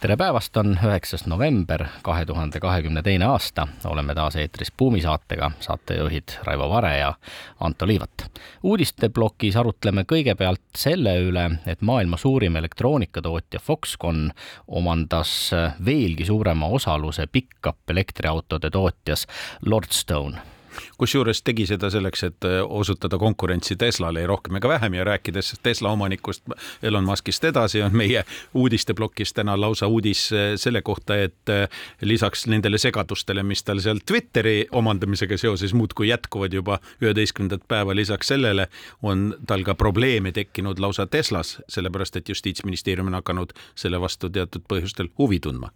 tere 0.00 0.16
päevast, 0.16 0.56
on 0.56 0.78
üheksas 0.80 1.26
november 1.28 1.84
kahe 2.02 2.24
tuhande 2.26 2.60
kahekümne 2.60 3.02
teine 3.02 3.24
aasta. 3.24 3.66
oleme 3.84 4.14
taas 4.14 4.36
eetris 4.36 4.72
Buumi 4.78 5.00
saatega, 5.00 5.50
saatejuhid 5.60 6.36
Raivo 6.44 6.68
Vare 6.70 6.98
ja 6.98 7.14
Anto 7.60 7.86
Liivat. 7.86 8.30
uudisteplokis 8.62 9.56
arutleme 9.56 10.04
kõigepealt 10.12 10.62
selle 10.76 11.18
üle, 11.20 11.50
et 11.66 11.82
maailma 11.82 12.16
suurim 12.16 12.56
elektroonikatootja 12.56 13.60
Foxconn 13.60 14.30
omandas 14.68 15.50
veelgi 15.84 16.24
suurema 16.24 16.66
osaluse 16.66 17.26
pickup 17.26 17.90
elektriautode 17.90 18.70
tootjas 18.70 19.26
Lordstone 19.66 20.40
kusjuures 20.98 21.42
tegi 21.42 21.66
seda 21.66 21.90
selleks, 21.90 22.22
et 22.28 22.46
äh, 22.48 22.60
osutada 22.64 23.18
konkurentsi 23.18 23.76
Teslale 23.76 24.20
ei 24.20 24.26
rohkem 24.26 24.56
ega 24.56 24.68
vähem 24.68 24.94
ja 24.94 25.04
rääkides 25.04 25.54
Tesla 25.62 25.90
omanikust 25.90 26.42
Elon 26.82 27.04
Muskist 27.04 27.44
edasi, 27.44 27.82
on 27.82 27.96
meie 27.96 28.24
uudisteplokis 28.54 29.32
täna 29.32 29.56
lausa 29.60 29.86
uudis 29.86 30.28
äh, 30.32 30.52
selle 30.56 30.82
kohta, 30.82 31.16
et 31.16 31.48
äh, 31.48 31.68
lisaks 32.00 32.46
nendele 32.46 32.78
segadustele, 32.78 33.42
mis 33.42 33.64
tal 33.64 33.80
seal 33.80 34.02
Twitteri 34.06 34.66
omandamisega 34.72 35.38
seoses 35.38 35.74
muudkui 35.74 36.08
jätkuvad 36.08 36.52
juba 36.52 36.78
üheteistkümnendat 37.02 37.68
päeva, 37.68 37.96
lisaks 37.96 38.32
sellele 38.32 38.68
on 39.02 39.34
tal 39.46 39.64
ka 39.64 39.74
probleeme 39.74 40.32
tekkinud 40.32 40.78
lausa 40.78 41.06
Teslas, 41.06 41.58
sellepärast 41.68 42.16
et 42.16 42.28
justiitsministeerium 42.28 43.06
on 43.06 43.20
hakanud 43.20 43.52
selle 43.74 44.00
vastu 44.00 44.30
teatud 44.30 44.66
põhjustel 44.68 45.10
huvi 45.18 45.40
tundma 45.40 45.70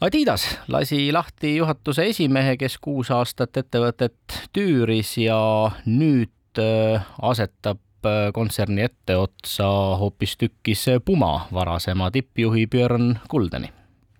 Adidas 0.00 0.44
lasi 0.68 1.12
lahti 1.12 1.56
juhatuse 1.56 2.04
esimehe, 2.06 2.54
kes 2.56 2.76
kuus 2.78 3.10
aastat 3.10 3.56
ettevõtet 3.58 4.36
tüüris 4.54 5.16
ja 5.18 5.38
nüüd 5.86 6.60
äh, 6.62 7.08
asetab 7.18 8.06
äh, 8.06 8.28
kontserni 8.34 8.86
etteotsa 8.86 9.66
hoopistükkis 9.98 10.86
Puma 11.04 11.48
varasema 11.50 12.12
tippjuhi 12.14 12.68
Björn 12.70 13.18
Kuldeni 13.28 13.72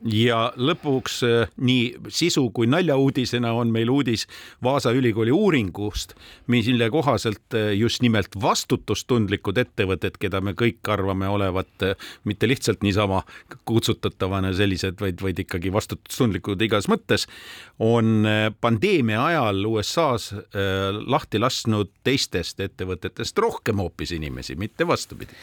ja 0.06 0.52
lõpuks 0.56 1.18
äh, 1.26 1.50
nii 1.58 2.10
sisu 2.12 2.48
kui 2.54 2.68
naljauudisena 2.70 3.50
on 3.56 3.72
meil 3.74 3.90
uudis 3.90 4.26
Vaasa 4.62 4.92
ülikooli 4.94 5.32
uuringust, 5.34 6.14
mille 6.46 6.90
kohaselt 6.90 7.54
äh, 7.54 7.72
just 7.74 8.02
nimelt 8.02 8.36
vastutustundlikud 8.40 9.58
ettevõtted, 9.58 10.18
keda 10.20 10.40
me 10.44 10.54
kõik 10.58 10.86
arvame 10.92 11.28
olevat 11.28 11.86
äh, 11.86 12.10
mitte 12.24 12.48
lihtsalt 12.48 12.82
niisama 12.86 13.24
kutsutatavana 13.68 14.52
sellised, 14.54 15.00
vaid, 15.00 15.22
vaid 15.22 15.42
ikkagi 15.42 15.72
vastutustundlikud 15.74 16.62
igas 16.62 16.88
mõttes, 16.90 17.26
on 17.78 18.26
pandeemia 18.60 19.20
ajal 19.24 19.66
USA-s 19.68 20.32
lahti 21.06 21.38
lasknud 21.38 21.90
teistest 22.04 22.60
ettevõtetest 22.60 23.38
rohkem 23.38 23.78
hoopis 23.82 24.12
inimesi, 24.16 24.56
mitte 24.58 24.86
vastupidi 24.86 25.36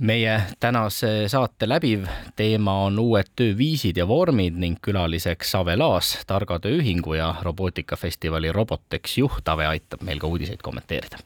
meie 0.00 0.42
tänase 0.60 1.28
saate 1.28 1.68
läbiv 1.68 2.06
teema 2.36 2.74
on 2.86 2.98
uued 2.98 3.30
tööviisid 3.36 3.98
ja 3.98 4.06
vormid 4.08 4.56
ning 4.58 4.80
külaliseks 4.82 5.54
Ave 5.54 5.76
Laas, 5.76 6.16
Targa 6.26 6.58
Tööühingu 6.58 7.14
ja 7.14 7.34
robootikafestivali 7.42 8.52
Robotex 8.52 9.18
juht. 9.18 9.48
Ave 9.48 9.66
aitab 9.66 10.02
meil 10.02 10.18
ka 10.18 10.26
uudiseid 10.26 10.62
kommenteerida. 10.62 11.22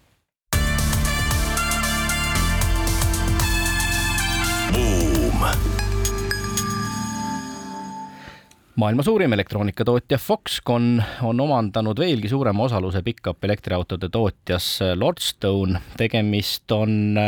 Maailma 8.78 9.02
suurim 9.02 9.32
elektroonikatootja 9.32 10.18
Foxconn 10.22 11.00
on 11.26 11.40
omandanud 11.40 11.98
veelgi 11.98 12.28
suurema 12.30 12.62
osaluse 12.62 13.02
pickup 13.02 13.44
elektriautode 13.44 14.08
tootjas 14.08 14.78
Lordstone. 14.94 15.80
tegemist 15.96 16.70
on 16.72 17.18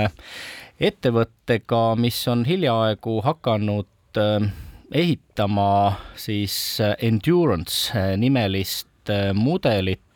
ettevõttega, 0.81 1.81
mis 1.99 2.21
on 2.31 2.45
hiljaaegu 2.47 3.17
hakanud 3.27 4.21
äh, 4.21 4.47
ehitama 4.93 5.97
siis 6.15 6.55
äh, 6.81 6.95
Endurance 7.03 7.91
äh, 7.99 8.15
nimelist 8.17 8.87
mudelit 9.35 10.07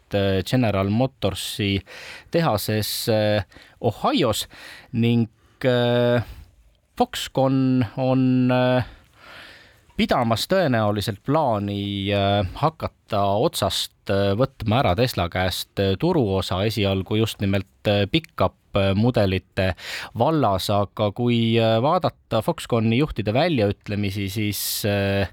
General 0.46 0.86
Motorsi 0.88 1.80
tehases 2.30 3.08
Ohio's 3.80 4.44
ning 4.92 5.26
Foxconn 6.98 7.82
on 7.96 8.52
pidamas 9.96 10.48
tõenäoliselt 10.50 11.20
plaani 11.26 12.10
hakata 12.58 13.22
otsast 13.44 14.10
võtma 14.38 14.80
ära 14.82 14.94
Tesla 14.98 15.28
käest 15.32 15.80
turuosa 16.02 16.64
esialgu 16.66 17.20
just 17.20 17.40
nimelt 17.40 17.92
pickup 18.10 18.58
mudelite 18.98 19.72
vallas, 20.18 20.68
aga 20.72 21.10
kui 21.16 21.54
äh, 21.60 21.76
vaadata 21.82 22.40
Foxconni 22.44 22.98
juhtide 22.98 23.34
väljaütlemisi, 23.34 24.28
siis 24.32 24.60
äh, 24.88 25.30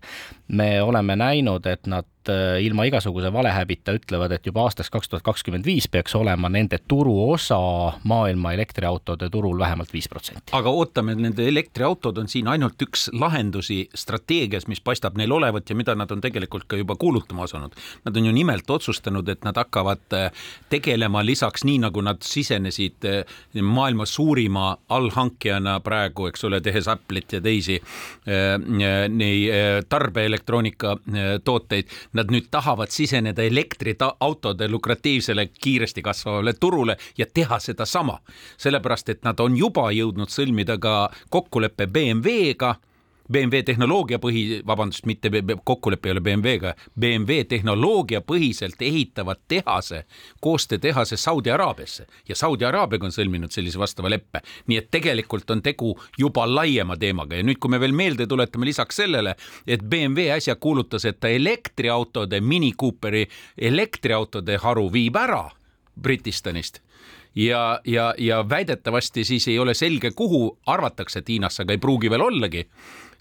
me 0.52 0.82
oleme 0.84 1.16
näinud, 1.16 1.66
et 1.66 1.88
nad 1.88 2.30
äh, 2.30 2.60
ilma 2.64 2.84
igasuguse 2.84 3.32
valehäbita 3.34 3.94
ütlevad, 3.96 4.34
et 4.36 4.46
juba 4.46 4.66
aastaks 4.68 4.90
kaks 4.92 5.10
tuhat 5.10 5.24
kakskümmend 5.24 5.66
viis 5.66 5.88
peaks 5.92 6.16
olema 6.16 6.50
nende 6.52 6.80
turuosa 6.88 7.60
maailma 8.04 8.52
elektriautode 8.54 9.30
turul 9.32 9.60
vähemalt 9.60 9.94
viis 9.94 10.10
protsenti. 10.12 10.52
aga 10.52 10.70
ootame, 10.70 11.16
nende 11.16 11.48
elektriautod 11.48 12.18
on 12.18 12.28
siin 12.28 12.50
ainult 12.52 12.84
üks 12.84 13.08
lahendusi 13.14 13.86
strateegias, 13.96 14.68
mis 14.68 14.84
paistab 14.84 15.16
neil 15.18 15.32
olevat 15.32 15.70
ja 15.70 15.76
mida 15.76 15.96
nad 15.96 16.12
on 16.12 16.22
tegelikult 16.22 16.68
ka 16.68 16.80
juba 16.80 16.96
kuulutama 17.00 17.48
asunud. 17.48 17.76
Nad 18.06 18.18
on 18.18 18.26
ju 18.26 18.36
nimelt 18.36 18.70
otsustanud, 18.70 19.30
et 19.30 19.48
nad 19.48 19.56
hakkavad 19.58 20.18
tegelema 20.70 21.24
lisaks 21.26 21.64
nii, 21.64 21.80
nagu 21.86 22.04
nad 22.04 22.20
sisenesid 22.28 23.08
maailma 23.62 24.06
suurima 24.06 24.76
allhankijana 24.90 25.80
praegu, 25.80 26.28
eks 26.28 26.44
ole, 26.50 26.62
tehes 26.62 26.92
Apple'it 26.92 27.38
ja 27.38 27.42
teisi 27.42 27.80
nii 28.28 29.40
tarbeelektroonikat 29.90 30.41
elektroonika 30.42 30.92
äh, 30.92 31.84
nad 32.14 32.32
nüüd 32.32 32.50
tahavad 32.52 32.90
siseneda 32.90 33.44
elektriautode 33.44 34.68
lukratiivsele 34.68 35.48
kiiresti 35.48 36.02
kasvavale 36.02 36.54
turule 36.54 36.98
ja 37.18 37.26
teha 37.34 37.60
sedasama. 37.60 38.20
sellepärast, 38.58 39.10
et 39.10 39.24
nad 39.24 39.40
on 39.40 39.58
juba 39.58 39.92
jõudnud 39.92 40.30
sõlmida 40.30 40.78
ka 40.80 41.12
kokkuleppe 41.30 41.88
BMW-ga 41.88 42.76
BMW 43.32 43.64
tehnoloogia 43.66 44.20
põhi, 44.20 44.62
vabandust, 44.68 45.06
mitte 45.06 45.32
kokkulepe 45.64 46.10
ei 46.10 46.16
ole 46.16 46.22
BMW-ga, 46.22 46.74
BMW 47.00 47.46
tehnoloogia 47.48 48.22
põhiselt 48.22 48.82
ehitavad 48.82 49.42
tehase, 49.48 50.04
koostöötehase 50.42 51.18
Saudi 51.18 51.52
Araabiasse 51.52 52.08
ja 52.30 52.36
Saudi 52.36 52.66
Araabiaga 52.66 53.08
on 53.08 53.16
sõlminud 53.16 53.54
sellise 53.54 53.80
vastava 53.80 54.10
leppe. 54.10 54.42
nii 54.68 54.78
et 54.78 54.92
tegelikult 54.92 55.50
on 55.52 55.62
tegu 55.62 55.96
juba 56.18 56.46
laiema 56.56 56.98
teemaga. 56.98 57.36
Ja 57.36 57.44
nüüd, 57.44 57.60
kui 57.60 57.72
me 57.72 57.80
veel 57.80 57.96
meelde 57.96 58.28
tuletame 58.28 58.66
lisaks 58.66 58.96
sellele, 58.96 59.36
et 59.68 59.84
BMW 59.84 60.30
äsja 60.36 60.56
kuulutas, 60.56 61.06
et 61.06 61.20
ta 61.20 61.28
elektriautode, 61.28 62.42
Mini 62.42 62.74
Cooperi 62.74 63.28
elektriautode 63.58 64.58
haru 64.58 64.90
viib 64.94 65.16
ära 65.16 65.50
Britistanist 66.02 66.82
ja, 67.36 67.80
ja, 67.86 68.14
ja 68.18 68.50
väidetavasti 68.50 69.24
siis 69.24 69.48
ei 69.48 69.60
ole 69.60 69.74
selge, 69.74 70.12
kuhu 70.12 70.58
arvatakse, 70.66 71.20
et 71.20 71.30
Hiinasse, 71.30 71.64
aga 71.64 71.74
ei 71.74 71.82
pruugi 71.82 72.10
veel 72.10 72.22
ollagi. 72.22 72.68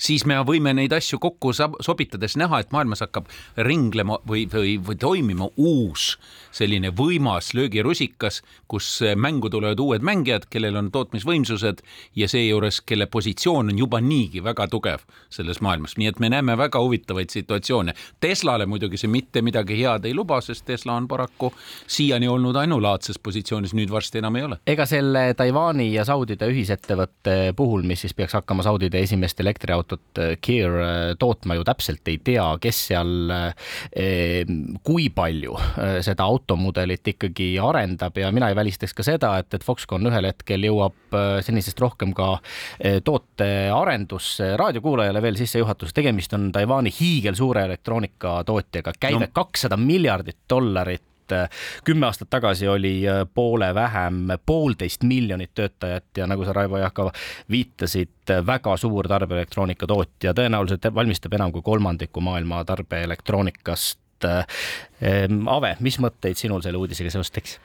Siis 0.01 0.23
me 0.25 0.39
võime 0.49 0.73
neid 0.73 0.95
asju 0.97 1.19
kokku 1.21 1.51
sobitades 1.53 2.33
näha, 2.41 2.63
et 2.63 2.71
maailmas 2.73 3.03
hakkab 3.05 3.27
ringlema 3.61 4.17
või, 4.25 4.47
või, 4.49 4.79
või 4.81 4.97
toimima 4.97 5.51
uus 5.61 6.15
selline 6.57 6.89
võimas 6.97 7.53
löögirusikas, 7.55 8.41
kus 8.65 8.89
mängu 9.17 9.51
tulevad 9.53 9.81
uued 9.85 10.01
mängijad, 10.01 10.47
kellel 10.51 10.79
on 10.81 10.89
tootmisvõimsused 10.95 11.83
ja 12.17 12.29
seejuures, 12.33 12.81
kelle 12.81 13.07
positsioon 13.13 13.75
on 13.75 13.83
juba 13.83 14.01
niigi 14.01 14.41
väga 14.45 14.71
tugev 14.73 15.05
selles 15.29 15.61
maailmas, 15.61 15.99
nii 16.01 16.09
et 16.09 16.19
me 16.19 16.33
näeme 16.33 16.57
väga 16.57 16.81
huvitavaid 16.81 17.29
situatsioone. 17.37 17.93
Teslale 18.25 18.67
muidugi 18.67 18.97
see 18.97 19.13
mitte 19.13 19.45
midagi 19.45 19.77
head 19.83 20.09
ei 20.09 20.17
luba, 20.17 20.41
sest 20.41 20.65
Tesla 20.65 20.97
on 20.97 21.11
paraku 21.13 21.53
siiani 21.87 22.29
olnud 22.29 22.57
ainulaadses 22.57 23.21
positsioonis, 23.21 23.77
nüüd 23.77 23.93
varsti 23.93 24.00
enam 24.21 24.37
ei 24.37 24.45
ole. 24.47 24.59
ega 24.67 24.87
selle 24.89 25.23
Taiwan'i 25.39 25.91
ja 25.93 26.05
Saudide 26.09 26.49
ühisettevõtte 26.51 27.37
puhul, 27.57 27.85
mis 27.87 28.05
siis 28.05 28.15
peaks 28.17 28.37
hakkama 28.39 28.65
Saudide 28.67 29.03
esimest 29.05 29.41
elektriautot 29.41 30.21
Gear 30.45 31.17
tootma 31.21 31.57
ju 31.59 31.65
täpselt 31.67 32.09
ei 32.11 32.19
tea, 32.25 32.47
kes 32.61 32.81
seal, 32.91 33.33
kui 34.87 35.09
palju 35.15 35.57
seda 36.05 36.27
automudelit 36.27 37.13
ikkagi 37.15 37.53
arendab 37.63 38.19
ja 38.19 38.31
mina 38.35 38.51
ei 38.51 38.59
välistaks 38.59 38.95
ka 38.97 39.07
seda, 39.07 39.35
et, 39.43 39.53
et 39.55 39.67
Foxconn 39.67 40.11
ühel 40.11 40.31
hetkel 40.31 40.65
jõuab 40.69 41.19
senisest 41.45 41.81
rohkem 41.81 42.15
ka 42.17 42.33
tootearendusse. 43.05 44.55
raadiokuulajale 44.61 45.23
veel 45.23 45.39
sissejuhatus, 45.41 45.95
tegemist 45.97 46.35
on 46.37 46.51
Taiwan'i 46.55 46.93
hiigelsuure 47.01 47.65
elektroonikatootjaga, 47.71 48.97
käive 49.01 49.31
kakssada 49.35 49.79
no. 49.79 49.87
miljardit 49.87 50.39
dollarit 50.51 51.10
kümme 51.85 52.07
aastat 52.07 52.31
tagasi 52.31 52.69
oli 52.69 52.95
äh, 53.09 53.23
poole 53.35 53.75
vähem, 53.75 54.29
poolteist 54.47 55.03
miljonit 55.03 55.55
töötajat 55.55 56.23
ja 56.23 56.27
nagu 56.31 56.45
sa, 56.45 56.55
Raivo 56.57 56.79
Jahkova, 56.79 57.13
viitasid, 57.51 58.13
äh, 58.31 58.45
väga 58.47 58.77
suur 58.81 59.09
tarbeelektroonika 59.09 59.87
tootja, 59.87 60.35
tõenäoliselt 60.37 60.91
valmistab 60.95 61.35
enam 61.39 61.53
kui 61.53 61.63
kolmandiku 61.63 62.21
maailma 62.25 62.65
tarbeelektroonikast. 62.65 63.99
Äh, 64.25 64.45
Ave, 65.49 65.77
mis 65.81 65.97
mõtteid 66.03 66.37
sinul 66.37 66.63
selle 66.65 66.81
uudisega 66.81 67.13
seoses 67.13 67.33
tekkis? 67.33 67.61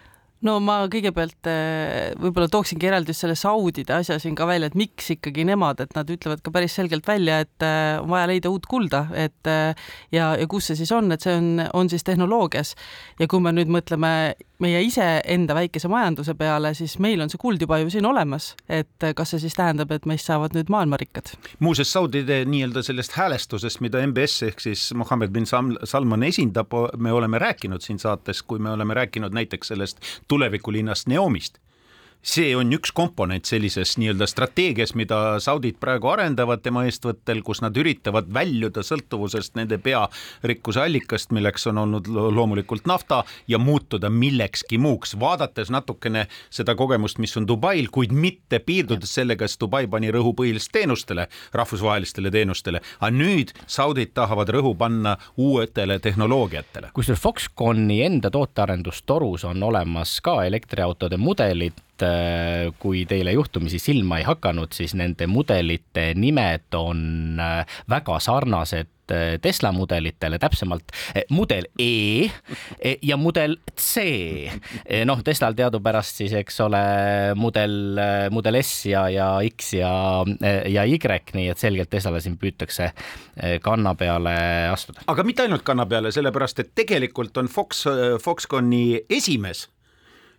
No 0.45 0.55
ma 0.63 0.77
kõigepealt 0.91 1.49
eh, 1.49 2.13
võib-olla 2.21 2.49
tooksingi 2.51 2.89
eraldi 2.89 3.13
just 3.13 3.25
selle 3.25 3.37
Saudide 3.39 3.95
asja 3.97 4.17
siin 4.21 4.35
ka 4.37 4.47
välja, 4.49 4.69
et 4.69 4.77
miks 4.77 5.09
ikkagi 5.15 5.45
nemad, 5.47 5.81
et 5.83 5.95
nad 5.97 6.09
ütlevad 6.11 6.43
ka 6.45 6.53
päris 6.53 6.75
selgelt 6.77 7.07
välja, 7.07 7.41
et 7.45 7.65
eh, 7.65 7.97
on 8.01 8.11
vaja 8.13 8.29
leida 8.31 8.51
uut 8.53 8.67
kulda, 8.69 9.05
et 9.17 9.51
eh, 9.51 9.87
ja, 10.15 10.33
ja 10.39 10.49
kus 10.51 10.69
see 10.69 10.79
siis 10.81 10.93
on, 10.95 11.09
et 11.15 11.25
see 11.25 11.35
on, 11.35 11.65
on 11.73 11.91
siis 11.91 12.05
tehnoloogias. 12.05 12.75
ja 13.19 13.29
kui 13.31 13.41
me 13.41 13.55
nüüd 13.55 13.71
mõtleme 13.73 14.11
meie 14.59 14.81
iseenda 14.85 15.55
väikese 15.55 15.89
majanduse 15.91 16.35
peale, 16.37 16.73
siis 16.77 16.97
meil 17.03 17.21
on 17.23 17.31
see 17.31 17.41
kuld 17.41 17.61
juba 17.61 17.79
ju 17.81 17.89
siin 17.93 18.05
olemas, 18.07 18.53
et 18.69 19.07
kas 19.15 19.33
see 19.33 19.43
siis 19.45 19.57
tähendab, 19.57 19.91
et 19.91 20.07
meist 20.09 20.29
saavad 20.29 20.55
nüüd 20.55 20.71
maailmarikkad? 20.73 21.35
muuseas, 21.59 21.91
Saudide 21.95 22.41
nii-öelda 22.49 22.83
sellest 22.83 23.15
häälestusest, 23.15 23.81
mida 23.85 24.01
MBS 24.07 24.43
ehk 24.49 24.63
siis 24.63 24.87
Mohammed 24.93 25.33
bin 25.35 25.47
Salman 25.47 26.23
esindab, 26.27 26.73
me 26.97 27.11
oleme 27.11 27.39
rääkinud 27.39 27.83
siin 27.85 27.99
saates, 27.99 28.43
kui 28.43 28.59
me 28.59 28.71
oleme 28.71 28.93
rääkinud 28.93 29.35
näiteks 29.35 29.73
sellest 29.73 30.01
tulevikulinnast 30.27 31.07
Neomist 31.07 31.59
see 32.25 32.55
on 32.57 32.73
üks 32.73 32.89
komponent 32.95 33.45
sellises 33.45 33.95
nii-öelda 34.01 34.25
strateegias, 34.27 34.95
mida 34.97 35.37
saudid 35.43 35.77
praegu 35.81 36.09
arendavad 36.09 36.63
tema 36.65 36.85
eestvõttel, 36.89 37.43
kus 37.45 37.61
nad 37.61 37.77
üritavad 37.77 38.31
väljuda 38.33 38.81
sõltuvusest 38.85 39.55
nende 39.59 39.77
pearikkuse 39.81 40.81
allikast, 40.81 41.31
milleks 41.35 41.67
on 41.69 41.83
olnud 41.83 42.09
loomulikult 42.09 42.89
nafta 42.89 43.21
ja 43.51 43.59
muutuda 43.61 44.09
millekski 44.09 44.79
muuks, 44.81 45.13
vaadates 45.21 45.69
natukene 45.73 46.25
seda 46.49 46.75
kogemust, 46.75 47.21
mis 47.21 47.37
on 47.37 47.45
Dubail, 47.47 47.91
kuid 47.93 48.13
mitte 48.15 48.59
piirdudes 48.59 49.13
sellega, 49.19 49.45
et 49.45 49.61
Dubai 49.61 49.85
pani 49.87 50.09
rõhu 50.13 50.33
põhiliselt 50.37 50.73
teenustele, 50.79 51.27
rahvusvahelistele 51.53 52.33
teenustele, 52.33 52.81
aga 52.99 53.13
nüüd 53.13 53.53
saudid 53.69 54.15
tahavad 54.17 54.49
rõhu 54.49 54.73
panna 54.77 55.15
uuetele 55.37 55.99
tehnoloogiatele. 56.01 56.89
kusjuures 56.93 57.21
Foxconni 57.21 58.01
enda 58.05 58.33
tootearendustorus 58.33 59.45
on 59.45 59.63
olemas 59.63 60.17
ka 60.25 60.41
elektriautode 60.45 61.17
mudelid, 61.21 61.85
Äh, 62.03 62.73
kui 62.79 63.05
teile 63.07 63.31
juhtumisi 63.31 63.79
silma 63.79 64.17
ei 64.19 64.25
hakanud, 64.27 64.73
siis 64.75 64.91
nende 64.99 65.29
mudelite 65.31 66.09
nimed 66.19 66.75
on 66.75 67.39
äh, 67.39 67.77
väga 67.87 68.17
sarnased 68.19 69.13
äh, 69.15 69.37
Tesla 69.39 69.71
mudelitele, 69.71 70.35
täpsemalt 70.41 70.91
mudel 71.31 71.69
E, 71.79 72.27
e 72.83 72.91
ja 72.99 73.15
mudel 73.15 73.55
C. 73.79 74.03
noh, 75.07 75.21
Teslal 75.23 75.55
teadupärast 75.55 76.19
siis, 76.19 76.35
eks 76.35 76.59
ole, 76.65 76.81
mudel, 77.39 77.77
mudel 78.35 78.59
S 78.59 78.73
ja, 78.91 79.05
ja 79.07 79.29
X 79.47 79.71
ja, 79.79 79.93
ja 80.67 80.83
Y, 80.83 80.99
nii 81.37 81.47
et 81.53 81.63
selgelt 81.63 81.93
Teslale 81.95 82.19
siin 82.19 82.35
püütakse 82.41 82.89
kanna 83.63 83.95
peale 83.95 84.35
astuda. 84.73 85.07
aga 85.07 85.23
mitte 85.23 85.47
ainult 85.47 85.63
kanna 85.63 85.87
peale, 85.87 86.11
sellepärast 86.11 86.59
et 86.59 86.75
tegelikult 86.75 87.39
on 87.39 87.47
Fox, 87.47 87.85
Foxconni 88.27 88.99
esimees 89.07 89.69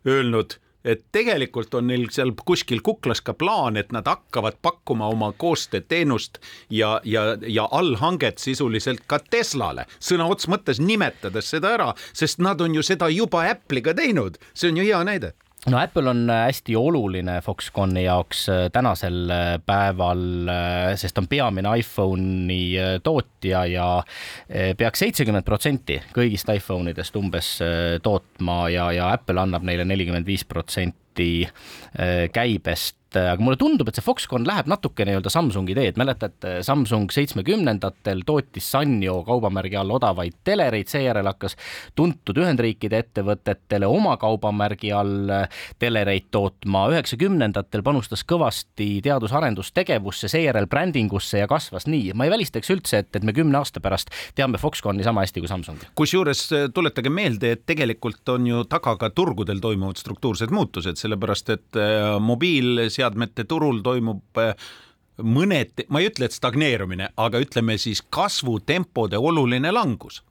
öelnud 0.07 0.61
et 0.87 1.03
tegelikult 1.13 1.75
on 1.75 1.89
neil 1.91 2.07
seal 2.15 2.33
kuskil 2.47 2.83
kuklas 2.87 3.21
ka 3.27 3.35
plaan, 3.35 3.77
et 3.77 3.93
nad 3.93 4.07
hakkavad 4.07 4.61
pakkuma 4.63 5.11
oma 5.13 5.33
koostööteenust 5.33 6.39
ja, 6.71 7.01
ja, 7.05 7.37
ja 7.43 7.69
allhanget 7.71 8.39
sisuliselt 8.39 9.05
ka 9.07 9.19
Teslale, 9.31 9.87
sõna 9.99 10.29
otseses 10.31 10.53
mõttes 10.53 10.81
nimetades 10.81 11.51
seda 11.51 11.75
ära, 11.75 11.91
sest 12.13 12.39
nad 12.45 12.61
on 12.63 12.79
ju 12.79 12.87
seda 12.87 13.11
juba 13.13 13.45
Apple'iga 13.51 13.97
teinud, 13.97 14.39
see 14.55 14.71
on 14.71 14.81
ju 14.81 14.87
hea 14.87 15.03
näide 15.07 15.35
no 15.71 15.79
Apple 15.79 16.11
on 16.11 16.31
äh, 16.31 16.45
hästi 16.47 16.77
oluline 16.77 17.41
Foxconni 17.43 18.05
jaoks 18.05 18.49
äh, 18.49 18.67
tänasel 18.73 19.31
äh, 19.31 19.45
päeval, 19.67 20.23
sest 20.97 21.19
on 21.19 21.29
peamine 21.29 21.73
iPhone'i 21.79 23.01
tootja 23.03 23.65
ja 23.67 23.87
peaks 24.79 25.03
seitsekümmend 25.03 25.45
protsenti 25.47 25.99
kõigist 26.15 26.51
iPhone 26.55 26.93
idest 26.95 27.17
umbes 27.19 27.51
tootma 28.03 28.59
ja, 28.73 28.91
ja 28.95 29.11
Apple 29.17 29.43
annab 29.43 29.67
neile 29.67 29.85
nelikümmend 29.89 30.27
viis 30.27 30.45
protsenti 30.47 31.47
käibest 32.33 33.06
et 33.17 33.25
äh, 33.25 33.33
aga 33.33 33.45
mulle 33.45 33.59
tundub, 33.61 33.89
et 33.89 33.97
see 33.97 34.05
Foxconn 34.05 34.47
läheb 34.47 34.69
natuke 34.71 35.07
nii-öelda 35.07 35.31
Samsungi 35.33 35.75
teed, 35.77 35.99
mäletate, 36.01 36.59
Samsung 36.67 37.11
seitsmekümnendatel 37.15 38.23
tootis 38.27 38.69
Sanyo 38.73 39.21
kaubamärgi 39.27 39.79
all 39.81 39.93
odavaid 39.97 40.37
telereid, 40.47 40.91
seejärel 40.91 41.31
hakkas 41.31 41.57
tuntud 41.97 42.39
Ühendriikide 42.43 43.01
ettevõtetele 43.05 43.89
oma 43.89 44.17
kaubamärgi 44.21 44.93
all 44.97 45.33
äh, 45.33 45.63
telereid 45.83 46.29
tootma, 46.35 46.87
üheksakümnendatel 46.93 47.85
panustas 47.87 48.25
kõvasti 48.29 48.89
teadus-arendustegevusse, 49.07 50.31
seejärel 50.33 50.69
brändingusse 50.71 51.43
ja 51.43 51.51
kasvas 51.51 51.89
nii. 51.91 52.13
ma 52.15 52.29
ei 52.29 52.35
välistaks 52.35 52.73
üldse, 52.75 53.03
et, 53.05 53.13
et 53.17 53.27
me 53.27 53.35
kümne 53.37 53.61
aasta 53.61 53.83
pärast 53.85 54.13
teame 54.37 54.61
Foxconni 54.61 55.07
sama 55.07 55.25
hästi 55.25 55.45
kui 55.45 55.53
Samsungi. 55.53 55.91
kusjuures 55.99 56.47
äh, 56.53 56.69
tuletage 56.75 57.13
meelde, 57.13 57.55
et 57.57 57.67
tegelikult 57.67 58.35
on 58.37 58.51
ju 58.51 58.65
taga 58.69 58.97
ka 59.01 59.11
turgudel 59.11 59.63
toimuvad 59.63 60.01
struktuursed 60.01 60.53
muutused, 60.53 60.99
sellepärast 61.01 61.51
et 61.55 61.81
mobiilseadmed 62.21 63.06
seadmete 63.07 63.47
turul 63.49 63.81
toimub 63.87 64.41
äh, 64.43 64.55
mõned, 65.23 65.87
ma 65.89 66.03
ei 66.03 66.11
ütle, 66.11 66.29
et 66.29 66.37
stagneerumine, 66.37 67.11
aga 67.17 67.41
ütleme 67.41 67.79
siis 67.81 68.03
kasvutempode 68.03 69.19
oluline 69.19 69.73
langus. 69.73 70.23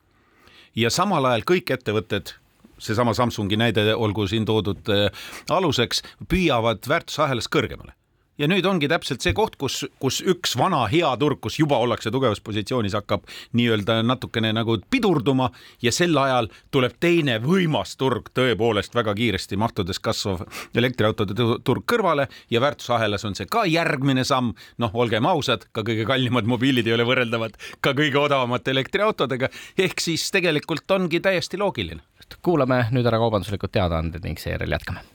ja 0.75 0.89
samal 0.92 1.25
ajal 1.25 1.45
kõik 1.48 1.72
ettevõtted 1.72 2.36
seesama 2.77 3.13
Samsungi 3.16 3.56
näide 3.56 3.95
olgu 3.95 4.27
siin 4.27 4.45
toodud 4.45 4.89
äh, 4.92 5.07
aluseks, 5.50 6.04
püüavad 6.27 6.83
väärtusahelas 6.88 7.48
kõrgemale 7.48 7.95
ja 8.38 8.48
nüüd 8.52 8.66
ongi 8.68 8.90
täpselt 8.92 9.24
see 9.24 9.34
koht, 9.36 9.56
kus, 9.60 9.84
kus 10.02 10.22
üks 10.26 10.56
vana 10.60 10.84
hea 10.92 11.10
turg, 11.20 11.40
kus 11.44 11.60
juba 11.60 11.78
ollakse 11.82 12.12
tugevas 12.14 12.42
positsioonis, 12.44 12.96
hakkab 12.98 13.26
nii-öelda 13.56 14.02
natukene 14.06 14.52
nagu 14.56 14.78
pidurduma 14.92 15.50
ja 15.84 15.94
sel 15.96 16.18
ajal 16.20 16.50
tuleb 16.74 16.98
teine 17.00 17.38
võimas 17.44 17.96
turg, 18.00 18.30
tõepoolest 18.36 18.96
väga 18.98 19.16
kiiresti 19.18 19.60
mahtudes 19.60 20.02
kasvav 20.04 20.46
elektriautode 20.76 21.36
turg 21.64 21.88
kõrvale 21.90 22.28
ja 22.52 22.62
väärtusahelas 22.64 23.26
on 23.28 23.38
see 23.38 23.50
ka 23.52 23.66
järgmine 23.70 24.26
samm. 24.28 24.54
noh, 24.78 24.92
olgem 24.94 25.26
ausad, 25.26 25.68
ka 25.72 25.84
kõige 25.88 26.06
kallimad 26.08 26.48
mobiilid 26.50 26.88
ei 26.88 26.96
ole 26.98 27.08
võrreldavad 27.08 27.58
ka 27.82 27.96
kõige 27.98 28.20
odavamate 28.20 28.72
elektriautodega, 28.76 29.50
ehk 29.78 30.02
siis 30.02 30.30
tegelikult 30.32 30.92
ongi 30.92 31.20
täiesti 31.20 31.58
loogiline. 31.58 32.02
kuulame 32.42 32.86
nüüd 32.92 33.06
ära 33.06 33.20
kaubanduslikud 33.22 33.72
teadaanded 33.72 34.24
ning 34.26 34.40
seejärel 34.42 34.75
jätkame 34.77 35.14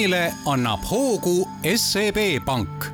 buumile 0.00 0.32
annab 0.46 0.80
hoogu 0.90 1.48
SEB 1.76 2.16
Pank 2.44 2.84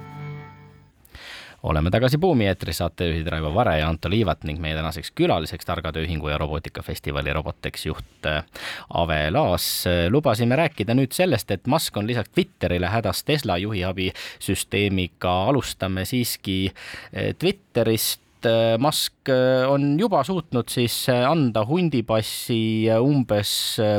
oleme 1.62 1.90
tagasi 1.90 2.18
Buumi 2.18 2.46
eetris, 2.46 2.78
saatejuhid 2.78 3.26
Raivo 3.30 3.52
Vare 3.54 3.76
ja 3.78 3.88
Anto 3.88 4.10
Liivat 4.10 4.42
ning 4.44 4.58
meie 4.62 4.74
tänaseks 4.74 5.12
külaliseks 5.14 5.66
Targade 5.66 6.02
Ühingu 6.02 6.28
ja 6.28 6.38
Robootikafestivali 6.38 7.32
Robotex 7.32 7.86
juht 7.86 8.26
äh, 8.26 8.42
Ave 8.90 9.30
Laas. 9.30 9.84
lubasime 10.10 10.56
rääkida 10.56 10.98
nüüd 10.98 11.14
sellest, 11.14 11.50
et 11.50 11.66
Musk 11.66 11.96
on 11.96 12.06
lisaks 12.06 12.30
Twitterile 12.34 12.90
hädas 12.90 13.22
Tesla 13.24 13.58
juhiabisüsteemiga. 13.58 15.36
alustame 15.46 16.04
siiski 16.04 16.72
äh, 16.72 17.34
Twitterist 17.38 18.25
Äh, 18.46 18.78
Musk 18.78 19.28
äh, 19.28 19.66
on 19.68 19.98
juba 19.98 20.22
suutnud 20.24 20.68
siis 20.70 21.08
äh, 21.08 21.24
anda 21.26 21.64
hundipassi 21.66 22.86
umbes 23.00 23.50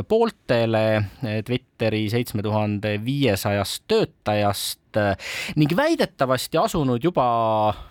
pooltele 0.08 0.84
Twitteri 1.44 2.06
seitsme 2.08 2.42
tuhande 2.42 2.94
viiesajast 3.04 3.84
töötajast 3.90 5.00
ning 5.60 5.74
väidetavasti 5.76 6.58
asunud 6.58 7.04
juba 7.04 7.26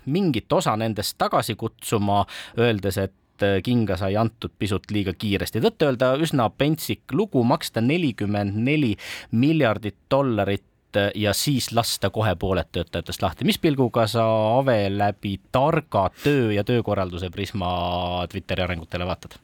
mingit 0.10 0.54
osa 0.54 0.74
nendest 0.80 1.16
tagasi 1.22 1.56
kutsuma, 1.56 2.24
öeldes, 2.58 2.98
et 2.98 3.46
kinga 3.64 4.00
sai 4.02 4.16
antud 4.18 4.56
pisut 4.60 4.90
liiga 4.92 5.14
kiiresti. 5.14 5.62
tõtt-öelda 5.62 6.16
üsna 6.26 6.50
pentsik 6.50 7.14
lugu, 7.14 7.44
maksta 7.46 7.84
nelikümmend 7.86 8.58
neli 8.66 8.96
miljardit 9.32 10.00
dollarit 10.12 10.66
ja 11.16 11.34
siis 11.38 11.72
lasta 11.76 12.10
kohe 12.14 12.36
pooled 12.40 12.70
töötajatest 12.72 13.22
lahti. 13.22 13.46
mis 13.46 13.60
pilguga 13.62 14.08
sa, 14.08 14.26
Ave, 14.58 14.88
läbi 14.94 15.38
targa 15.52 16.10
töö 16.24 16.52
ja 16.56 16.64
töökorralduse 16.64 17.30
prisma 17.30 17.70
Twitteri 18.32 18.64
arengutele 18.64 19.06
vaatad? 19.06 19.38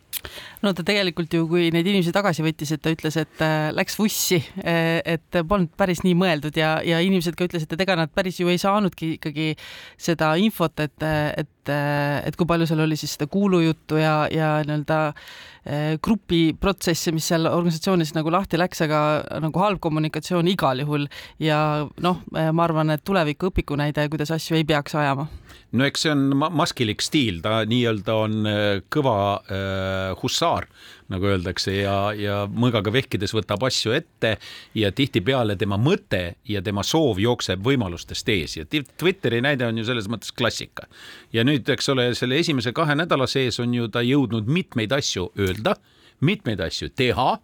no 0.64 0.72
ta 0.76 0.86
tegelikult 0.88 1.34
ju, 1.36 1.46
kui 1.50 1.70
neid 1.76 1.88
inimesi 1.90 2.14
tagasi 2.16 2.46
võttis, 2.46 2.72
et 2.76 2.82
ta 2.84 2.94
ütles, 2.94 3.18
et 3.20 3.44
äh, 3.44 3.70
läks 3.76 3.98
vussi, 4.00 4.40
äh, 4.64 5.00
et 5.16 5.40
polnud 5.50 5.74
päris 5.80 6.04
nii 6.06 6.16
mõeldud 6.20 6.58
ja, 6.60 6.76
ja 6.86 7.02
inimesed 7.04 7.38
ka 7.38 7.48
ütlesid, 7.48 7.74
et 7.74 7.84
ega 7.86 7.98
nad 8.00 8.14
päris 8.14 8.40
ju 8.40 8.52
ei 8.52 8.62
saanudki 8.62 9.16
ikkagi 9.18 9.54
seda 10.00 10.34
infot, 10.40 10.80
et, 10.84 10.96
et, 11.38 11.53
et 11.72 12.36
kui 12.40 12.50
palju 12.50 12.68
seal 12.70 12.84
oli 12.84 12.98
siis 13.00 13.16
seda 13.16 13.30
kuulujuttu 13.32 14.00
ja, 14.02 14.16
ja 14.32 14.50
nii-öelda 14.66 15.00
äh, 15.10 15.94
grupiprotsesse, 16.04 17.14
mis 17.16 17.28
seal 17.32 17.48
organisatsioonis 17.50 18.14
nagu 18.18 18.34
lahti 18.34 18.60
läks, 18.60 18.84
aga 18.86 19.00
nagu 19.44 19.64
halb 19.64 19.82
kommunikatsioon 19.84 20.50
igal 20.52 20.84
juhul. 20.84 21.08
Ja 21.44 21.88
noh, 22.04 22.24
ma 22.34 22.66
arvan, 22.66 22.94
et 22.96 23.06
tuleviku 23.08 23.52
õpikunäide, 23.52 24.10
kuidas 24.12 24.34
asju 24.36 24.60
ei 24.60 24.68
peaks 24.68 24.98
ajama. 25.00 25.28
No 25.74 25.88
eks 25.88 26.04
see 26.06 26.12
on 26.14 26.28
maskilik 26.54 27.02
stiil, 27.02 27.40
ta 27.42 27.64
nii-öelda 27.66 28.18
on 28.26 28.50
kõva 28.94 29.18
äh, 29.42 30.12
hussaar, 30.22 30.68
nagu 31.12 31.28
öeldakse, 31.32 31.76
ja, 31.82 31.96
ja 32.18 32.38
mõõgaga 32.48 32.94
vehkides 32.94 33.34
võtab 33.36 33.66
asju 33.68 33.96
ette 33.96 34.36
ja 34.78 34.92
tihtipeale 34.92 35.56
tema 35.60 35.78
mõte 35.82 36.36
ja 36.50 36.62
tema 36.66 36.84
soov 36.88 37.20
jookseb 37.24 37.64
võimalustest 37.66 38.30
ees 38.30 38.58
ja 38.58 38.68
Twitteri 38.68 39.42
näide 39.44 39.68
on 39.68 39.78
ju 39.78 39.88
selles 39.88 40.10
mõttes 40.12 40.34
klassika. 40.36 40.88
ja 41.34 41.44
nüüd, 41.44 41.70
eks 41.70 41.90
ole, 41.90 42.12
selle 42.16 42.40
esimese 42.40 42.74
kahe 42.74 42.96
nädala 42.96 43.28
sees 43.28 43.60
on 43.60 43.74
ju 43.74 43.88
ta 43.88 44.04
jõudnud 44.06 44.48
mitmeid 44.48 44.94
asju 44.94 45.32
öelda 45.40 45.76
mitmeid 46.20 46.60
asju 46.60 46.90
teha, 46.96 47.38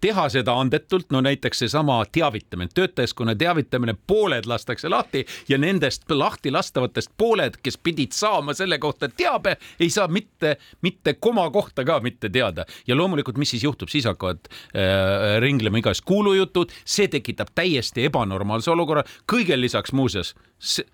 teha 0.00 0.28
seda 0.28 0.54
andetult, 0.60 1.10
no 1.12 1.20
näiteks 1.24 1.64
seesama 1.64 2.00
teavitamine, 2.12 2.70
töötajaskonna 2.74 3.34
teavitamine, 3.34 3.96
pooled 4.06 4.46
lastakse 4.46 4.88
lahti 4.88 5.24
ja 5.48 5.58
nendest 5.58 6.10
lahti 6.10 6.50
lastavatest 6.50 7.12
pooled, 7.16 7.58
kes 7.62 7.78
pidid 7.78 8.12
saama 8.12 8.54
selle 8.54 8.78
kohta 8.78 9.08
teabe, 9.08 9.56
ei 9.80 9.90
saa 9.90 10.08
mitte, 10.08 10.56
mitte 10.82 11.14
koma 11.14 11.48
kohta 11.50 11.84
ka 11.84 12.00
mitte 12.00 12.28
teada. 12.28 12.64
ja 12.86 12.96
loomulikult, 12.96 13.38
mis 13.38 13.50
siis 13.50 13.64
juhtub, 13.64 13.88
siis 13.88 14.04
hakkavad 14.04 14.48
äh, 14.48 15.40
ringlema 15.40 15.78
igasugused 15.78 16.04
kuulujutud, 16.04 16.72
see 16.84 17.08
tekitab 17.08 17.54
täiesti 17.54 18.04
ebanormaalse 18.04 18.70
olukorra. 18.70 19.04
kõigel 19.32 19.60
lisaks 19.60 19.92
muuseas, 19.92 20.34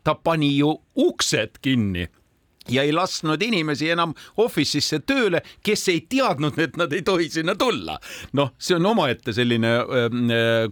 ta 0.04 0.14
pani 0.14 0.56
ju 0.56 0.74
uksed 0.96 1.58
kinni 1.62 2.08
ja 2.70 2.84
ei 2.86 2.92
lasknud 2.92 3.42
inimesi 3.42 3.90
enam 3.90 4.14
office'isse 4.36 5.02
tööle, 5.06 5.42
kes 5.62 5.88
ei 5.92 6.04
teadnud, 6.08 6.58
et 6.58 6.76
nad 6.80 6.92
ei 6.92 7.02
tohi 7.02 7.28
sinna 7.30 7.54
tulla. 7.58 7.98
noh, 8.32 8.54
see 8.58 8.76
on 8.76 8.86
omaette 8.86 9.32
selline 9.36 9.74
äh, 9.80 10.14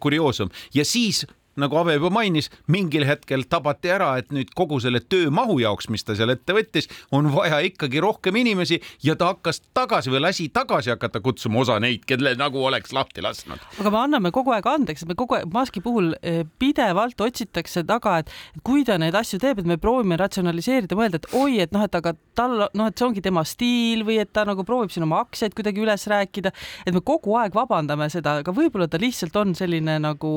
kurioosum 0.00 0.50
ja 0.74 0.84
siis 0.84 1.24
nagu 1.60 1.78
Ave 1.80 1.96
juba 1.98 2.10
mainis, 2.14 2.50
mingil 2.70 3.06
hetkel 3.08 3.44
tabati 3.50 3.92
ära, 3.92 4.12
et 4.20 4.32
nüüd 4.34 4.52
kogu 4.56 4.80
selle 4.82 5.00
töömahu 5.04 5.58
jaoks, 5.62 5.88
mis 5.92 6.04
ta 6.06 6.16
seal 6.18 6.32
ette 6.34 6.56
võttis, 6.56 6.88
on 7.14 7.30
vaja 7.34 7.60
ikkagi 7.66 8.02
rohkem 8.02 8.36
inimesi 8.40 8.80
ja 9.04 9.16
ta 9.18 9.32
hakkas 9.32 9.60
tagasi 9.76 10.12
või 10.12 10.22
lasi 10.26 10.48
tagasi 10.54 10.92
hakata 10.94 11.22
kutsuma 11.24 11.62
osa 11.64 11.78
neid, 11.82 12.04
kelle 12.08 12.34
nagu 12.38 12.62
oleks 12.64 12.94
lahti 12.96 13.24
lasknud. 13.24 13.62
aga 13.80 13.92
me 13.94 14.00
anname 14.02 14.32
kogu 14.34 14.54
aeg 14.54 14.66
andeks, 14.70 15.06
me 15.08 15.16
kogu 15.18 15.38
aeg 15.38 15.50
maski 15.52 15.82
puhul 15.84 16.14
eh, 16.22 16.44
pidevalt 16.58 17.20
otsitakse 17.20 17.84
taga, 17.88 18.18
et 18.22 18.32
kui 18.66 18.84
ta 18.88 18.98
neid 19.00 19.16
asju 19.18 19.40
teeb, 19.42 19.62
et 19.62 19.68
me 19.68 19.78
proovime 19.80 20.18
ratsionaliseerida, 20.20 20.98
mõelda, 20.98 21.22
et 21.22 21.30
oi, 21.38 21.60
et 21.64 21.74
noh, 21.74 21.84
et 21.86 21.98
aga 21.98 22.14
tal 22.38 22.56
noh, 22.66 22.88
et 22.88 22.98
see 22.98 23.06
ongi 23.08 23.24
tema 23.24 23.44
stiil 23.46 24.04
või 24.06 24.20
et 24.22 24.32
ta 24.34 24.44
nagu 24.48 24.64
proovib 24.66 24.92
siin 24.94 25.06
oma 25.06 25.22
aktsiaid 25.24 25.56
kuidagi 25.56 25.82
üles 25.84 26.06
rääkida, 26.10 26.52
et 26.86 26.94
me 26.94 27.02
kogu 27.04 27.36
aeg 27.40 27.56
vabandame 27.56 28.08
seda, 28.12 28.38
aga 28.42 28.54
võib-olla 28.54 28.88
ta 28.90 29.00
lihtsalt 29.00 29.36
on 29.40 29.54
selline 29.58 29.98
nagu 30.02 30.32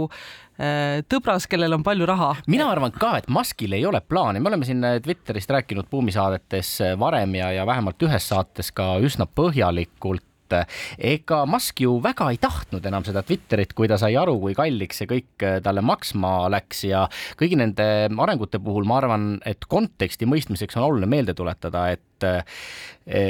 tõbras, 1.12 1.48
kellel 1.50 1.74
on 1.74 1.84
palju 1.86 2.06
raha. 2.10 2.32
mina 2.52 2.68
arvan 2.70 2.94
ka, 2.94 3.16
et 3.22 3.30
Muskil 3.32 3.74
ei 3.74 3.86
ole 3.88 4.02
plaani, 4.02 4.40
me 4.40 4.52
oleme 4.52 4.68
siin 4.68 4.84
Twitterist 5.04 5.50
rääkinud 5.50 5.90
buumisaadetes 5.90 6.76
varem 7.00 7.36
ja, 7.40 7.52
ja 7.56 7.66
vähemalt 7.66 8.02
ühes 8.06 8.28
saates 8.30 8.72
ka 8.76 8.94
üsna 9.02 9.26
põhjalikult. 9.26 10.28
Ega 11.00 11.46
Musk 11.48 11.80
ju 11.80 11.96
väga 12.04 12.28
ei 12.34 12.40
tahtnud 12.42 12.86
enam 12.86 13.06
seda 13.08 13.24
Twitterit, 13.24 13.72
kui 13.74 13.88
ta 13.88 13.98
sai 13.98 14.18
aru, 14.20 14.36
kui 14.42 14.56
kalliks 14.58 15.00
see 15.00 15.08
kõik 15.08 15.46
talle 15.64 15.84
maksma 15.86 16.50
läks. 16.52 16.84
Ja 16.90 17.06
kõigi 17.40 17.56
nende 17.60 17.88
arengute 18.12 18.60
puhul 18.60 18.84
ma 18.90 19.00
arvan, 19.00 19.30
et 19.48 19.64
konteksti 19.72 20.28
mõistmiseks 20.28 20.76
on 20.78 20.90
oluline 20.90 21.08
meelde 21.10 21.38
tuletada, 21.38 21.88
et 21.96 22.04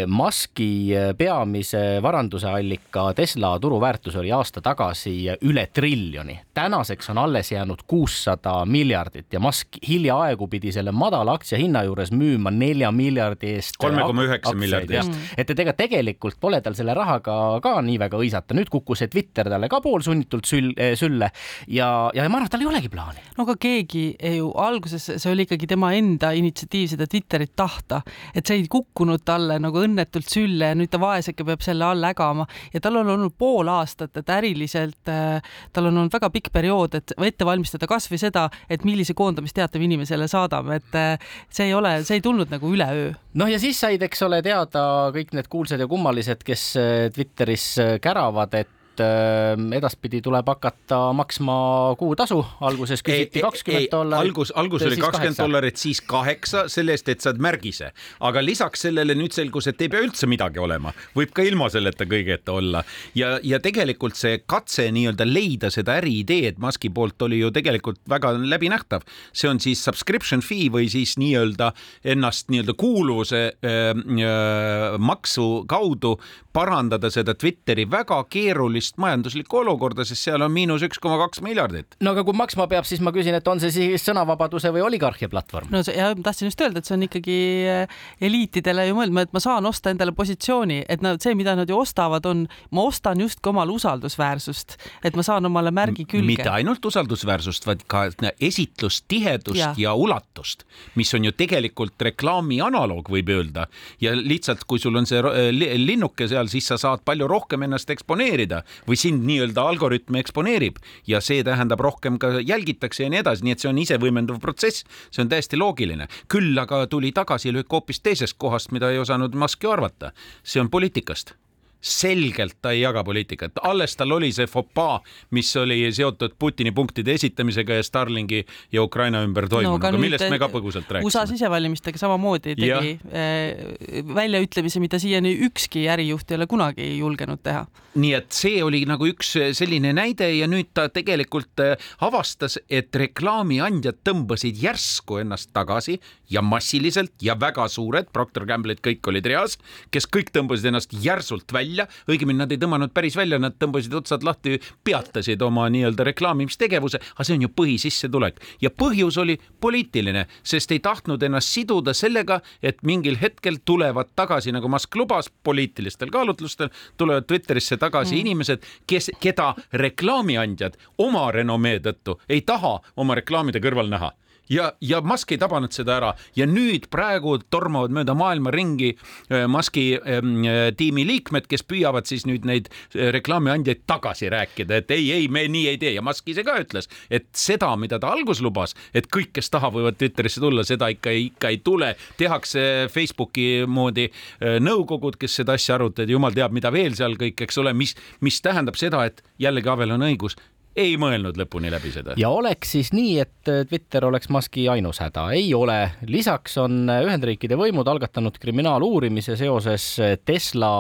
Muski 0.07 0.91
peamise 1.17 2.01
varanduse 2.03 2.47
allika 2.47 3.13
Tesla 3.15 3.53
turuväärtus 3.59 4.15
oli 4.19 4.31
aasta 4.35 4.61
tagasi 4.61 5.13
üle 5.47 5.63
triljoni. 5.73 6.39
tänaseks 6.53 7.09
on 7.09 7.17
alles 7.17 7.51
jäänud 7.51 7.79
kuussada 7.87 8.65
miljardit 8.65 9.33
ja 9.33 9.39
Musk 9.39 9.67
hiljaaegu 9.87 10.47
pidi 10.47 10.71
selle 10.71 10.91
madala 10.91 11.33
aktsiahinna 11.33 11.83
juures 11.83 12.11
müüma 12.11 12.51
nelja 12.51 12.91
miljardi 12.91 13.53
eest. 13.55 13.77
kolme 13.77 14.01
koma 14.01 14.25
üheksa 14.27 14.53
miljardi 14.53 14.95
eest. 14.99 15.15
et 15.37 15.59
ega 15.59 15.73
tegelikult 15.73 16.35
pole 16.39 16.61
tal 16.61 16.75
selle 16.75 16.93
rahaga 16.93 17.61
ka 17.63 17.81
nii 17.81 17.97
väga 17.99 18.19
hõisata, 18.19 18.57
nüüd 18.57 18.69
kukkus 18.69 18.99
see 18.99 19.07
Twitter 19.07 19.49
talle 19.49 19.69
ka 19.71 19.79
poolsunnitult 19.81 20.51
süll, 20.51 20.75
sülle 20.99 21.31
ja, 21.67 22.11
ja 22.13 22.27
ma 22.27 22.41
arvan, 22.41 22.45
et 22.45 22.51
tal 22.51 22.67
ei 22.67 22.67
olegi 22.73 22.91
plaani. 22.91 23.23
no 23.37 23.47
aga 23.47 23.55
keegi 23.55 24.03
ju 24.35 24.51
alguses, 24.51 25.13
see 25.15 25.31
oli 25.31 25.47
ikkagi 25.47 25.71
tema 25.71 25.93
enda 25.95 26.35
initsiatiiv 26.35 26.91
seda 26.91 27.07
Twitterit 27.07 27.55
tahta, 27.55 28.03
et 28.35 28.45
see 28.45 28.59
ei 28.59 28.67
kukkunud 28.81 29.23
talle 29.25 29.57
nagu 29.61 29.81
õnnetult 29.85 30.29
sülle 30.29 30.71
ja 30.71 30.77
nüüd 30.77 30.91
ta 30.91 30.99
vaeseke 31.01 31.45
peab 31.47 31.63
selle 31.65 31.85
all 31.87 32.09
ägama 32.11 32.47
ja 32.73 32.81
tal 32.83 32.99
on 33.01 33.13
olnud 33.15 33.35
pool 33.39 33.69
aastat, 33.71 34.15
et 34.17 34.33
äriliselt 34.33 35.11
äh, 35.11 35.53
tal 35.73 35.89
on 35.89 36.01
olnud 36.01 36.13
väga 36.13 36.31
pikk 36.33 36.51
periood, 36.53 36.97
et 36.99 37.15
ette 37.17 37.47
valmistada 37.47 37.89
kasvõi 37.89 38.19
seda, 38.21 38.47
et 38.69 38.85
millise 38.87 39.15
koondamisteate 39.17 39.79
me 39.79 39.89
inimesele 39.89 40.27
saadame, 40.31 40.81
et 40.81 40.99
äh, 40.99 41.31
see 41.49 41.69
ei 41.69 41.77
ole, 41.77 41.97
see 42.07 42.19
ei 42.19 42.25
tulnud 42.25 42.51
nagu 42.51 42.73
üleöö. 42.73 43.13
noh, 43.39 43.51
ja 43.51 43.61
siis 43.61 43.79
said, 43.79 44.03
eks 44.05 44.27
ole, 44.27 44.41
teada 44.45 44.83
kõik 45.15 45.35
need 45.37 45.49
kuulsad 45.51 45.81
ja 45.81 45.89
kummalised, 45.91 46.45
kes 46.47 46.67
äh, 46.81 47.07
Twitteris 47.13 47.73
käravad, 48.01 48.59
et 48.59 48.80
et 48.91 49.03
äh, 49.03 49.77
edaspidi 49.77 50.21
tuleb 50.23 50.47
hakata 50.51 51.11
maksma 51.15 51.55
kuutasu, 51.99 52.41
alguses 52.67 53.03
küsiti 53.05 53.43
kakskümmend 53.43 53.91
dollarit. 53.91 54.27
algus, 54.27 54.51
algus 54.55 54.85
oli 54.87 54.97
kakskümmend 54.99 55.39
dollarit, 55.39 55.77
siis 55.79 56.01
kaheksa 56.01 56.65
selle 56.71 56.95
eest, 56.95 57.09
et 57.11 57.23
saad 57.23 57.39
märgise, 57.41 57.91
aga 58.19 58.43
lisaks 58.43 58.85
sellele 58.87 59.15
nüüd 59.17 59.35
selgus, 59.35 59.69
et 59.71 59.81
ei 59.81 59.91
pea 59.91 60.03
üldse 60.03 60.27
midagi 60.29 60.59
olema, 60.61 60.93
võib 61.15 61.31
ka 61.35 61.45
ilma 61.47 61.69
selleta 61.71 62.07
kõigeta 62.09 62.55
olla 62.57 62.83
ja, 63.15 63.37
ja 63.43 63.61
tegelikult 63.63 64.19
see 64.19 64.41
katse 64.45 64.89
nii-öelda 64.91 65.27
leida 65.27 65.71
seda 65.71 65.97
äriideed 66.01 66.59
Musk'i 66.61 66.91
poolt 66.93 67.21
oli 67.27 67.41
ju 67.41 67.51
tegelikult 67.53 68.01
väga 68.09 68.33
läbinähtav. 68.37 69.05
see 69.33 69.49
on 69.49 69.59
siis 69.59 69.83
subscription 69.83 70.41
fee 70.41 70.69
või 70.71 70.89
siis 70.91 71.15
nii-öelda 71.21 71.71
ennast 72.03 72.51
nii-öelda 72.51 72.75
kuuluvuse 72.77 73.43
äh, 73.63 73.91
äh, 73.95 74.99
maksu 74.99 75.63
kaudu 75.67 76.17
parandada 76.53 77.09
seda 77.11 77.33
Twitteri 77.39 77.85
väga 77.89 78.23
keerulist 78.29 78.80
majanduslikku 79.01 79.61
olukorda, 79.61 80.05
sest 80.07 80.27
seal 80.27 80.41
on 80.45 80.51
miinus 80.53 80.83
üks 80.87 80.99
koma 81.01 81.19
kaks 81.21 81.41
miljardit. 81.45 81.97
no 82.01 82.15
aga 82.15 82.23
kui 82.27 82.37
maksma 82.37 82.67
peab, 82.71 82.87
siis 82.87 83.01
ma 83.03 83.13
küsin, 83.15 83.35
et 83.37 83.47
on 83.47 83.61
see 83.61 83.73
siis 83.73 84.05
sõnavabaduse 84.07 84.71
või 84.73 84.85
oligarhia 84.85 85.29
platvorm? 85.31 85.71
no 85.73 85.83
see, 85.85 85.95
ja 85.97 86.11
tahtsin 86.15 86.49
just 86.49 86.61
öelda, 86.61 86.81
et 86.81 86.89
see 86.89 86.97
on 86.97 87.05
ikkagi 87.07 87.37
eh, 87.71 87.95
eliitidele 88.23 88.87
ju 88.89 88.97
mõeldud, 88.97 89.21
et 89.25 89.35
ma 89.35 89.43
saan 89.43 89.67
osta 89.69 89.93
endale 89.93 90.15
positsiooni, 90.17 90.81
et 90.91 91.03
nad, 91.05 91.21
see, 91.23 91.35
mida 91.37 91.55
nad 91.57 91.69
ju 91.69 91.79
ostavad, 91.81 92.25
on, 92.29 92.45
ma 92.71 92.85
ostan 92.89 93.21
justkui 93.23 93.53
omale 93.53 93.75
usaldusväärsust, 93.75 94.77
et 95.07 95.17
ma 95.17 95.25
saan 95.25 95.49
omale 95.49 95.73
märgi 95.75 96.05
külge. 96.05 96.27
mitte 96.27 96.49
ainult 96.51 96.85
usaldusväärsust, 96.85 97.67
vaid 97.67 97.85
ka 97.91 98.07
esitlustihedust 98.39 99.59
ja. 99.59 99.73
ja 99.77 99.95
ulatust, 99.97 100.65
mis 100.99 101.13
on 101.17 101.29
ju 101.29 101.35
tegelikult 101.37 102.01
reklaami 102.11 102.61
analoog, 102.63 103.09
võib 103.11 103.29
öelda 103.33 103.67
ja 104.01 104.13
lihtsalt, 104.15 104.65
kui 104.69 104.79
sul 104.81 104.95
on 104.99 105.07
see 105.09 105.21
linnuke 105.51 106.27
seal, 106.31 106.49
siis 106.51 106.67
sa 106.71 106.77
saad 106.81 107.05
palju 107.05 107.27
rohkem 107.29 107.67
ennast 107.67 107.89
eksponeerida 107.93 108.61
või 108.87 108.99
sind 108.99 109.25
nii-öelda 109.27 109.65
algoritm 109.73 110.17
eksponeerib 110.21 110.79
ja 111.07 111.21
see 111.21 111.43
tähendab 111.43 111.83
rohkem 111.83 112.19
ka 112.21 112.39
jälgitakse 112.39 113.03
ja 113.03 113.09
nii 113.13 113.23
edasi, 113.23 113.45
nii 113.45 113.57
et 113.57 113.65
see 113.65 113.71
on 113.71 113.81
isevõimenduv 113.81 114.41
protsess, 114.43 114.85
see 115.11 115.25
on 115.25 115.29
täiesti 115.31 115.59
loogiline. 115.59 116.07
küll 116.27 116.57
aga 116.57 116.85
tuli 116.87 117.11
tagasilöök 117.11 117.71
hoopis 117.71 118.01
teisest 118.01 118.37
kohast, 118.37 118.71
mida 118.71 118.91
ei 118.91 118.99
osanud 118.99 119.35
Musk 119.35 119.63
ju 119.63 119.71
arvata. 119.71 120.11
see 120.43 120.61
on 120.61 120.69
poliitikast 120.69 121.35
selgelt 121.81 122.59
ta 122.61 122.71
ei 122.75 122.83
jaga 122.83 123.03
poliitikat, 123.03 123.57
alles 123.65 123.95
tal 123.97 124.13
oli 124.13 124.29
see 124.35 124.47
fopaa, 124.49 124.99
mis 125.35 125.49
oli 125.57 125.79
seotud 125.93 126.37
Putini 126.39 126.71
punktide 126.71 127.15
esitamisega 127.17 127.79
ja 127.79 127.83
Starlingi 127.83 128.43
ja 128.71 128.83
Ukraina 128.83 129.23
ümber 129.25 129.47
toimunuga 129.49 129.91
no,, 129.91 130.01
millest 130.01 130.29
me 130.29 130.39
ka 130.41 130.49
põgusalt 130.53 130.85
rääkisime. 130.85 131.09
USA 131.09 131.25
sisevalimistega 131.29 132.01
samamoodi 132.01 132.55
tegi 132.55 132.69
ja. 132.69 132.81
Eh, 132.81 134.03
väljaütlemisi, 134.15 134.81
mida 134.83 134.99
siiani 135.01 135.33
ükski 135.47 135.87
ärijuht 135.89 136.31
ei 136.31 136.37
ole 136.37 136.47
kunagi 136.49 136.87
julgenud 136.99 137.41
teha. 137.43 137.65
nii 137.91 138.13
et 138.15 138.31
see 138.31 138.61
oli 138.63 138.85
nagu 138.87 139.03
üks 139.09 139.33
selline 139.57 139.89
näide 139.91 140.29
ja 140.31 140.47
nüüd 140.47 140.69
ta 140.77 140.87
tegelikult 140.93 141.59
eh, 141.65 141.89
avastas, 142.05 142.59
et 142.69 142.95
reklaamiandjad 142.95 143.99
tõmbasid 144.07 144.61
järsku 144.61 145.19
ennast 145.23 145.51
tagasi 145.53 145.97
ja 146.31 146.43
massiliselt 146.45 147.17
ja 147.25 147.35
väga 147.39 147.67
suured, 147.67 148.07
Procter 148.13 148.45
Gamble'id 148.47 148.79
kõik 148.85 149.11
olid 149.11 149.27
reas, 149.27 149.57
kes 149.91 150.07
kõik 150.07 150.31
tõmbasid 150.35 150.69
ennast 150.71 150.95
järsult 151.03 151.51
välja 151.51 151.70
välja, 151.71 151.87
õigemini 152.09 152.41
nad 152.41 152.51
ei 152.51 152.59
tõmmanud 152.59 152.91
päris 152.93 153.15
välja, 153.15 153.39
nad 153.39 153.55
tõmbasid 153.59 153.93
otsad 153.95 154.23
lahti, 154.23 154.59
peatasid 154.83 155.41
oma 155.41 155.67
nii-öelda 155.71 156.03
reklaamimistegevuse, 156.11 156.99
aga 157.15 157.23
see 157.23 157.37
on 157.37 157.45
ju 157.45 157.49
põhisissetulek. 157.55 158.41
ja 158.61 158.69
põhjus 158.69 159.17
oli 159.17 159.37
poliitiline, 159.61 160.27
sest 160.43 160.71
ei 160.71 160.79
tahtnud 160.79 161.23
ennast 161.23 161.49
siduda 161.49 161.93
sellega, 161.93 162.41
et 162.61 162.83
mingil 162.83 163.17
hetkel 163.21 163.59
tulevad 163.65 164.11
tagasi, 164.15 164.51
nagu 164.51 164.67
Musk 164.67 164.95
lubas, 164.95 165.29
poliitilistel 165.43 166.09
kaalutlustel, 166.09 166.69
tulevad 166.97 167.25
Twitterisse 167.27 167.77
tagasi 167.77 168.15
mm. 168.15 168.19
inimesed, 168.19 168.65
kes, 168.87 169.11
keda 169.19 169.53
reklaamiandjad 169.73 170.77
oma 170.97 171.31
renomee 171.31 171.79
tõttu 171.79 172.19
ei 172.29 172.41
taha 172.41 172.79
oma 172.95 173.15
reklaamide 173.15 173.59
kõrval 173.59 173.89
näha 173.89 174.11
ja, 174.49 174.71
ja 174.81 175.01
Musk 175.01 175.31
ei 175.31 175.39
tabanud 175.41 175.73
seda 175.75 175.95
ära. 175.97 176.11
Ja 176.35 176.47
nüüd 176.49 176.87
praegu 176.93 177.37
tormavad 177.53 177.93
mööda 177.95 178.15
maailma 178.17 178.53
ringi 178.53 178.91
äh, 178.95 179.45
Muski 179.51 179.85
ähm, 179.99 180.43
äh, 180.45 180.61
tiimi 180.77 181.05
liikmed, 181.07 181.47
kes 181.51 181.63
püüavad 181.67 182.09
siis 182.09 182.25
nüüd 182.29 182.45
neid 182.47 182.69
äh, 182.69 183.11
reklaamiandjaid 183.15 183.85
tagasi 183.89 184.31
rääkida, 184.33 184.81
et 184.81 184.93
ei, 184.95 185.09
ei, 185.15 185.27
me 185.31 185.45
nii 185.51 185.67
ei 185.73 185.81
tee. 185.81 185.93
Ja 185.95 186.05
Musk 186.05 186.29
ise 186.31 186.45
ka 186.47 186.57
ütles, 186.61 186.89
et 187.09 187.29
seda, 187.37 187.73
mida 187.79 187.99
ta 188.01 188.11
alguses 188.15 188.43
lubas, 188.43 188.75
et 188.97 189.09
kõik, 189.11 189.33
kes 189.37 189.51
tahavad, 189.53 189.81
võivad 189.81 189.99
Twitterisse 189.99 190.43
tulla, 190.43 190.65
seda 190.67 190.91
ikka, 190.91 191.13
ikka 191.27 191.51
ei 191.53 191.61
tule, 191.63 191.93
tehakse 192.19 192.87
Facebooki 192.91 193.63
moodi 193.69 194.09
nõukogud, 194.41 195.15
kes 195.21 195.39
seda 195.41 195.55
asja 195.55 195.77
arutavad, 195.77 196.11
jumal 196.11 196.35
teab, 196.35 196.53
mida 196.55 196.71
veel 196.73 196.95
seal 196.97 197.15
kõik, 197.19 197.45
eks 197.45 197.61
ole, 197.61 197.73
mis, 197.77 197.95
mis 198.25 198.41
tähendab 198.43 198.79
seda, 198.79 199.05
et 199.07 199.23
jällegi 199.41 199.71
Avel 199.71 199.95
on 199.95 200.03
õigus, 200.05 200.35
ei 200.75 200.95
mõelnud 200.99 201.37
lõpuni 201.39 201.71
läbi 201.73 201.91
seda. 201.93 202.15
ja 202.19 202.29
oleks 202.31 202.75
siis 202.77 202.91
nii, 202.95 203.19
et 203.23 203.51
Twitter 203.69 204.05
oleks 204.07 204.29
Muski 204.31 204.67
ainus 204.71 205.01
häda, 205.03 205.27
ei 205.35 205.53
ole. 205.53 205.79
lisaks 206.07 206.57
on 206.61 206.85
Ühendriikide 206.91 207.57
võimud 207.59 207.87
algatanud 207.87 208.37
kriminaaluurimise 208.41 209.35
seoses 209.39 209.87
Tesla 210.25 210.73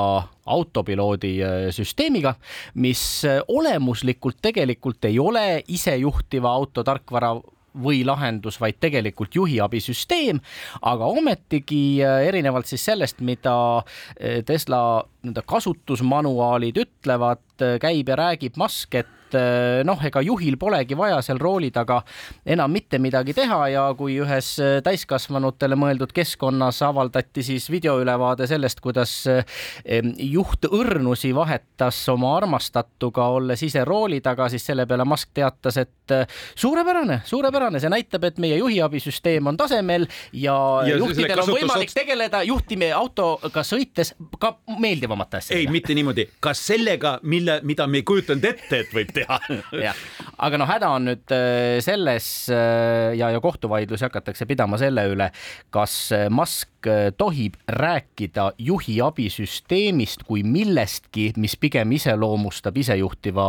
autopiloodi 0.51 1.33
äh, 1.43 1.69
süsteemiga, 1.75 2.35
mis 2.75 3.23
olemuslikult 3.47 4.41
tegelikult 4.41 5.05
ei 5.09 5.19
ole 5.19 5.63
isejuhtiva 5.67 6.51
auto 6.51 6.83
tarkvara 6.83 7.35
või 7.83 8.01
lahendus, 8.05 8.57
vaid 8.59 8.79
tegelikult 8.83 9.35
juhiabisüsteem, 9.35 10.41
aga 10.81 11.07
ometigi 11.07 12.01
äh, 12.03 12.25
erinevalt 12.27 12.67
siis 12.69 12.83
sellest, 12.85 13.21
mida 13.23 13.55
äh, 13.79 14.41
Tesla 14.45 15.01
nii-öelda 15.21 15.45
kasutusmanuaalid 15.47 16.81
ütlevad, 16.81 17.43
käib 17.81 18.09
ja 18.09 18.15
räägib 18.17 18.57
Musk, 18.57 18.95
et 18.97 19.09
et 19.31 19.39
eh, 19.39 19.83
noh, 19.87 19.99
ega 20.03 20.21
juhil 20.25 20.57
polegi 20.59 20.97
vaja 20.97 21.21
seal 21.23 21.39
rooli 21.41 21.71
taga 21.71 22.01
enam 22.45 22.71
mitte 22.71 22.99
midagi 23.01 23.33
teha 23.37 23.59
ja 23.71 23.85
kui 23.97 24.17
ühes 24.21 24.53
eh, 24.59 24.79
täiskasvanutele 24.83 25.77
mõeldud 25.79 26.11
keskkonnas 26.15 26.81
avaldati 26.87 27.43
siis 27.45 27.69
videoülevaade 27.71 28.47
sellest, 28.49 28.81
kuidas 28.83 29.13
eh, 29.31 29.43
juht 30.17 30.67
õrnusi 30.71 31.33
vahetas 31.35 32.01
oma 32.11 32.35
armastatuga, 32.37 33.29
olles 33.37 33.63
ise 33.63 33.85
rooli 33.87 34.21
taga, 34.21 34.49
siis 34.51 34.65
selle 34.65 34.85
peale 34.89 35.05
Musk 35.07 35.31
teatas, 35.35 35.77
et 35.81 36.13
suurepärane, 36.59 37.21
suurepärane, 37.25 37.79
see 37.79 37.91
näitab, 37.91 38.25
et 38.27 38.39
meie 38.41 38.57
juhiabisüsteem 38.59 39.47
on 39.47 39.57
tasemel 39.59 40.07
ja, 40.33 40.55
ja 40.87 40.97
juhtidel 40.99 41.43
on 41.43 41.53
võimalik 41.55 41.93
tegeleda 41.95 42.43
juhtime 42.47 42.91
autoga 42.95 43.63
sõites 43.67 44.13
ka 44.41 44.53
meeldivamate 44.79 45.39
asjadega. 45.39 45.61
ei, 45.61 45.71
mitte 45.71 45.95
niimoodi, 45.95 46.27
ka 46.43 46.53
sellega, 46.57 47.17
mille, 47.23 47.59
mida 47.67 47.87
me 47.87 48.01
ei 48.01 48.07
kujutanud 48.07 48.47
ette, 48.51 48.83
et 48.83 48.95
võib 48.95 49.13
teha 49.15 49.20
teha. 49.21 49.39
Jah, 49.87 50.01
aga 50.41 50.59
noh, 50.61 50.69
häda 50.69 50.91
on 50.97 51.07
nüüd 51.09 51.33
äh, 51.35 51.79
selles 51.83 52.27
äh, 52.51 53.13
ja, 53.17 53.31
ja 53.33 53.41
kohtuvaidlusi 53.43 54.07
hakatakse 54.07 54.47
pidama 54.49 54.79
selle 54.81 55.05
üle, 55.11 55.31
kas 55.73 55.95
äh, 56.15 56.27
Musk 56.31 56.69
tohib 57.13 57.59
rääkida 57.69 58.47
juhi 58.57 58.95
abisüsteemist 59.05 60.23
kui 60.25 60.41
millestki, 60.41 61.27
mis 61.37 61.53
pigem 61.61 61.93
iseloomustab 61.93 62.79
isejuhtiva 62.81 63.45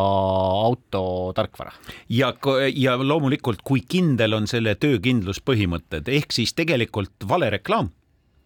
auto 0.67 1.33
tarkvara. 1.37 1.73
ja, 2.12 2.35
ja 2.76 2.99
loomulikult, 3.00 3.64
kui 3.64 3.81
kindel 3.88 4.37
on 4.37 4.50
selle 4.50 4.76
töökindluspõhimõtted 4.76 6.12
ehk 6.12 6.37
siis 6.37 6.52
tegelikult 6.59 7.25
valereklaam 7.29 7.88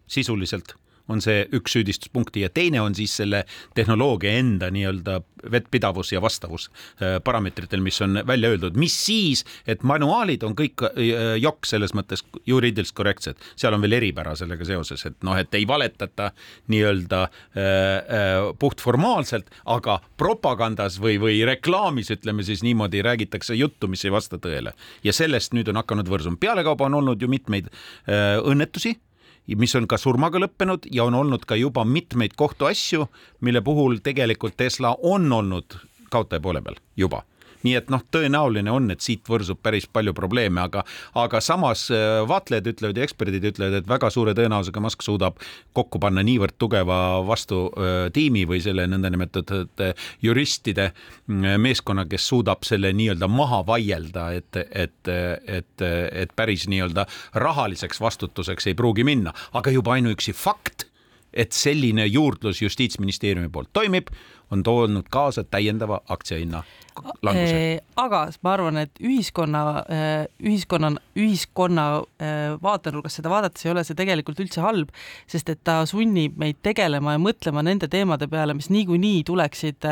sisuliselt 0.07 0.77
on 1.09 1.21
see 1.23 1.45
üks 1.55 1.77
süüdistuspunkti 1.77 2.43
ja 2.45 2.49
teine 2.53 2.81
on 2.81 2.95
siis 2.95 3.15
selle 3.19 3.43
tehnoloogia 3.75 4.37
enda 4.41 4.71
nii-öelda 4.73 5.21
vettpidavus 5.51 6.11
ja 6.11 6.21
vastavus 6.21 6.69
äh, 7.01 7.17
parameetritel, 7.23 7.81
mis 7.81 8.01
on 8.01 8.21
välja 8.27 8.49
öeldud, 8.49 8.77
mis 8.79 8.95
siis, 9.05 9.43
et 9.67 9.83
manuaalid 9.87 10.43
on 10.43 10.55
kõik 10.57 10.83
äh, 10.89 11.37
jokk 11.41 11.67
selles 11.69 11.93
mõttes 11.97 12.23
juriidiliselt 12.47 12.97
korrektsed, 12.97 13.47
seal 13.55 13.77
on 13.77 13.83
veel 13.85 13.97
eripära 13.99 14.35
sellega 14.39 14.65
seoses, 14.67 15.05
et 15.09 15.17
noh, 15.27 15.37
et 15.37 15.53
ei 15.57 15.67
valetata 15.69 16.31
nii-öelda 16.73 17.23
äh, 17.23 18.51
puhtformaalselt, 18.59 19.51
aga 19.65 19.99
propagandas 20.17 20.99
või, 21.01 21.17
või 21.21 21.41
reklaamis, 21.47 22.11
ütleme 22.13 22.45
siis 22.47 22.63
niimoodi, 22.65 23.03
räägitakse 23.05 23.55
juttu, 23.57 23.89
mis 23.91 24.05
ei 24.05 24.13
vasta 24.13 24.41
tõele. 24.41 24.73
Ja 25.05 25.13
sellest 25.15 25.53
nüüd 25.55 25.69
on 25.71 25.79
hakanud 25.81 26.09
võrsuma. 26.09 26.39
pealekauba 26.39 26.87
on 26.87 27.01
olnud 27.01 27.21
ju 27.21 27.29
mitmeid 27.31 27.69
õnnetusi 28.07 28.95
mis 29.55 29.75
on 29.75 29.87
ka 29.87 29.97
surmaga 29.97 30.41
lõppenud 30.43 30.89
ja 30.91 31.05
on 31.07 31.15
olnud 31.15 31.45
ka 31.47 31.55
juba 31.55 31.85
mitmeid 31.85 32.35
kohtuasju, 32.35 33.07
mille 33.41 33.61
puhul 33.61 34.01
tegelikult 34.03 34.57
Tesla 34.57 34.95
on 35.03 35.31
olnud 35.33 35.79
kaotaja 36.11 36.41
poole 36.41 36.61
peal 36.61 36.75
juba 36.97 37.23
nii 37.65 37.75
et 37.79 37.91
noh, 37.93 38.03
tõenäoline 38.13 38.71
on, 38.73 38.91
et 38.93 39.03
siit 39.03 39.25
võrsub 39.29 39.59
päris 39.63 39.87
palju 39.89 40.13
probleeme, 40.17 40.61
aga, 40.61 40.83
aga 41.17 41.41
samas 41.43 41.87
äh, 41.93 42.21
vaatlejad 42.29 42.71
ütlevad 42.73 42.99
ja 42.99 43.07
eksperdid 43.07 43.47
ütlevad, 43.51 43.79
et 43.79 43.89
väga 43.89 44.11
suure 44.13 44.35
tõenäosusega 44.37 44.83
Musk 44.83 45.05
suudab 45.05 45.41
kokku 45.77 46.01
panna 46.03 46.23
niivõrd 46.25 46.57
tugeva 46.61 46.99
vastutiimi 47.27 48.45
äh, 48.45 48.51
või 48.51 48.61
selle 48.63 48.87
nõndanimetatud 48.91 49.85
äh, 49.85 50.09
juristide 50.23 50.91
meeskonna, 51.27 52.07
kes 52.09 52.27
suudab 52.29 52.65
selle 52.67 52.91
nii-öelda 52.95 53.29
maha 53.31 53.63
vaielda, 53.67 54.29
et, 54.37 54.59
et, 54.71 55.11
et, 55.11 55.85
et 55.85 56.35
päris 56.35 56.67
nii-öelda 56.71 57.07
rahaliseks 57.35 58.01
vastutuseks 58.01 58.69
ei 58.69 58.77
pruugi 58.77 59.05
minna, 59.07 59.33
aga 59.57 59.73
juba 59.73 59.97
ainuüksi 59.97 60.33
fakt, 60.37 60.87
et 61.33 61.53
selline 61.53 62.05
juurdlus 62.07 62.61
justiitsministeeriumi 62.61 63.49
poolt 63.53 63.69
toimib, 63.73 64.09
on 64.51 64.63
toonud 64.63 65.09
kaasa 65.11 65.43
täiendava 65.43 66.01
aktsiahinna 66.07 66.63
languse. 67.25 67.81
aga 67.97 68.21
ma 68.43 68.53
arvan, 68.53 68.77
et 68.83 69.01
ühiskonna, 69.01 69.63
ühiskonna, 70.43 70.91
ühiskonna 71.17 71.85
vaatenurgast 72.63 73.19
seda 73.19 73.31
vaadates 73.31 73.65
ei 73.65 73.71
ole 73.73 73.83
see 73.87 73.97
tegelikult 73.97 74.39
üldse 74.43 74.61
halb, 74.63 74.91
sest 75.29 75.49
et 75.53 75.61
ta 75.67 75.79
sunnib 75.89 76.37
meid 76.39 76.59
tegelema 76.65 77.15
ja 77.15 77.21
mõtlema 77.21 77.63
nende 77.65 77.89
teemade 77.91 78.29
peale, 78.31 78.55
mis 78.57 78.69
niikuinii 78.73 79.23
tuleksid 79.27 79.87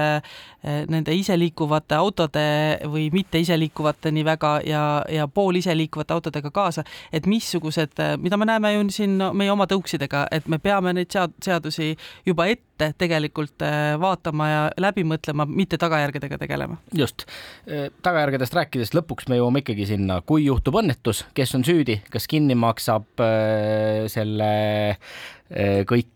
nende 0.92 1.16
iseliikuvate 1.16 1.98
autode 1.98 2.46
või 2.92 3.08
mitte 3.14 3.42
iseliikuvate 3.42 4.12
nii 4.16 4.26
väga 4.26 4.54
ja, 4.68 4.84
ja 5.12 5.28
pool 5.28 5.60
iseliikuvate 5.62 6.16
autodega 6.16 6.52
kaasa, 6.54 6.86
et 7.14 7.28
missugused, 7.30 8.02
mida 8.22 8.38
me 8.38 8.50
näeme 8.50 8.74
ju 8.76 8.88
siin 8.94 9.18
meie 9.34 9.52
oma 9.54 9.68
tõuksidega, 9.70 10.26
et 10.32 10.48
me 10.52 10.60
peame 10.62 10.94
neid 10.96 11.12
sead-, 11.14 11.36
seadusi 11.44 11.94
juba 12.26 12.48
ette 12.52 12.92
tegelikult 13.00 13.64
vaatama 14.02 14.50
ja 14.50 14.64
läbi 14.82 15.06
mõtlema, 15.08 15.46
mitte 15.48 15.80
tagajärgedega 15.82 16.40
tegelema 16.42 16.78
just, 16.98 17.26
äh, 17.68 17.90
tagajärgedest 18.06 18.56
rääkides 18.56 18.94
lõpuks 18.96 19.30
me 19.30 19.40
jõuame 19.40 19.64
ikkagi 19.64 19.88
sinna, 19.90 20.22
kui 20.26 20.46
juhtub 20.48 20.80
õnnetus, 20.82 21.26
kes 21.38 21.56
on 21.58 21.66
süüdi, 21.68 22.00
kas 22.12 22.28
kinni 22.32 22.58
maksab 22.60 23.24
äh, 23.24 24.06
selle 24.12 24.52
äh, 24.96 25.82
kõik 25.88 26.12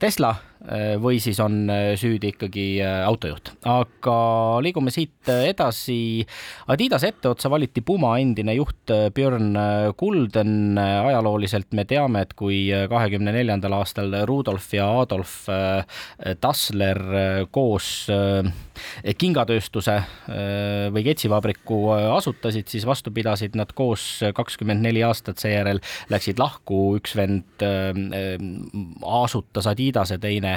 Tesla 0.00 0.32
või 1.00 1.18
siis 1.20 1.38
on 1.44 1.68
äh, 1.68 1.92
süüdi 2.00 2.30
ikkagi 2.32 2.66
äh, 2.80 3.02
autojuht. 3.04 3.52
aga 3.68 4.16
liigume 4.64 4.92
siit 4.94 5.28
edasi. 5.28 6.24
Adidase 6.72 7.10
etteotsa 7.12 7.50
valiti 7.52 7.82
Puma 7.84 8.14
endine 8.20 8.54
juht 8.56 8.92
Björn 9.14 9.56
Kulden. 9.96 10.78
ajalooliselt 10.78 11.72
me 11.72 11.84
teame, 11.84 12.24
et 12.24 12.34
kui 12.34 12.68
kahekümne 12.88 13.32
neljandal 13.32 13.76
aastal 13.80 14.12
Rudolf 14.28 14.72
ja 14.74 14.86
Adolf 15.00 15.46
Dassler 16.42 17.00
koos 17.52 18.06
kingatööstuse 19.18 19.96
või 20.94 21.04
ketsivabriku 21.06 21.78
asutasid, 22.16 22.68
siis 22.72 22.86
vastu 22.88 23.12
pidasid 23.14 23.56
nad 23.56 23.72
koos 23.76 24.22
kakskümmend 24.34 24.84
neli 24.84 25.04
aastat, 25.06 25.40
seejärel 25.42 25.80
läksid 26.12 26.40
lahku, 26.40 26.96
üks 26.98 27.16
vend 27.16 27.64
asutas 29.24 29.68
Adidase, 29.70 30.18
teine 30.20 30.53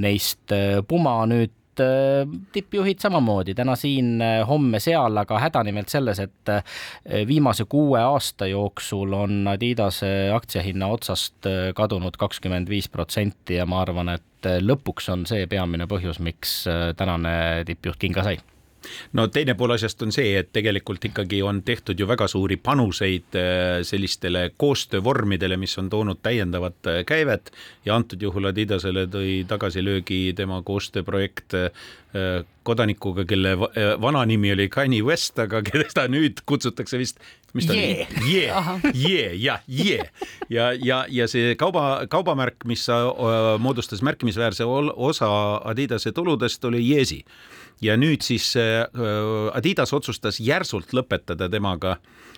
neist 0.00 0.52
äh, 0.54 0.80
Puma 0.86 1.22
nüüd 1.30 1.82
äh, 1.82 2.28
tippjuhid 2.52 3.02
samamoodi. 3.02 3.54
Täna 3.58 3.76
siin, 3.78 4.16
äh, 4.24 4.40
homme 4.48 4.80
seal, 4.82 5.16
aga 5.22 5.40
häda 5.42 5.64
nimelt 5.66 5.92
selles, 5.92 6.20
et 6.22 6.54
viimase 7.28 7.66
kuue 7.70 8.00
aasta 8.02 8.48
jooksul 8.50 9.16
on 9.16 9.42
Adidase 9.50 10.30
aktsiahinna 10.34 10.90
otsast 10.94 11.48
kadunud 11.76 12.16
kakskümmend 12.20 12.70
viis 12.70 12.90
protsenti 12.92 13.60
ja 13.60 13.66
ma 13.68 13.82
arvan, 13.84 14.14
et 14.16 14.50
lõpuks 14.64 15.10
on 15.12 15.26
see 15.28 15.44
peamine 15.50 15.86
põhjus, 15.90 16.22
miks 16.24 16.62
tänane 16.96 17.34
tippjuht 17.68 18.00
kinga 18.00 18.24
sai 18.24 18.40
no 19.12 19.26
teine 19.32 19.54
pool 19.58 19.74
asjast 19.74 20.02
on 20.02 20.12
see, 20.14 20.34
et 20.38 20.50
tegelikult 20.52 21.04
ikkagi 21.10 21.42
on 21.46 21.62
tehtud 21.66 21.98
ju 21.98 22.08
väga 22.08 22.28
suuri 22.30 22.56
panuseid 22.56 23.38
äh, 23.38 23.80
sellistele 23.86 24.50
koostöövormidele, 24.56 25.56
mis 25.60 25.78
on 25.78 25.90
toonud 25.90 26.22
täiendavat 26.22 26.90
äh, 26.90 27.02
käivet 27.06 27.52
ja 27.84 27.96
antud 27.96 28.22
juhul 28.22 28.50
Adidasele 28.50 29.06
tõi 29.10 29.40
tagasilöögi 29.48 30.22
tema 30.36 30.62
koostööprojekt 30.62 31.58
äh, 31.58 31.70
kodanikuga, 32.66 33.22
kelle 33.24 33.52
vana 34.02 34.24
nimi 34.26 34.50
oli 34.52 34.66
Kanye 34.68 35.04
West, 35.06 35.38
aga 35.38 35.62
keda 35.68 36.08
nüüd 36.10 36.42
kutsutakse 36.46 36.98
vist 36.98 37.22
mis 37.54 37.66
ta 37.66 37.74
yeah. 37.74 38.08
oli? 38.10 38.32
Yeah, 38.34 38.80
yeah, 39.08 39.34
jah, 39.42 39.60
yeah. 39.68 40.06
ja, 40.48 40.72
ja, 40.72 41.04
ja 41.08 41.28
see 41.30 41.54
kauba, 41.58 42.06
kaubamärk, 42.10 42.64
mis 42.68 42.86
moodustas 43.58 44.02
märkimisväärse 44.06 44.66
osa 44.66 45.30
Adidase 45.64 46.12
tuludest, 46.12 46.64
oli 46.64 46.82
Yeezy 46.90 47.22
ja 47.80 47.96
nüüd 47.96 48.24
siis 48.26 48.52
äh, 48.60 48.84
Adidas 49.56 49.92
otsustas 49.96 50.40
järsult 50.40 50.92
lõpetada 50.96 51.48
temaga 51.52 51.96
äh, 51.96 52.29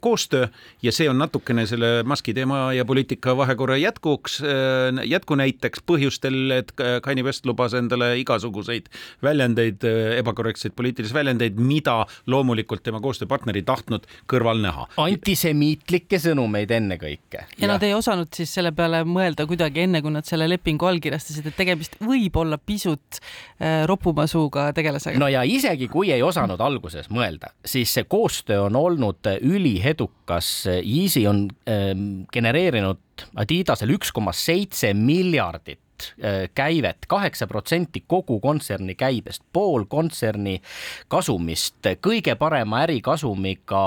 koostöö 0.00 0.48
ja 0.82 0.92
see 0.92 1.08
on 1.08 1.18
natukene 1.18 1.64
selle 1.66 2.02
maski 2.04 2.34
teema 2.36 2.72
ja 2.76 2.84
poliitika 2.84 3.36
vahekorra 3.36 3.76
jätkuks, 3.80 4.40
äh, 4.44 5.00
jätkunäiteks 5.08 5.80
põhjustel, 5.88 6.36
et 6.58 6.72
Kanye 7.02 7.24
West 7.24 7.46
lubas 7.48 7.74
endale 7.74 8.10
igasuguseid 8.20 8.90
väljendeid, 9.24 9.84
ebakorrektseid 10.18 10.76
poliitilisi 10.76 11.14
väljendeid, 11.14 11.56
mida 11.56 12.02
loomulikult 12.26 12.82
tema 12.84 13.00
koostööpartner 13.00 13.56
ei 13.56 13.64
tahtnud 13.66 14.04
kõrval 14.30 14.60
näha. 14.62 14.86
antisemiitlikke 14.96 16.20
sõnumeid 16.20 16.70
ennekõike. 16.76 17.46
ja 17.58 17.70
nad 17.70 17.82
ei 17.82 17.94
osanud 17.94 18.28
siis 18.34 18.52
selle 18.54 18.72
peale 18.76 19.04
mõelda 19.08 19.46
kuidagi 19.48 19.86
enne, 19.86 20.02
kui 20.02 20.12
nad 20.12 20.28
selle 20.28 20.48
lepingu 20.48 20.86
allkirjastasid, 20.86 21.46
et 21.48 21.56
tegemist 21.56 21.96
võib 22.04 22.36
olla 22.36 22.58
pisut 22.58 23.22
ropuma 23.86 24.26
suuga 24.26 24.68
tegelasega. 24.76 25.18
no 25.18 25.28
ja 25.32 25.42
isegi 25.48 25.88
kui 25.88 26.12
ei 26.12 26.22
osanud 26.22 26.60
alguses 26.60 27.08
mõelda, 27.10 27.54
siis 27.64 27.94
see 27.94 28.04
koostöö 28.04 28.66
on 28.68 28.76
olnud 28.76 28.97
üliedukas. 29.40 30.66
Yeezy 30.82 31.26
on 31.28 31.48
äh, 31.68 31.92
genereerinud 32.32 33.04
Adidasele 33.34 33.96
üks 33.98 34.12
koma 34.14 34.32
seitse 34.36 34.92
miljardit 34.94 36.12
äh, 36.22 36.46
käivet, 36.54 37.06
kaheksa 37.08 37.46
protsenti 37.50 38.04
kogu 38.06 38.40
kontserni 38.40 38.94
käibest, 38.94 39.42
pool 39.52 39.88
kontserni 39.90 40.60
kasumist, 41.08 41.82
kõige 42.04 42.36
parema 42.38 42.84
ärikasumiga 42.86 43.84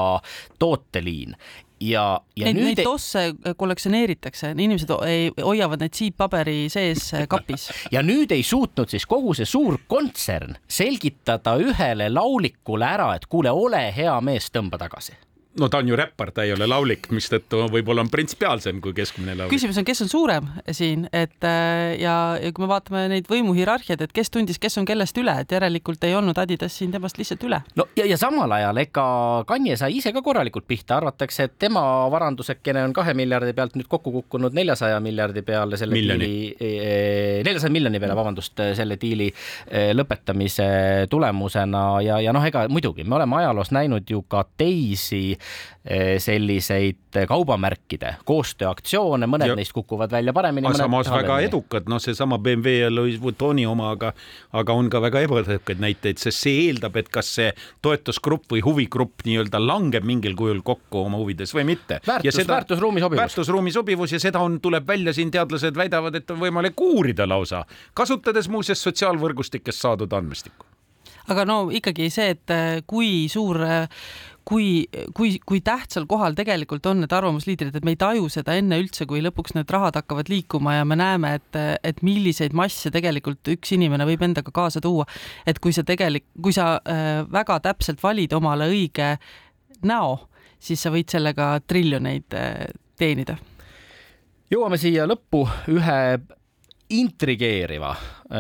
tooteliin 0.60 1.36
ja, 1.82 2.06
ja 2.38 2.48
neid, 2.48 2.58
nüüd 2.58 2.70
neid 2.72 2.84
tosse 2.86 3.24
kollektsioneeritakse, 3.58 4.54
inimesed 4.56 4.94
ei, 5.08 5.32
hoiavad 5.41 5.82
neid 5.84 5.98
siitpaberi 5.98 6.70
sees 6.74 7.10
äh, 7.17 7.26
kapis. 7.32 7.70
ja 7.96 8.04
nüüd 8.06 8.34
ei 8.36 8.46
suutnud 8.46 8.91
siis 8.91 9.08
kogu 9.10 9.36
see 9.38 9.50
suur 9.50 9.80
kontsern 9.91 10.58
selgitada 10.70 11.58
ühele 11.62 12.12
laulikule 12.13 12.88
ära, 12.88 13.12
et 13.17 13.28
kuule, 13.32 13.52
ole 13.52 13.88
hea 13.96 14.15
mees, 14.26 14.52
tõmba 14.54 14.80
tagasi 14.82 15.17
no 15.60 15.68
ta 15.70 15.78
on 15.78 15.88
ju 15.88 15.96
räppar, 15.96 16.32
ta 16.32 16.46
ei 16.46 16.54
ole 16.54 16.68
laulik, 16.70 17.10
mistõttu 17.12 17.66
võib-olla 17.72 18.06
on 18.06 18.10
printsipiaalsem 18.12 18.80
kui 18.84 18.94
keskmine 18.96 19.36
laulik. 19.36 19.52
küsimus 19.52 19.80
on, 19.82 19.86
kes 19.88 20.02
on 20.06 20.12
suurem 20.12 20.48
siin, 20.72 21.08
et 21.12 21.44
äh, 21.48 21.98
ja, 22.00 22.16
ja 22.40 22.52
kui 22.56 22.64
me 22.64 22.70
vaatame 22.72 23.04
neid 23.12 23.28
võimuhierarhiaid, 23.32 24.02
et 24.06 24.14
kes 24.16 24.32
tundis, 24.32 24.60
kes 24.62 24.80
on 24.80 24.88
kellest 24.88 25.18
üle, 25.20 25.34
et 25.44 25.52
järelikult 25.52 26.04
ei 26.08 26.16
olnud 26.16 26.40
Adidas 26.40 26.78
siin 26.80 26.94
temast 26.94 27.20
lihtsalt 27.20 27.44
üle. 27.48 27.60
no 27.76 27.88
ja, 28.00 28.06
ja 28.08 28.20
samal 28.20 28.52
ajal 28.56 28.80
ega 28.84 29.06
Kanye 29.48 29.76
sai 29.80 29.98
ise 29.98 30.14
ka 30.16 30.24
korralikult 30.24 30.68
pihta, 30.68 31.02
arvatakse, 31.02 31.50
et 31.50 31.58
tema 31.60 31.84
varandusekene 32.14 32.86
on 32.88 32.96
kahe 32.96 33.16
miljardi 33.18 33.52
pealt 33.58 33.76
nüüd 33.76 33.92
kokku 33.92 34.16
kukkunud 34.16 34.56
neljasaja 34.56 35.02
miljardi 35.04 35.44
peale 35.44 35.80
selle 35.80 36.00
miljoni. 36.00 36.32
diili, 36.32 36.56
eh, 36.60 37.44
neljasaja 37.44 37.74
miljoni 37.76 38.00
peale, 38.00 38.16
vabandust, 38.16 38.64
selle 38.78 38.96
diili 39.02 39.28
lõpetamise 39.96 40.72
tulemusena 41.12 41.84
ja, 42.06 42.20
ja 42.24 42.32
noh, 42.34 42.44
ega 42.46 42.66
muidugi 42.72 43.04
me 43.04 43.20
oleme 43.20 43.42
ajaloos 43.42 43.72
näinud 43.76 44.08
ju 44.10 44.24
ka 44.32 44.46
teisi 44.58 45.40
selliseid 46.21 47.17
kaubamärkide 47.27 48.12
koostööaktsioone, 48.30 49.25
mõned 49.25 49.49
ja. 49.49 49.56
neist 49.58 49.73
kukuvad 49.73 50.12
välja 50.13 50.34
paremini. 50.34 50.67
aga 50.69 50.77
samas 50.84 51.10
väga 51.10 51.39
edukad, 51.41 51.88
noh, 51.89 51.97
seesama 52.01 52.38
BMW 52.38 52.84
ja 52.84 52.91
Louis 52.93 53.17
Vuittoni 53.21 53.65
oma, 53.65 53.89
aga, 53.95 54.12
aga 54.54 54.75
on 54.77 54.91
ka 54.93 55.01
väga 55.01 55.23
ebaedukaid 55.25 55.82
näiteid, 55.82 56.21
sest 56.21 56.45
see 56.45 56.67
eeldab, 56.67 56.99
et 57.01 57.10
kas 57.10 57.34
see 57.39 57.49
toetusgrupp 57.82 58.54
või 58.54 58.62
huvigrupp 58.65 59.25
nii-öelda 59.25 59.62
langeb 59.63 60.06
mingil 60.06 60.38
kujul 60.38 60.62
kokku 60.65 61.06
oma 61.08 61.21
huvides 61.21 61.56
või 61.58 61.65
mitte. 61.73 61.97
väärtus, 62.08 62.43
väärtusruumi 62.47 63.01
sobivus. 63.01 63.21
väärtusruumi 63.23 63.73
sobivus 63.73 64.13
ja 64.13 64.19
seda 64.21 64.43
on, 64.45 64.60
tuleb 64.62 64.86
välja, 64.88 65.13
siin 65.17 65.32
teadlased 65.34 65.77
väidavad, 65.77 66.15
et 66.21 66.30
on 66.30 66.41
võimalik 66.45 66.77
uurida 66.82 67.25
lausa, 67.25 67.65
kasutades 67.97 68.49
muuseas 68.54 68.84
sotsiaalvõrgustikest 68.86 69.82
saadud 69.82 70.13
andmestikku 70.13 70.69
aga 71.32 71.45
no 71.47 71.58
ikkagi 71.73 72.10
see, 72.13 72.36
et 72.36 72.54
kui 72.89 73.27
suur 73.32 73.60
kui, 74.47 74.86
kui, 75.17 75.36
kui 75.45 75.62
tähtsal 75.65 76.08
kohal 76.10 76.36
tegelikult 76.38 76.86
on 76.89 77.04
need 77.04 77.13
arvamusliidrid, 77.13 77.75
et 77.75 77.86
me 77.86 77.93
ei 77.95 77.99
taju 77.99 78.30
seda 78.32 78.56
enne 78.58 78.80
üldse, 78.82 79.06
kui 79.10 79.21
lõpuks 79.23 79.56
need 79.58 79.71
rahad 79.71 79.97
hakkavad 79.99 80.32
liikuma 80.32 80.80
ja 80.80 80.88
me 80.88 80.97
näeme, 80.99 81.36
et, 81.39 81.60
et 81.88 82.01
milliseid 82.06 82.56
masse 82.58 82.91
tegelikult 82.93 83.54
üks 83.54 83.75
inimene 83.77 84.08
võib 84.10 84.25
endaga 84.27 84.54
kaasa 84.56 84.82
tuua. 84.84 85.06
et 85.45 85.60
kui 85.60 85.73
sa 85.75 85.84
tegelik, 85.88 86.27
kui 86.41 86.56
sa 86.56 86.73
äh, 86.82 87.21
väga 87.32 87.60
täpselt 87.67 88.04
valid 88.04 88.34
omale 88.38 88.69
õige 88.71 89.15
näo, 89.88 90.17
siis 90.60 90.82
sa 90.82 90.91
võid 90.93 91.10
sellega 91.12 91.54
triljoneid 91.67 92.38
äh, 92.38 92.67
teenida. 92.97 93.38
jõuame 94.51 94.77
siia 94.82 95.08
lõppu 95.10 95.45
ühe 95.71 96.01
intrigeeriva 96.91 97.95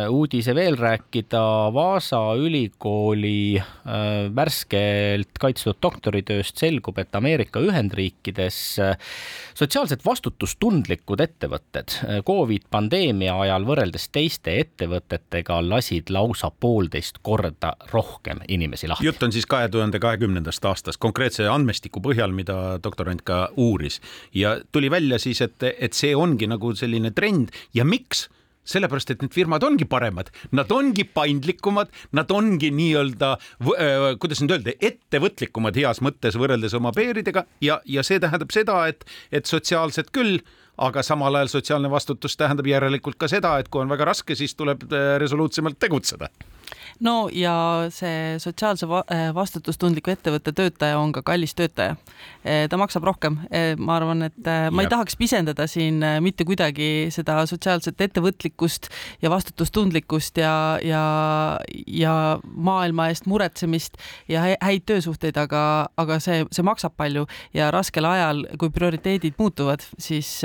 uudise 0.09 0.55
veel 0.55 0.77
rääkida. 0.79 1.41
Vaasa 1.73 2.19
ülikooli 2.39 3.59
äh, 3.59 3.65
värskelt 4.35 5.39
kaitstud 5.39 5.79
doktoritööst 5.83 6.61
selgub, 6.61 6.99
et 7.01 7.15
Ameerika 7.15 7.59
Ühendriikides 7.59 8.59
äh, 8.79 8.95
sotsiaalselt 9.57 10.05
vastutustundlikud 10.05 11.21
ettevõtted 11.23 11.97
Covid 12.27 12.67
pandeemia 12.71 13.35
ajal 13.43 13.67
võrreldes 13.67 14.07
teiste 14.13 14.55
ettevõtetega 14.63 15.59
lasid 15.65 16.11
lausa 16.13 16.51
poolteist 16.51 17.19
korda 17.21 17.73
rohkem 17.91 18.41
inimesi 18.47 18.87
lahti. 18.87 19.05
jutt 19.05 19.23
on 19.23 19.35
siis 19.35 19.45
kahe 19.45 19.69
tuhande 19.69 19.99
kahekümnendast 19.99 20.65
aastast 20.65 21.01
konkreetse 21.03 21.47
andmestiku 21.51 22.01
põhjal, 22.03 22.31
mida 22.35 22.77
doktorant 22.83 23.23
ka 23.27 23.49
uuris 23.57 24.01
ja 24.33 24.57
tuli 24.71 24.91
välja 24.91 25.19
siis, 25.19 25.41
et, 25.41 25.63
et 25.63 25.93
see 25.93 26.15
ongi 26.15 26.47
nagu 26.47 26.75
selline 26.75 27.11
trend 27.11 27.51
ja 27.73 27.85
miks 27.85 28.29
sellepärast, 28.67 29.13
et 29.13 29.25
need 29.25 29.33
firmad 29.35 29.63
ongi 29.65 29.87
paremad, 29.89 30.31
nad 30.55 30.71
ongi 30.71 31.05
paindlikumad, 31.07 31.91
nad 32.17 32.31
ongi 32.31 32.71
nii-öelda, 32.75 33.33
kuidas 34.21 34.43
nüüd 34.43 34.55
öelda, 34.57 34.75
ettevõtlikumad 34.91 35.77
heas 35.81 36.01
mõttes 36.05 36.37
võrreldes 36.39 36.75
oma 36.77 36.93
peeridega 36.95 37.45
ja, 37.63 37.81
ja 37.85 38.05
see 38.05 38.21
tähendab 38.21 38.53
seda, 38.53 38.83
et, 38.91 39.05
et 39.31 39.49
sotsiaalselt 39.49 40.13
küll, 40.15 40.39
aga 40.81 41.03
samal 41.05 41.35
ajal 41.37 41.51
sotsiaalne 41.57 41.91
vastutus 41.91 42.37
tähendab 42.39 42.69
järelikult 42.69 43.19
ka 43.21 43.29
seda, 43.31 43.57
et 43.59 43.69
kui 43.69 43.83
on 43.83 43.91
väga 43.91 44.07
raske, 44.13 44.37
siis 44.37 44.55
tuleb 44.57 44.87
resoluutsemalt 45.21 45.79
tegutseda 45.81 46.31
no 46.99 47.29
ja 47.33 47.53
see 47.93 48.37
sotsiaalse 48.41 48.87
eh, 48.87 49.29
vastutustundliku 49.35 50.13
ettevõtte 50.13 50.53
töötaja 50.55 50.99
on 50.99 51.13
ka 51.15 51.23
kallis 51.25 51.55
töötaja. 51.57 51.97
Eh, 52.43 52.67
ta 52.69 52.79
maksab 52.81 53.05
rohkem. 53.07 53.39
Eh, 53.51 53.73
ma 53.77 53.97
arvan, 53.99 54.25
et 54.29 54.51
ma 54.71 54.85
ei 54.85 54.91
tahaks 54.91 55.17
pisendada 55.19 55.67
siin 55.69 56.01
mitte 56.23 56.45
kuidagi 56.47 57.09
seda 57.13 57.41
sotsiaalset 57.49 58.01
ettevõtlikkust 58.07 58.89
ja 59.21 59.31
vastutustundlikkust 59.33 60.41
ja, 60.41 60.53
ja, 60.85 61.03
ja 61.87 62.15
maailma 62.43 63.09
eest 63.11 63.27
muretsemist 63.29 63.99
ja 64.31 64.45
häid 64.61 64.87
töösuhteid, 64.89 65.37
aga, 65.37 65.63
aga 66.01 66.19
see, 66.23 66.45
see 66.51 66.65
maksab 66.65 66.95
palju 66.97 67.27
ja 67.57 67.71
raskel 67.73 68.07
ajal, 68.09 68.45
kui 68.59 68.73
prioriteedid 68.73 69.37
muutuvad, 69.39 69.85
siis 70.01 70.41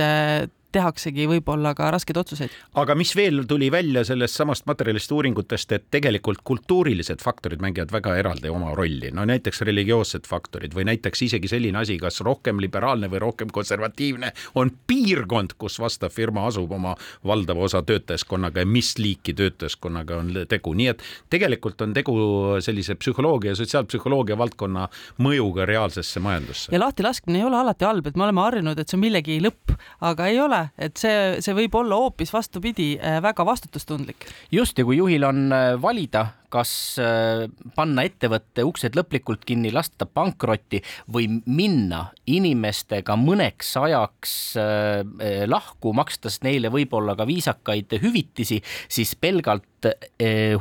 tehaksegi 0.76 1.26
võib-olla 1.30 1.72
ka 1.76 1.90
raskeid 1.94 2.20
otsuseid. 2.20 2.54
aga 2.82 2.96
mis 2.98 3.14
veel 3.16 3.44
tuli 3.48 3.70
välja 3.72 4.04
sellest 4.04 4.36
samast 4.38 4.66
materjalist 4.68 5.12
uuringutest, 5.12 5.72
et 5.72 5.86
tegelikult 5.90 6.42
kultuurilised 6.44 7.22
faktorid 7.24 7.62
mängivad 7.64 7.92
väga 7.94 8.16
eraldi 8.20 8.52
oma 8.52 8.74
rolli, 8.76 9.10
no 9.14 9.24
näiteks 9.28 9.62
religioossed 9.66 10.28
faktorid 10.28 10.74
või 10.76 10.86
näiteks 10.90 11.26
isegi 11.28 11.50
selline 11.50 11.80
asi, 11.82 11.98
kas 12.02 12.20
rohkem 12.26 12.60
liberaalne 12.62 13.10
või 13.12 13.22
rohkem 13.24 13.52
konservatiivne 13.54 14.32
on 14.54 14.72
piirkond, 14.86 15.56
kus 15.58 15.78
vastav 15.82 16.12
firma 16.14 16.46
asub 16.50 16.72
oma 16.76 16.94
valdava 17.26 17.66
osa 17.66 17.82
töötajaskonnaga 17.86 18.64
ja 18.64 18.70
mis 18.70 18.94
liiki 18.98 19.34
töötajaskonnaga 19.36 20.20
on 20.20 20.32
tegu, 20.48 20.74
nii 20.76 20.90
et 20.92 21.04
tegelikult 21.32 21.82
on 21.86 21.94
tegu 21.96 22.16
sellise 22.64 22.96
psühholoogia 23.00 23.54
ja 23.54 23.60
sotsiaalpsühholoogia 23.60 24.38
valdkonna 24.38 24.88
mõjuga 25.22 25.66
reaalsesse 25.68 26.20
majandusse. 26.20 26.72
ja 26.72 26.80
lahtilaskmine 26.80 27.40
ei 27.40 27.48
ole 27.48 27.60
alati 27.60 27.88
halb, 27.88 28.06
et 28.06 28.16
me 28.16 28.26
oleme 28.28 28.44
harjunud, 28.44 28.78
et 28.78 28.88
see 28.88 28.98
on 28.98 29.04
millegi 29.06 29.40
lõpp, 29.42 29.76
aga 30.00 30.26
ei 30.32 30.40
ole, 30.40 30.65
et 30.78 30.96
see, 31.00 31.40
see 31.44 31.54
võib 31.56 31.74
olla 31.80 31.98
hoopis 32.00 32.32
vastupidi, 32.34 32.94
äh, 32.98 33.20
väga 33.22 33.46
vastutustundlik. 33.46 34.28
just, 34.52 34.78
ja 34.78 34.84
kui 34.84 34.98
juhil 35.00 35.24
on 35.24 35.52
äh, 35.52 35.74
valida, 35.82 36.26
kas 36.52 36.72
äh, 37.02 37.46
panna 37.76 38.04
ettevõtte 38.06 38.64
uksed 38.66 38.96
lõplikult 38.98 39.44
kinni, 39.48 39.72
lasta 39.74 40.04
ta 40.04 40.06
pankrotti 40.06 40.82
või 41.12 41.28
minna 41.46 42.06
inimestega 42.26 43.16
mõneks 43.20 43.74
ajaks 43.80 44.34
äh, 44.60 45.44
lahku, 45.48 45.94
makstes 45.96 46.42
neile 46.46 46.72
võib-olla 46.72 47.16
ka 47.16 47.26
viisakaid 47.28 47.98
hüvitisi, 48.02 48.60
siis 48.88 49.14
pelgalt 49.16 49.64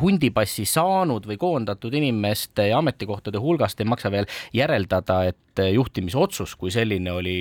hundipassi 0.02 0.66
saanud 0.70 1.26
või 1.26 1.38
koondatud 1.42 1.94
inimeste 1.98 2.68
ja 2.70 2.78
ametikohtade 2.78 3.40
hulgast 3.42 3.80
ei 3.82 3.88
maksa 3.90 4.12
veel 4.14 4.28
järeldada, 4.54 5.24
et 5.32 5.62
juhtimisotsus 5.74 6.56
kui 6.60 6.72
selline 6.72 7.12
oli 7.16 7.38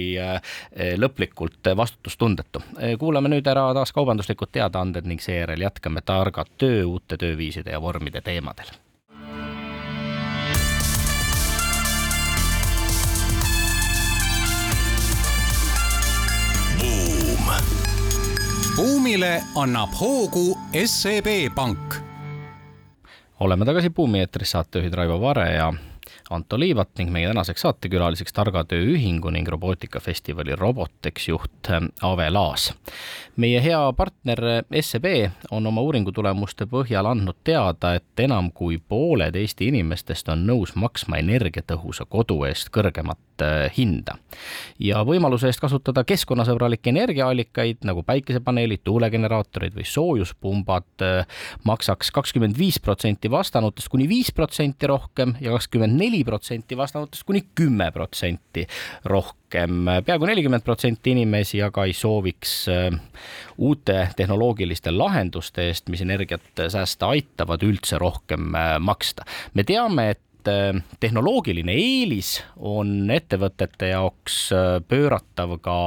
lõplikult 0.96 1.72
vastutustundetu. 1.76 2.62
kuulame 2.98 3.28
nüüd 3.28 3.46
ära 3.50 3.66
taas 3.74 3.92
kaubanduslikud 3.92 4.52
teadaanded 4.54 5.08
ning 5.10 5.20
seejärel 5.20 5.66
jätkame 5.66 6.00
targa 6.06 6.46
töö 6.58 6.84
uute 6.94 7.18
tööviiside 7.20 7.74
ja 7.74 7.82
vormide 7.82 8.22
teemadel 8.44 8.70
buumile 18.76 19.42
annab 19.56 19.90
hoogu 20.00 20.58
SEB 20.86 21.54
Pank. 21.54 21.94
oleme 23.40 23.64
tagasi 23.64 23.90
Buumi 23.90 24.18
eetris, 24.18 24.50
saatejuhid 24.50 24.94
Raivo 24.94 25.20
Vare 25.20 25.52
ja 25.54 25.72
Anto 26.30 26.58
Liivat 26.58 26.88
ning 26.98 27.10
meie 27.12 27.28
tänaseks 27.28 27.60
saatekülaliseks 27.60 28.32
Targa 28.32 28.62
Töö 28.64 28.80
Ühingu 28.94 29.28
ning 29.30 29.48
robootikafestivali 29.48 30.56
Robotex 30.56 31.28
juht 31.28 31.68
äh, 31.68 31.82
Ave 32.02 32.30
Laas. 32.30 32.72
meie 33.36 33.62
hea 33.62 33.92
partner 33.92 34.40
SEB 34.80 35.04
on 35.50 35.66
oma 35.66 35.82
uuringutulemuste 35.82 36.68
põhjal 36.70 37.08
andnud 37.10 37.36
teada, 37.44 37.94
et 37.98 38.20
enam 38.22 38.52
kui 38.54 38.78
pooled 38.78 39.36
Eesti 39.36 39.68
inimestest 39.68 40.28
on 40.30 40.46
nõus 40.46 40.76
maksma 40.78 41.18
energiatõhusa 41.18 42.06
kodu 42.08 42.38
eest 42.48 42.70
kõrgemat 42.72 43.42
äh, 43.42 43.68
hinda. 43.76 44.16
ja 44.78 45.04
võimaluse 45.04 45.50
eest 45.50 45.60
kasutada 45.60 46.06
keskkonnasõbralikke 46.08 46.88
energiaallikaid 46.94 47.84
nagu 47.84 48.02
päikesepaneelid, 48.02 48.80
tuulegeneraatorid 48.84 49.76
või 49.76 49.84
soojuspumbad 49.92 51.04
äh, 51.04 51.44
maksaks 51.68 52.14
kakskümmend 52.14 52.56
viis 52.58 52.80
protsenti 52.80 53.30
vastanutest 53.30 53.92
kuni 53.92 54.08
viis 54.08 54.32
protsenti 54.32 54.86
rohkem 54.86 55.36
ja 55.40 55.52
kakskümmend 55.52 56.00
neli 56.00 56.13
protsenti 56.24 56.76
vastanutest 56.76 57.24
kuni 57.26 57.44
kümme 57.54 57.90
protsenti 57.92 58.66
rohkem. 59.04 59.86
peaaegu 60.04 60.26
nelikümmend 60.26 60.64
protsenti 60.66 61.14
inimesi 61.14 61.62
aga 61.62 61.84
ei 61.88 61.92
sooviks 61.96 62.52
äh, 62.68 63.00
uute 63.58 64.08
tehnoloogiliste 64.16 64.92
lahenduste 64.94 65.68
eest, 65.68 65.88
mis 65.92 66.02
energiat 66.04 66.66
säästa 66.68 67.12
aitavad, 67.14 67.64
üldse 67.66 67.98
rohkem 67.98 68.54
äh, 68.54 68.76
maksta. 68.80 69.24
me 69.54 69.64
teame, 69.64 70.10
et 70.14 70.50
äh, 70.50 70.82
tehnoloogiline 71.00 71.72
eelis 71.72 72.36
on 72.56 73.10
ettevõtete 73.10 73.92
jaoks 73.94 74.38
pööratav 74.88 75.56
ka 75.64 75.78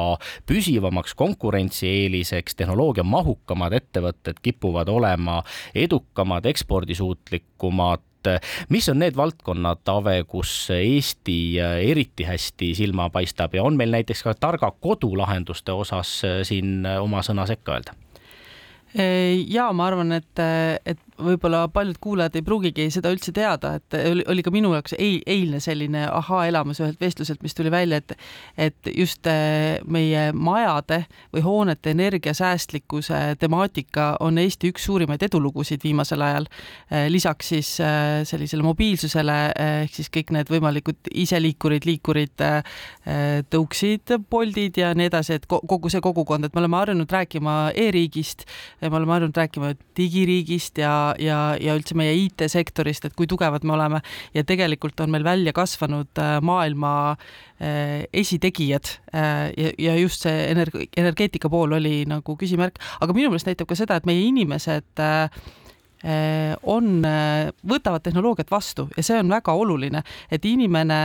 püsivamaks 0.50 1.16
konkurentsieeliseks, 1.20 2.56
tehnoloogiamahukamad 2.56 3.78
ettevõtted 3.82 4.42
kipuvad 4.42 4.90
olema 4.90 5.42
edukamad, 5.76 6.46
ekspordisuutlikumad, 6.50 8.06
mis 8.70 8.90
on 8.90 9.00
need 9.00 9.16
valdkonnad, 9.16 9.84
Ave, 9.92 10.24
kus 10.28 10.70
Eesti 10.74 11.58
eriti 11.60 12.26
hästi 12.28 12.74
silma 12.76 13.10
paistab 13.14 13.56
ja 13.56 13.64
on 13.64 13.78
meil 13.78 13.94
näiteks 13.94 14.24
ka 14.24 14.34
targa 14.40 14.72
kodulahenduste 14.72 15.72
osas 15.72 16.22
siin 16.48 16.86
oma 17.02 17.24
sõna 17.26 17.48
sekka 17.50 17.78
öelda? 17.78 17.98
ja 19.48 19.68
ma 19.76 19.90
arvan, 19.92 20.16
et, 20.16 20.40
et 20.86 21.07
võib-olla 21.18 21.66
paljud 21.74 21.98
kuulajad 22.02 22.36
ei 22.38 22.46
pruugigi 22.46 22.88
seda 22.94 23.12
üldse 23.14 23.34
teada, 23.36 23.76
et 23.80 23.98
oli, 24.28 24.44
ka 24.46 24.54
minu 24.54 24.72
jaoks 24.76 24.96
eil, 24.98 25.20
eilne 25.26 25.60
selline 25.64 26.06
ahaa-elamus 26.08 26.82
ühelt 26.84 27.02
vestluselt, 27.02 27.42
mis 27.46 27.56
tuli 27.58 27.72
välja, 27.74 28.02
et 28.02 28.16
et 28.58 28.90
just 28.96 29.28
äh, 29.30 29.78
meie 29.86 30.32
majade 30.34 31.04
või 31.36 31.44
hoonete 31.46 31.92
energiasäästlikkuse 31.96 33.38
temaatika 33.40 34.10
on 34.24 34.38
Eesti 34.42 34.72
üks 34.72 34.88
suurimaid 34.88 35.24
edulugusid 35.24 35.84
viimasel 35.84 36.22
ajal. 36.26 36.48
Äh, 36.92 37.08
lisaks 37.12 37.52
siis 37.54 37.74
äh, 37.82 38.22
sellisele 38.28 38.66
mobiilsusele 38.66 39.38
ehk 39.84 39.96
siis 39.98 40.12
kõik 40.14 40.32
need 40.36 40.52
võimalikud 40.52 41.12
iseliikurid, 41.14 41.86
liikurid, 41.88 42.44
tõuksid, 43.52 44.14
Boltid 44.30 44.78
ja 44.80 44.92
nii 44.98 45.08
edasi, 45.10 45.38
et 45.38 45.46
kogu 45.48 45.90
see 45.92 46.02
kogukond, 46.04 46.46
et 46.46 46.56
me 46.56 46.62
oleme 46.62 46.80
harjunud 46.80 47.12
rääkima 47.12 47.56
e-riigist, 47.78 48.46
me 48.82 48.92
oleme 48.92 49.16
harjunud 49.16 49.38
rääkima 49.38 49.74
digiriigist 49.98 50.82
ja 50.82 51.07
ja, 51.22 51.40
ja 51.62 51.76
üldse 51.78 51.98
meie 51.98 52.16
IT-sektorist, 52.26 53.08
et 53.08 53.16
kui 53.18 53.28
tugevad 53.30 53.66
me 53.68 53.76
oleme. 53.78 54.02
Ja 54.36 54.44
tegelikult 54.48 55.00
on 55.04 55.14
meil 55.14 55.26
välja 55.28 55.54
kasvanud 55.56 56.22
äh, 56.22 56.38
maailma 56.42 56.94
äh, 57.14 58.08
esitegijad 58.14 58.92
äh, 59.14 59.52
ja, 59.58 59.72
ja 59.90 59.96
just 60.00 60.26
see 60.26 60.48
energ-, 60.52 60.88
energeetika 60.98 61.52
pool 61.54 61.78
oli 61.78 62.02
nagu 62.10 62.38
küsimärk, 62.40 62.82
aga 63.02 63.16
minu 63.16 63.32
meelest 63.32 63.50
näitab 63.50 63.70
ka 63.70 63.80
seda, 63.80 63.98
et 63.98 64.10
meie 64.10 64.28
inimesed 64.28 65.06
on, 66.64 67.02
võtavad 67.68 68.04
tehnoloogiat 68.06 68.52
vastu 68.52 68.88
ja 68.98 69.04
see 69.04 69.18
on 69.20 69.32
väga 69.34 69.54
oluline, 69.58 70.04
et 70.32 70.46
inimene 70.46 71.00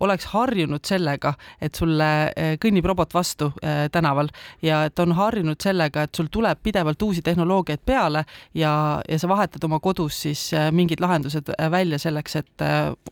oleks 0.00 0.28
harjunud 0.32 0.84
sellega, 0.86 1.32
et 1.60 1.74
sulle 1.74 2.08
eh, 2.36 2.54
kõnnib 2.62 2.86
robot 2.86 3.14
vastu 3.14 3.50
tänaval 3.92 4.30
ja 4.62 4.84
et 4.88 4.98
on 5.02 5.12
harjunud 5.16 5.58
sellega, 5.62 6.04
et 6.06 6.14
sul 6.14 6.28
tuleb 6.32 6.60
pidevalt 6.62 7.02
uusi 7.02 7.22
tehnoloogiaid 7.26 7.82
peale 7.86 8.24
ja, 8.54 8.72
ja 9.08 9.18
sa 9.18 9.30
vahetad 9.30 9.64
oma 9.66 9.80
kodus 9.82 10.22
siis 10.26 10.44
mingid 10.74 11.02
lahendused 11.02 11.50
välja 11.70 11.98
selleks, 11.98 12.36
et 12.40 12.64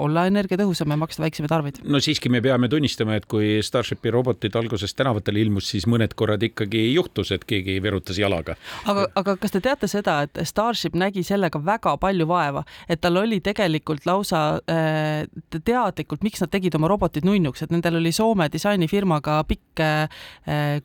olla 0.03 0.27
energiatõhusam 0.31 0.93
ja 0.93 0.99
maksta 1.01 1.25
väiksemaid 1.25 1.55
arveid. 1.57 1.81
no 1.85 2.01
siiski 2.03 2.31
me 2.33 2.41
peame 2.45 2.69
tunnistama, 2.73 3.17
et 3.19 3.27
kui 3.31 3.57
Starshipi 3.63 4.13
robotid 4.15 4.57
alguses 4.59 4.95
tänavatele 4.95 5.43
ilmus, 5.43 5.71
siis 5.73 5.87
mõned 5.91 6.15
korrad 6.15 6.43
ikkagi 6.47 6.87
juhtus, 6.95 7.33
et 7.35 7.45
keegi 7.45 7.79
virutas 7.83 8.19
jalaga. 8.19 8.57
aga, 8.87 9.09
aga 9.15 9.37
kas 9.41 9.55
te 9.57 9.63
teate 9.65 9.91
seda, 9.91 10.21
et 10.27 10.43
Starship 10.47 10.95
nägi 10.99 11.26
sellega 11.27 11.61
väga 11.65 11.97
palju 12.01 12.27
vaeva, 12.29 12.63
et 12.89 13.01
tal 13.03 13.19
oli 13.21 13.41
tegelikult 13.45 14.07
lausa 14.07 14.43
äh, 14.71 15.27
teadlikult, 15.57 16.25
miks 16.27 16.43
nad 16.43 16.53
tegid 16.53 16.75
oma 16.79 16.91
robotid 16.91 17.27
nunnuks, 17.27 17.65
et 17.65 17.75
nendel 17.75 18.01
oli 18.01 18.13
Soome 18.15 18.49
disainifirmaga 18.53 19.41
pikk 19.49 19.83
äh, 19.83 20.09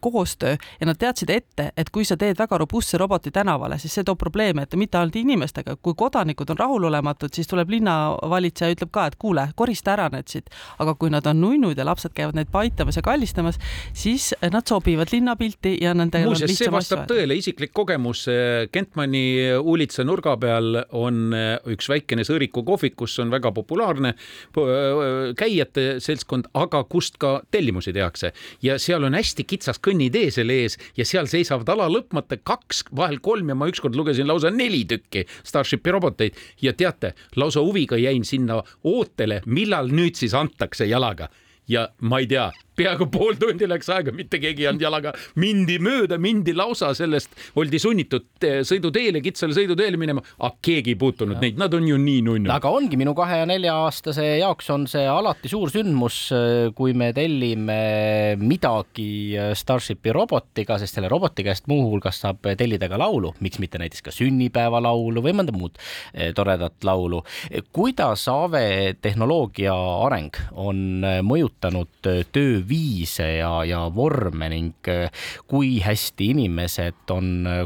koostöö 0.02 0.56
ja 0.80 0.90
nad 0.90 1.00
teadsid 1.00 1.30
ette, 1.34 1.70
et 1.78 1.90
kui 1.94 2.06
sa 2.08 2.18
teed 2.20 2.40
väga 2.40 2.60
robustse 2.62 3.00
roboti 3.02 3.32
tänavale, 3.32 3.80
siis 3.82 3.96
see 3.98 4.08
toob 4.08 4.20
probleeme, 4.22 4.66
et 4.66 4.76
mitte 4.80 5.00
ainult 5.00 5.16
inimestega, 5.20 5.78
kui 5.82 5.96
kodanikud 5.98 6.50
on 6.54 6.60
rahulolematud, 6.60 7.34
siis 7.36 7.50
tuleb 7.50 7.72
linnavalitseja, 7.78 8.76
ütleb 8.76 8.92
ka, 8.94 9.08
et 9.12 9.18
kuule, 9.22 9.48
korista 9.56 9.96
ära 9.96 10.10
need 10.14 10.30
siit. 10.32 10.50
aga 10.82 10.96
kui 10.96 11.12
nad 11.14 11.26
on 11.28 11.42
nunnud 11.42 11.78
ja 11.78 11.86
lapsed 11.86 12.14
käivad 12.16 12.38
neid 12.38 12.50
paitamas 12.52 12.98
ja 12.98 13.04
kallistamas, 13.06 13.60
siis 13.94 14.32
nad 14.42 14.68
sobivad 14.68 15.12
linnapilti 15.12 15.78
ja 15.82 15.94
nendel 15.98 16.28
Muuseas, 16.28 16.48
on 16.48 16.54
lihtsam 16.54 16.66
see 16.66 16.76
vastab 16.76 17.06
tõele, 17.10 17.38
isiklik 17.38 17.74
kogemus 17.76 18.26
Kentmani 18.72 19.24
uulitsa 19.60 20.06
nurga 20.08 20.31
peal 20.40 20.82
on 20.98 21.34
üks 21.72 21.90
väikene 21.92 22.26
sõõriku 22.28 22.64
kohvik, 22.68 22.96
kus 23.00 23.18
on 23.24 23.32
väga 23.34 23.52
populaarne 23.56 24.14
käijate 25.38 25.86
seltskond, 26.04 26.50
aga 26.58 26.84
kust 26.90 27.18
ka 27.22 27.42
tellimusi 27.52 27.94
tehakse. 27.96 28.32
Ja 28.64 28.78
seal 28.82 29.04
on 29.08 29.18
hästi 29.18 29.46
kitsas 29.48 29.82
kõnnitee 29.84 30.32
selle 30.34 30.62
ees 30.64 30.78
ja 30.98 31.06
seal 31.08 31.30
seisavad 31.32 31.70
ala 31.74 31.90
lõpmata 31.92 32.40
kaks, 32.44 32.86
vahel 32.96 33.20
kolm 33.24 33.52
ja 33.52 33.58
ma 33.58 33.70
ükskord 33.72 33.98
lugesin 33.98 34.30
lausa 34.30 34.52
neli 34.54 34.84
tükki 34.90 35.26
Starshipi 35.44 35.92
roboteid. 35.92 36.38
Ja 36.62 36.74
teate, 36.78 37.14
lausa 37.36 37.64
huviga 37.64 38.00
jäin 38.00 38.26
sinna 38.28 38.62
ootele, 38.84 39.42
millal 39.46 39.92
nüüd 39.92 40.20
siis 40.20 40.36
antakse 40.38 40.88
jalaga. 40.90 41.30
Ja 41.70 41.86
ma 42.02 42.20
ei 42.20 42.28
tea, 42.28 42.50
peaaegu 42.78 43.08
pool 43.12 43.36
tundi 43.40 43.68
läks 43.68 43.90
aega, 43.92 44.14
mitte 44.16 44.40
keegi 44.42 44.66
ei 44.66 44.70
olnud 44.72 44.86
jalaga, 44.86 45.12
mindi 45.42 45.78
mööda, 45.84 46.18
mindi 46.22 46.54
lausa 46.56 46.92
sellest, 46.98 47.34
oldi 47.60 47.80
sunnitud 47.82 48.46
eh, 48.48 48.62
sõiduteele, 48.68 49.22
kitsale 49.24 49.56
sõiduteele 49.56 50.00
minema, 50.00 50.24
aga 50.40 50.54
keegi 50.64 50.94
ei 50.96 51.00
puutunud 51.00 51.38
ja. 51.38 51.42
neid, 51.44 51.60
nad 51.60 51.76
on 51.76 51.90
ju 51.90 52.00
nii 52.00 52.22
nunnud. 52.28 52.52
aga 52.54 52.72
ongi 52.72 53.00
minu 53.00 53.14
kahe 53.18 53.42
ja 53.42 53.50
nelja 53.50 53.76
aastase 53.84 54.26
jaoks 54.40 54.72
on 54.74 54.88
see 54.92 55.04
alati 55.08 55.52
suur 55.52 55.74
sündmus, 55.74 56.22
eh, 56.36 56.70
kui 56.78 56.96
me 56.98 57.12
tellime 57.18 57.80
midagi 58.40 59.10
eh, 59.36 59.52
Starshipi 59.58 60.16
robotiga, 60.16 60.80
sest 60.82 61.00
selle 61.00 61.12
roboti 61.12 61.46
käest 61.48 61.68
muuhulgas 61.72 62.24
saab 62.24 62.54
tellida 62.58 62.88
ka 62.92 63.00
laulu, 63.02 63.34
miks 63.44 63.60
mitte 63.62 63.82
näiteks 63.82 64.08
ka 64.08 64.16
sünnipäevalaulu 64.16 65.24
või 65.24 65.36
mõnda 65.42 65.56
muud 65.56 65.78
toredat 66.36 66.84
laulu. 66.88 67.22
kuidas 67.74 68.24
Aave 68.32 68.96
tehnoloogia 69.02 69.74
areng 70.06 70.38
on 70.60 71.04
mõjutanud 71.26 72.10
töö 72.32 72.62
viise 72.72 73.28
ja, 73.38 73.52
ja 73.68 73.84
vorme 73.94 74.50
ning 74.54 74.92
äh, 74.92 75.12
kui 75.48 75.80
hästi 75.84 76.32
inimesed 76.36 77.12
on 77.14 77.34
äh, 77.48 77.64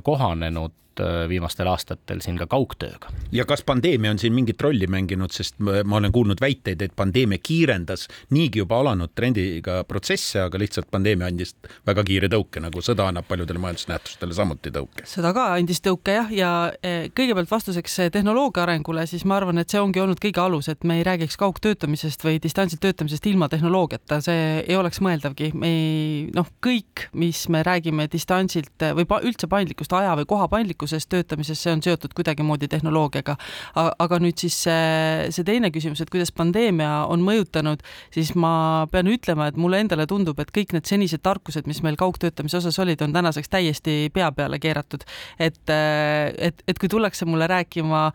kohanenud 0.95 1.29
viimastel 1.29 1.67
aastatel 1.67 2.21
siin 2.21 2.37
ka 2.37 2.47
kaugtööga. 2.47 3.09
ja 3.31 3.45
kas 3.45 3.63
pandeemia 3.63 4.11
on 4.11 4.19
siin 4.19 4.33
mingit 4.33 4.61
rolli 4.61 4.87
mänginud, 4.87 5.31
sest 5.31 5.55
ma 5.59 5.97
olen 5.97 6.11
kuulnud 6.11 6.41
väiteid, 6.41 6.81
et 6.81 6.95
pandeemia 6.95 7.37
kiirendas 7.37 8.07
niigi 8.31 8.59
juba 8.59 8.79
alanud 8.79 9.11
trendiga 9.15 9.83
protsesse, 9.83 10.41
aga 10.41 10.59
lihtsalt 10.59 10.89
pandeemia 10.91 11.27
andis 11.27 11.55
väga 11.85 12.03
kiire 12.03 12.29
tõuke, 12.29 12.61
nagu 12.61 12.81
sõda 12.81 13.09
annab 13.09 13.27
paljudele 13.27 13.59
majandusnähtustele 13.59 14.33
samuti 14.33 14.71
tõuke. 14.71 15.05
sõda 15.05 15.33
ka 15.33 15.47
andis 15.55 15.81
tõuke 15.81 16.15
jah, 16.15 16.31
ja 16.31 16.51
e, 16.81 17.09
kõigepealt 17.15 17.51
vastuseks 17.51 17.99
tehnoloogia 18.11 18.63
arengule, 18.63 19.05
siis 19.07 19.25
ma 19.25 19.39
arvan, 19.39 19.59
et 19.59 19.69
see 19.69 19.81
ongi 19.81 20.01
olnud 20.01 20.21
kõige 20.21 20.41
alus, 20.41 20.69
et 20.69 20.83
me 20.83 20.99
ei 20.99 21.07
räägiks 21.07 21.37
kaugtöötamisest 21.37 22.23
või 22.23 22.39
distantsilt 22.43 22.81
töötamisest 22.81 23.25
ilma 23.25 23.49
tehnoloogiata, 23.49 24.21
see 24.21 24.63
ei 24.65 24.77
oleks 24.79 25.01
mõeldavgi, 25.03 25.51
me 25.53 25.71
ei 25.71 26.29
noh, 26.35 26.49
kõik, 26.63 27.07
mis 27.13 27.47
me 27.49 27.63
räägime 27.65 28.07
distantsilt 28.11 28.89
või 28.95 29.07
üldse 29.25 29.49
paindlikust 29.49 29.93
aja 29.95 30.15
või 30.19 30.27
koha 30.29 30.47
paindlikkusest 30.85 31.09
töötamises, 31.09 31.61
see 31.61 31.73
on 31.73 31.81
seotud 31.83 32.13
kuidagimoodi 32.15 32.67
tehnoloogiaga. 32.69 33.35
aga 33.75 34.19
nüüd 34.19 34.37
siis 34.37 34.55
see, 34.65 35.31
see 35.31 35.43
teine 35.43 35.71
küsimus, 35.71 36.01
et 36.01 36.09
kuidas 36.09 36.31
pandeemia 36.31 37.05
on 37.09 37.21
mõjutanud, 37.25 37.81
siis 38.13 38.33
ma 38.35 38.87
pean 38.91 39.07
ütlema, 39.07 39.47
et 39.49 39.57
mulle 39.57 39.79
endale 39.79 40.05
tundub, 40.07 40.39
et 40.39 40.51
kõik 40.51 40.73
need 40.73 40.85
senised 40.85 41.21
tarkused, 41.23 41.67
mis 41.67 41.81
meil 41.83 41.95
kaugtöötamise 41.95 42.57
osas 42.57 42.79
olid, 42.79 43.01
on 43.01 43.13
tänaseks 43.13 43.49
täiesti 43.49 44.09
pea 44.13 44.31
peale 44.31 44.59
keeratud. 44.59 45.03
et, 45.39 45.59
et, 45.69 46.63
et 46.67 46.79
kui 46.79 46.89
tullakse 46.89 47.25
mulle 47.25 47.47
rääkima 47.47 48.11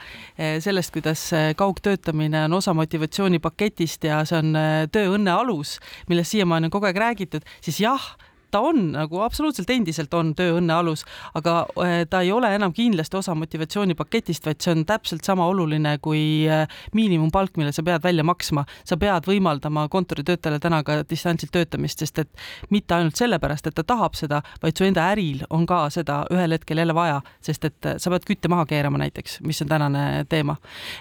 sellest, 0.61 0.93
kuidas 0.93 1.31
kaugtöötamine 1.57 2.45
on 2.45 2.59
osa 2.61 2.75
motivatsioonipaketist 2.75 4.05
ja 4.05 4.25
see 4.25 4.39
on 4.39 4.57
tööõnne 4.93 5.31
alus, 5.35 5.79
millest 6.09 6.37
siiamaani 6.37 6.71
on 6.71 6.75
kogu 6.75 6.91
aeg 6.91 7.01
räägitud, 7.01 7.47
siis 7.61 7.81
jah 7.83 8.11
ta 8.51 8.61
on 8.61 8.91
nagu 8.93 9.21
absoluutselt 9.25 9.71
endiselt 9.71 10.15
on 10.15 10.33
tööõnne 10.37 10.75
alus, 10.75 11.05
aga 11.39 11.55
äh, 11.83 12.03
ta 12.11 12.23
ei 12.25 12.33
ole 12.35 12.51
enam 12.55 12.73
kindlasti 12.75 13.19
osa 13.21 13.35
motivatsioonipaketist, 13.39 14.47
vaid 14.47 14.61
see 14.63 14.75
on 14.75 14.85
täpselt 14.89 15.27
sama 15.27 15.47
oluline 15.51 15.97
kui 16.03 16.23
äh, 16.51 16.67
miinimumpalk, 16.97 17.57
mille 17.61 17.73
sa 17.77 17.85
pead 17.87 18.03
välja 18.05 18.25
maksma. 18.27 18.65
sa 18.85 18.97
pead 18.97 19.27
võimaldama 19.29 19.87
kontoritöötajale 19.89 20.59
täna 20.61 20.83
ka 20.85 21.01
distantsilt 21.09 21.53
töötamist, 21.55 22.03
sest 22.03 22.19
et 22.19 22.31
mitte 22.71 22.95
ainult 22.95 23.17
sellepärast, 23.17 23.67
et 23.67 23.75
ta 23.75 23.85
tahab 23.87 24.17
seda, 24.19 24.43
vaid 24.63 24.77
su 24.77 24.85
enda 24.85 25.07
äril 25.13 25.45
on 25.51 25.67
ka 25.67 25.85
seda 25.91 26.25
ühel 26.33 26.57
hetkel 26.57 26.83
jälle 26.83 26.95
vaja, 26.95 27.21
sest 27.45 27.65
et 27.69 27.87
äh, 27.87 27.99
sa 27.99 28.11
pead 28.11 28.27
kütte 28.29 28.51
maha 28.51 28.67
keerama 28.71 29.01
näiteks, 29.03 29.41
mis 29.47 29.63
on 29.63 29.71
tänane 29.71 30.25
teema. 30.29 30.57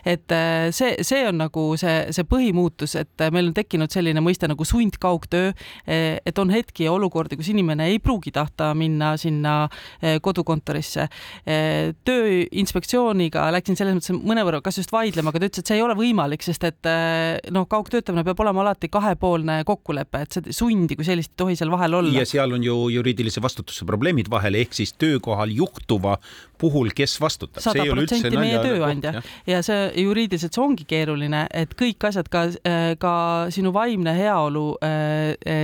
et 0.06 0.30
see, 0.72 0.96
see 1.02 1.24
on 1.28 1.40
nagu 1.42 1.66
see, 1.78 2.12
see 2.14 2.26
põhimuutus, 2.30 2.96
et 3.00 3.28
meil 3.34 3.50
on 3.50 3.54
tekkinud 3.58 3.92
selline 3.92 4.22
mõiste 4.24 4.48
nagu 4.50 4.66
sundkaugtöö, 4.66 5.52
et 5.88 6.40
on 6.40 6.52
hetki 6.54 6.86
ja 6.86 6.94
olukordi, 6.94 7.39
kus 7.40 7.50
inimene 7.54 7.90
ei 7.90 8.00
pruugi 8.04 8.34
tahta 8.36 8.72
minna 8.78 9.14
sinna 9.20 9.56
eh, 10.02 10.20
kodukontorisse. 10.24 11.08
Eh, 11.46 11.94
tööinspektsiooniga 12.08 13.48
läksin 13.56 13.80
selles 13.80 13.98
mõttes 13.98 14.14
mõnevõrra 14.16 14.62
kas 14.66 14.80
just 14.82 14.94
vaidlema, 14.94 15.32
aga 15.32 15.44
ta 15.44 15.50
ütles, 15.50 15.64
et 15.64 15.72
see 15.72 15.80
ei 15.80 15.86
ole 15.86 15.96
võimalik, 16.00 16.44
sest 16.46 16.66
et 16.68 16.90
eh, 16.90 17.40
noh, 17.56 17.68
kaugtöötamine 17.70 18.26
peab 18.28 18.44
olema 18.44 18.64
alati 18.66 18.92
kahepoolne 18.92 19.62
kokkulepe, 19.68 20.24
et 20.26 20.38
see 20.38 20.56
sundi 20.56 20.98
kui 21.00 21.08
sellist 21.08 21.34
ei 21.34 21.42
tohi 21.44 21.58
seal 21.60 21.72
vahel 21.74 22.00
olla. 22.02 22.14
ja 22.20 22.28
seal 22.28 22.56
on 22.56 22.66
ju 22.66 22.78
juriidilise 22.94 23.42
vastutuse 23.44 23.88
probleemid 23.90 24.30
vahel, 24.32 24.60
ehk 24.60 24.76
siis 24.78 24.94
töökohal 25.00 25.54
juhtuva 25.56 26.18
puhul, 26.60 26.92
kes 26.96 27.16
vastutab. 27.22 27.64
sada 27.64 27.86
protsenti 27.88 28.36
meie 28.36 28.60
tööandja 28.64 29.16
koht, 29.20 29.34
ja 29.48 29.62
see 29.66 29.88
juriidiliselt 30.04 30.56
see 30.56 30.64
ongi 30.64 30.88
keeruline, 30.90 31.46
et 31.56 31.76
kõik 31.80 32.10
asjad, 32.10 32.28
ka, 32.32 32.46
ka 33.00 33.14
sinu 33.54 33.72
vaimne 33.76 34.14
heaolu 34.18 34.66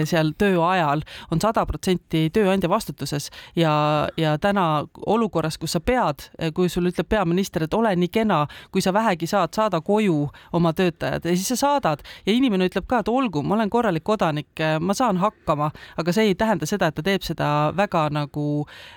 seal 0.07 0.31
töö 0.39 0.61
ajal 0.69 1.03
on 1.33 1.41
sada 1.43 1.64
protsenti 1.65 2.30
tööandja 2.34 2.69
vastutuses 2.69 3.30
ja, 3.56 3.73
ja 4.17 4.38
täna 4.41 4.86
olukorras, 5.06 5.58
kus 5.58 5.75
sa 5.75 5.80
pead, 5.80 6.30
kui 6.56 6.69
sul 6.69 6.89
ütleb 6.91 7.10
peaminister, 7.10 7.65
et 7.65 7.73
ole 7.73 7.95
nii 7.95 8.12
kena, 8.13 8.45
kui 8.71 8.84
sa 8.84 8.93
vähegi 8.93 9.28
saad, 9.30 9.54
saada 9.56 9.82
koju 9.82 10.30
oma 10.54 10.73
töötajad. 10.73 11.25
Ja 11.25 11.36
siis 11.36 11.47
sa 11.54 11.60
saadad 11.60 12.04
ja 12.25 12.34
inimene 12.34 12.69
ütleb 12.69 12.88
ka, 12.89 13.01
et 13.01 13.12
olgu, 13.12 13.43
ma 13.43 13.56
olen 13.58 13.69
korralik 13.69 14.04
kodanik, 14.06 14.62
ma 14.80 14.93
saan 14.93 15.17
hakkama, 15.21 15.71
aga 15.97 16.13
see 16.15 16.30
ei 16.30 16.36
tähenda 16.36 16.67
seda, 16.69 16.89
et 16.89 16.97
ta 16.97 17.06
teeb 17.06 17.25
seda 17.25 17.49
väga 17.78 18.08
nagu 18.13 18.45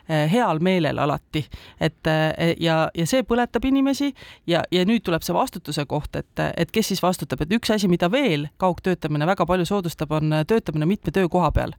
eh, 0.09 0.27
heal 0.31 0.61
meelel 0.65 0.99
alati, 1.03 1.45
et 1.81 2.11
eh, 2.11 2.55
ja, 2.63 2.81
ja 2.95 3.07
see 3.09 3.25
põletab 3.27 3.67
inimesi 3.69 4.13
ja, 4.47 4.63
ja 4.73 4.85
nüüd 4.89 5.05
tuleb 5.07 5.25
see 5.27 5.37
vastutuse 5.37 5.85
koht, 5.91 6.17
et, 6.19 6.45
et 6.57 6.73
kes 6.75 6.93
siis 6.93 7.03
vastutab, 7.03 7.43
et 7.45 7.55
üks 7.59 7.73
asi, 7.75 7.91
mida 7.91 8.11
veel 8.13 8.49
kaugtöötamine 8.61 9.27
väga 9.29 9.47
palju 9.49 9.69
soodustab, 9.69 10.13
on 10.19 10.41
töötamine 10.49 10.89
mitme 10.89 11.15
töökoha 11.15 11.51
peal 11.55 11.75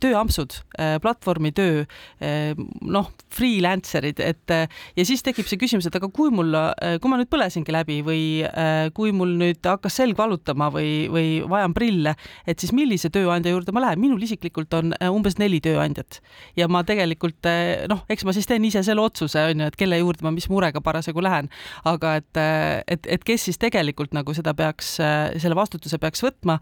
tööampsud, 0.00 0.54
äh, 0.78 0.96
platvormitöö, 1.02 1.84
äh, 2.22 2.58
noh, 2.82 3.10
freelancer'id, 3.34 4.20
et 4.24 4.54
äh, 4.54 4.66
ja 4.96 5.06
siis 5.06 5.22
tekib 5.26 5.48
see 5.48 5.60
küsimus, 5.60 5.86
et 5.88 5.96
aga 5.98 6.08
kui 6.14 6.30
mul, 6.34 6.54
kui 7.02 7.10
ma 7.10 7.18
nüüd 7.20 7.30
põlesingi 7.30 7.72
läbi 7.74 7.98
või 8.06 8.20
kui 8.96 9.12
mul 9.14 9.34
nüüd 9.40 9.64
hakkas 9.66 9.98
selg 10.00 10.18
valutama 10.18 10.68
või, 10.74 11.08
või 11.12 11.28
vajan 11.48 11.74
prille, 11.76 12.14
et 12.48 12.60
siis 12.60 12.72
millise 12.76 13.10
tööandja 13.14 13.52
juurde 13.52 13.74
ma 13.74 13.82
lähen, 13.84 14.00
minul 14.02 14.22
isiklikult 14.24 14.74
on 14.78 14.94
umbes 15.10 15.38
neli 15.40 15.60
tööandjat. 15.64 16.20
Ja 16.58 16.68
ma 16.70 16.82
tegelikult 16.88 17.46
noh, 17.90 18.02
eks 18.10 18.26
ma 18.26 18.34
siis 18.36 18.48
teen 18.48 18.64
ise 18.68 18.82
selle 18.86 19.04
otsuse, 19.04 19.44
on 19.52 19.62
ju, 19.62 19.68
et 19.70 19.78
kelle 19.78 20.00
juurde 20.00 20.24
ma 20.26 20.32
mis 20.34 20.48
murega 20.50 20.82
parasjagu 20.84 21.22
lähen, 21.24 21.50
aga 21.88 22.16
et, 22.22 22.42
et, 22.96 23.10
et 23.18 23.26
kes 23.26 23.48
siis 23.50 23.60
tegelikult 23.60 24.16
nagu 24.16 24.34
seda 24.36 24.54
peaks, 24.58 24.96
selle 24.98 25.58
vastutuse 25.58 26.00
peaks 26.02 26.24
võtma. 26.24 26.58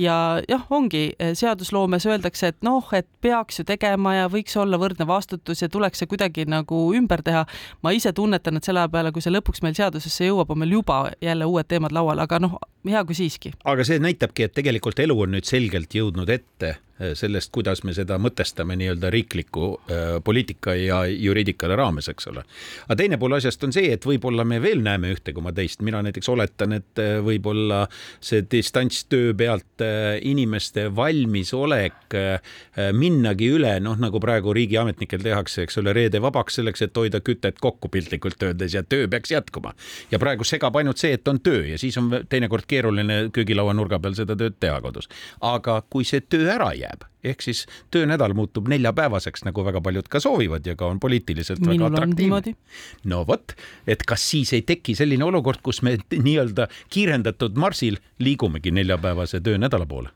Ja 0.00 0.16
jah, 0.48 0.66
ongi 0.70 1.10
seadusloomes 1.18 2.06
öeldakse, 2.10 2.49
et 2.50 2.58
noh, 2.66 2.84
et 2.96 3.08
peaks 3.22 3.60
ju 3.60 3.66
tegema 3.68 4.14
ja 4.16 4.28
võiks 4.32 4.56
olla 4.60 4.78
võrdne 4.80 5.06
vastutus 5.08 5.62
ja 5.62 5.70
tuleks 5.72 6.02
see 6.02 6.10
kuidagi 6.10 6.46
nagu 6.50 6.82
ümber 6.96 7.22
teha. 7.26 7.46
ma 7.82 7.94
ise 7.96 8.12
tunnetan, 8.16 8.58
et 8.58 8.66
selle 8.66 8.84
aja 8.84 8.92
peale, 8.92 9.12
kui 9.12 9.24
see 9.24 9.32
lõpuks 9.32 9.64
meil 9.64 9.76
seadusesse 9.78 10.28
jõuab, 10.28 10.52
on 10.52 10.62
meil 10.62 10.76
juba 10.78 11.00
jälle 11.22 11.48
uued 11.48 11.70
teemad 11.70 11.94
laual, 11.96 12.18
aga 12.22 12.40
noh, 12.42 12.58
hea 12.88 13.04
kui 13.04 13.18
siiski. 13.18 13.54
aga 13.64 13.86
see 13.86 14.02
näitabki, 14.02 14.48
et 14.48 14.56
tegelikult 14.56 15.00
elu 15.00 15.18
on 15.26 15.36
nüüd 15.36 15.48
selgelt 15.48 15.94
jõudnud 15.94 16.30
ette 16.30 16.76
sellest, 17.14 17.50
kuidas 17.52 17.84
me 17.84 17.94
seda 17.96 18.18
mõtestame 18.20 18.76
nii-öelda 18.80 19.10
riikliku 19.12 19.66
äh, 19.72 20.08
poliitika 20.24 20.74
ja 20.74 21.02
juriidikale 21.08 21.76
raames, 21.76 22.08
eks 22.12 22.28
ole. 22.30 22.44
aga 22.86 22.96
teine 22.98 23.18
pool 23.20 23.36
asjast 23.36 23.64
on 23.64 23.72
see, 23.74 23.90
et 23.94 24.04
võib-olla 24.06 24.44
me 24.44 24.60
veel 24.62 24.82
näeme 24.84 25.12
ühte 25.14 25.32
koma 25.36 25.52
teist, 25.56 25.82
mina 25.86 26.02
näiteks 26.04 26.28
oletan, 26.32 26.74
et 26.76 27.00
äh, 27.00 27.18
võib-olla 27.24 27.84
see 28.20 28.44
distantstöö 28.50 29.34
pealt 29.38 29.84
äh, 29.84 30.18
inimeste 30.26 30.88
valmisolek 30.96 32.16
äh, 32.18 32.52
minnagi 32.96 33.50
üle, 33.54 33.76
noh 33.80 33.98
nagu 34.00 34.20
praegu 34.22 34.54
riigiametnikel 34.56 35.22
tehakse, 35.24 35.64
eks 35.66 35.80
ole, 35.80 35.94
reede 35.96 36.20
vabaks 36.22 36.60
selleks, 36.60 36.84
et 36.86 36.96
hoida 36.96 37.22
kütet 37.24 37.60
kokku 37.60 37.88
piltlikult 37.92 38.42
öeldes 38.48 38.74
ja 38.76 38.82
töö 38.82 39.08
peaks 39.08 39.32
jätkuma. 39.32 39.74
ja 40.10 40.18
praegu 40.18 40.44
segab 40.44 40.76
ainult 40.76 40.98
see, 41.00 41.14
et 41.16 41.28
on 41.28 41.40
töö 41.40 41.64
ja 41.72 41.78
siis 41.78 41.96
on 42.00 42.10
teinekord 42.28 42.66
keeruline 42.68 43.20
köögilaua 43.32 43.74
nurga 43.76 44.00
peal 44.00 44.16
seda 44.18 44.36
tööd 44.36 44.58
teha 44.60 44.80
kodus. 44.80 45.08
aga 45.40 45.80
kui 45.90 46.04
see 46.04 46.20
töö 46.20 46.48
ära 46.50 46.72
jääb, 46.74 46.89
jääb, 46.90 47.06
ehk 47.24 47.42
siis 47.44 47.64
töönädal 47.90 48.34
muutub 48.34 48.68
neljapäevaseks, 48.68 49.44
nagu 49.46 49.64
väga 49.64 49.80
paljud 49.84 50.08
ka 50.10 50.20
soovivad 50.20 50.66
ja 50.66 50.76
ka 50.76 50.90
on 50.90 51.00
poliitiliselt 51.00 51.60
Minul 51.60 51.90
väga 51.90 52.02
atraktiivne. 52.02 52.54
no 53.04 53.24
vot, 53.26 53.54
et 53.86 54.02
kas 54.06 54.24
siis 54.30 54.52
ei 54.52 54.62
teki 54.62 54.94
selline 54.98 55.24
olukord, 55.24 55.62
kus 55.62 55.82
me 55.82 55.96
nii-öelda 56.26 56.68
kiirendatud 56.90 57.58
marsil 57.58 58.00
liigumegi 58.18 58.70
neljapäevase 58.70 59.40
töönädala 59.40 59.86
poole? 59.86 60.10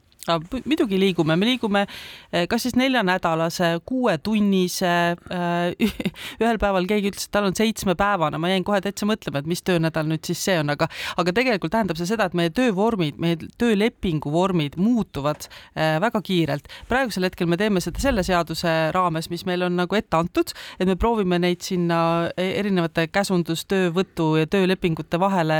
Muidugi 0.64 0.98
liigume, 0.98 1.36
me 1.36 1.48
liigume 1.48 1.84
eh, 1.84 2.46
kas 2.48 2.64
siis 2.64 2.76
neljanädalase, 2.78 3.80
kuuetunnise, 3.88 4.92
eh, 5.34 5.94
ühel 6.42 6.60
päeval 6.60 6.88
keegi 6.88 7.12
ütles, 7.12 7.26
et 7.28 7.34
tal 7.34 7.48
on 7.48 7.56
seitsmepäevane, 7.56 8.40
ma 8.40 8.50
jäin 8.52 8.64
kohe 8.64 8.80
täitsa 8.84 9.08
mõtlema, 9.08 9.42
et 9.42 9.50
mis 9.50 9.62
töönädal 9.66 10.08
nüüd 10.08 10.24
siis 10.26 10.40
see 10.46 10.56
on, 10.60 10.72
aga, 10.74 10.88
aga 11.20 11.34
tegelikult 11.36 11.74
tähendab 11.74 12.00
see 12.00 12.08
seda, 12.08 12.28
et 12.30 12.36
meie 12.38 12.52
töövormid, 12.54 13.18
meie 13.20 13.38
töölepingu 13.60 14.32
vormid 14.32 14.78
muutuvad 14.80 15.48
eh, 15.48 15.98
väga 16.02 16.22
kiirelt. 16.24 16.70
praegusel 16.88 17.28
hetkel 17.28 17.50
me 17.50 17.60
teeme 17.60 17.82
seda 17.84 18.00
selle 18.02 18.24
seaduse 18.26 18.74
raames, 18.96 19.28
mis 19.32 19.44
meil 19.48 19.66
on 19.68 19.76
nagu 19.76 19.98
ette 19.98 20.16
antud, 20.16 20.54
et 20.78 20.88
me 20.88 20.96
proovime 21.00 21.38
neid 21.42 21.64
sinna 21.64 22.30
erinevate 22.40 23.06
käsundustöövõtu 23.12 24.34
ja 24.40 24.48
töölepingute 24.50 25.20
vahele 25.20 25.58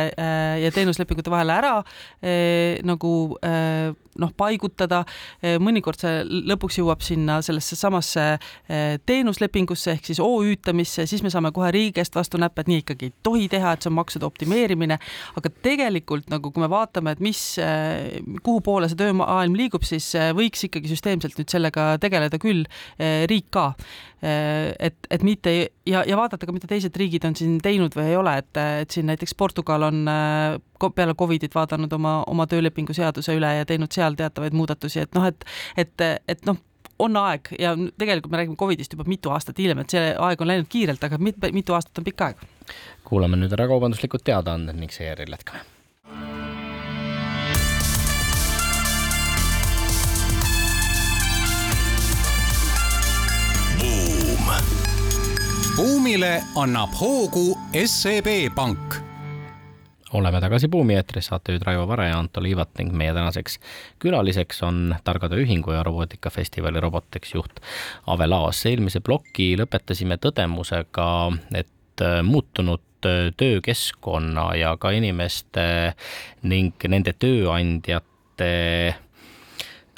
ja 0.61 0.70
teenuslepingute 0.74 1.31
vahele 1.33 1.55
ära 1.55 1.74
nagu 2.87 3.12
noh, 4.20 4.33
paigutada. 4.37 5.03
Eh, 5.42 5.57
mõnikord 5.62 6.00
see 6.00 6.22
lõpuks 6.50 6.79
jõuab 6.81 7.03
sinna 7.05 7.40
sellesse 7.44 7.79
samasse 7.79 8.24
eh, 8.35 8.96
teenuslepingusse 9.07 9.94
ehk 9.94 10.11
siis 10.11 10.20
OÜ-tamisse, 10.22 11.07
siis 11.11 11.24
me 11.24 11.33
saame 11.33 11.53
kohe 11.55 11.70
riigi 11.74 11.96
käest 11.98 12.16
vastu 12.18 12.40
näppe, 12.40 12.64
et 12.64 12.72
nii 12.72 12.83
ikkagi 12.85 13.11
ei 13.11 13.14
tohi 13.27 13.48
teha, 13.53 13.74
et 13.74 13.85
see 13.85 13.92
on 13.92 13.98
maksude 13.98 14.29
optimeerimine. 14.29 14.98
aga 15.38 15.53
tegelikult 15.64 16.31
nagu, 16.33 16.53
kui 16.55 16.62
me 16.62 16.70
vaatame, 16.70 17.14
et 17.14 17.22
mis, 17.24 17.42
eh, 17.59 18.20
kuhu 18.42 18.62
poole 18.64 18.88
see 18.90 19.00
töömaailm 19.00 19.57
liigub, 19.59 19.85
siis 19.87 20.12
võiks 20.37 20.66
ikkagi 20.68 20.90
süsteemselt 20.90 21.38
nüüd 21.38 21.50
sellega 21.50 21.94
tegeleda 22.03 22.38
küll 22.42 22.64
riik 23.29 23.50
ka 23.55 23.72
et, 24.24 24.96
et 25.10 25.24
mitte 25.26 25.52
ja, 25.87 26.04
ja 26.06 26.16
vaadata 26.16 26.46
ka, 26.46 26.54
mida 26.56 26.68
teised 26.70 26.96
riigid 26.96 27.26
on 27.28 27.37
siin 27.37 27.58
teinud 27.64 27.94
või 27.96 28.12
ei 28.12 28.16
ole, 28.16 28.37
et, 28.40 28.52
et 28.84 28.94
siin 28.94 29.08
näiteks 29.10 29.34
Portugal 29.38 29.88
on 29.90 30.04
peale 30.94 31.14
Covidit 31.18 31.54
vaadanud 31.54 31.92
oma, 31.92 32.14
oma 32.30 32.46
töölepingu 32.48 32.96
seaduse 32.96 33.37
üle 33.37 33.50
ja 33.58 33.66
teinud 33.68 33.92
seal 33.92 34.16
teatavaid 34.18 34.56
muudatusi, 34.56 35.04
et 35.04 35.18
noh, 35.18 35.26
et, 35.28 35.44
et, 35.80 36.06
et 36.28 36.48
noh, 36.48 36.60
on 36.98 37.16
aeg 37.18 37.50
ja 37.58 37.74
tegelikult 37.98 38.32
me 38.32 38.40
räägime 38.40 38.56
Covidist 38.56 38.92
juba 38.92 39.06
mitu 39.06 39.32
aastat 39.34 39.58
hiljem, 39.58 39.82
et 39.82 39.94
see 39.94 40.10
aeg 40.14 40.42
on 40.42 40.50
läinud 40.50 40.70
kiirelt, 40.70 41.04
aga 41.04 41.18
mit, 41.18 41.38
mitu 41.52 41.76
aastat 41.76 42.00
on 42.00 42.08
pikk 42.08 42.26
aeg. 42.28 42.44
kuulame 43.04 43.38
nüüd 43.40 43.52
ära 43.56 43.68
kaubanduslikud 43.70 44.24
teadaanded 44.24 44.78
ning 44.78 44.92
seejärel 44.94 45.34
jätkame. 45.37 45.64
Buumile 55.76 56.42
annab 56.54 56.92
hoogu 57.00 57.58
SEB 57.87 58.26
Pank 58.54 58.94
oleme 60.14 60.38
tagasi 60.40 60.68
Buumi 60.70 60.94
eetris, 60.94 61.26
saatejuhid 61.26 61.64
Raivo 61.66 61.88
Vare 61.90 62.06
ja 62.08 62.18
Anto 62.18 62.42
Liivat 62.42 62.76
ning 62.78 62.92
meie 62.94 63.14
tänaseks 63.14 63.58
külaliseks 63.98 64.62
on 64.62 64.94
Targade 65.04 65.40
Ühingu 65.42 65.74
ja 65.74 65.82
Robootikafestivali 65.82 66.80
Robotex 66.80 67.34
juht 67.34 67.58
Ave 68.06 68.26
Laas. 68.30 68.62
eelmise 68.70 69.00
ploki 69.00 69.56
lõpetasime 69.58 70.20
tõdemusega, 70.22 71.08
et 71.58 72.04
muutunud 72.22 73.10
töökeskkonna 73.37 74.52
ja 74.54 74.77
ka 74.79 74.94
inimeste 74.94 75.66
ning 76.46 76.87
nende 76.88 77.16
tööandjate 77.18 78.54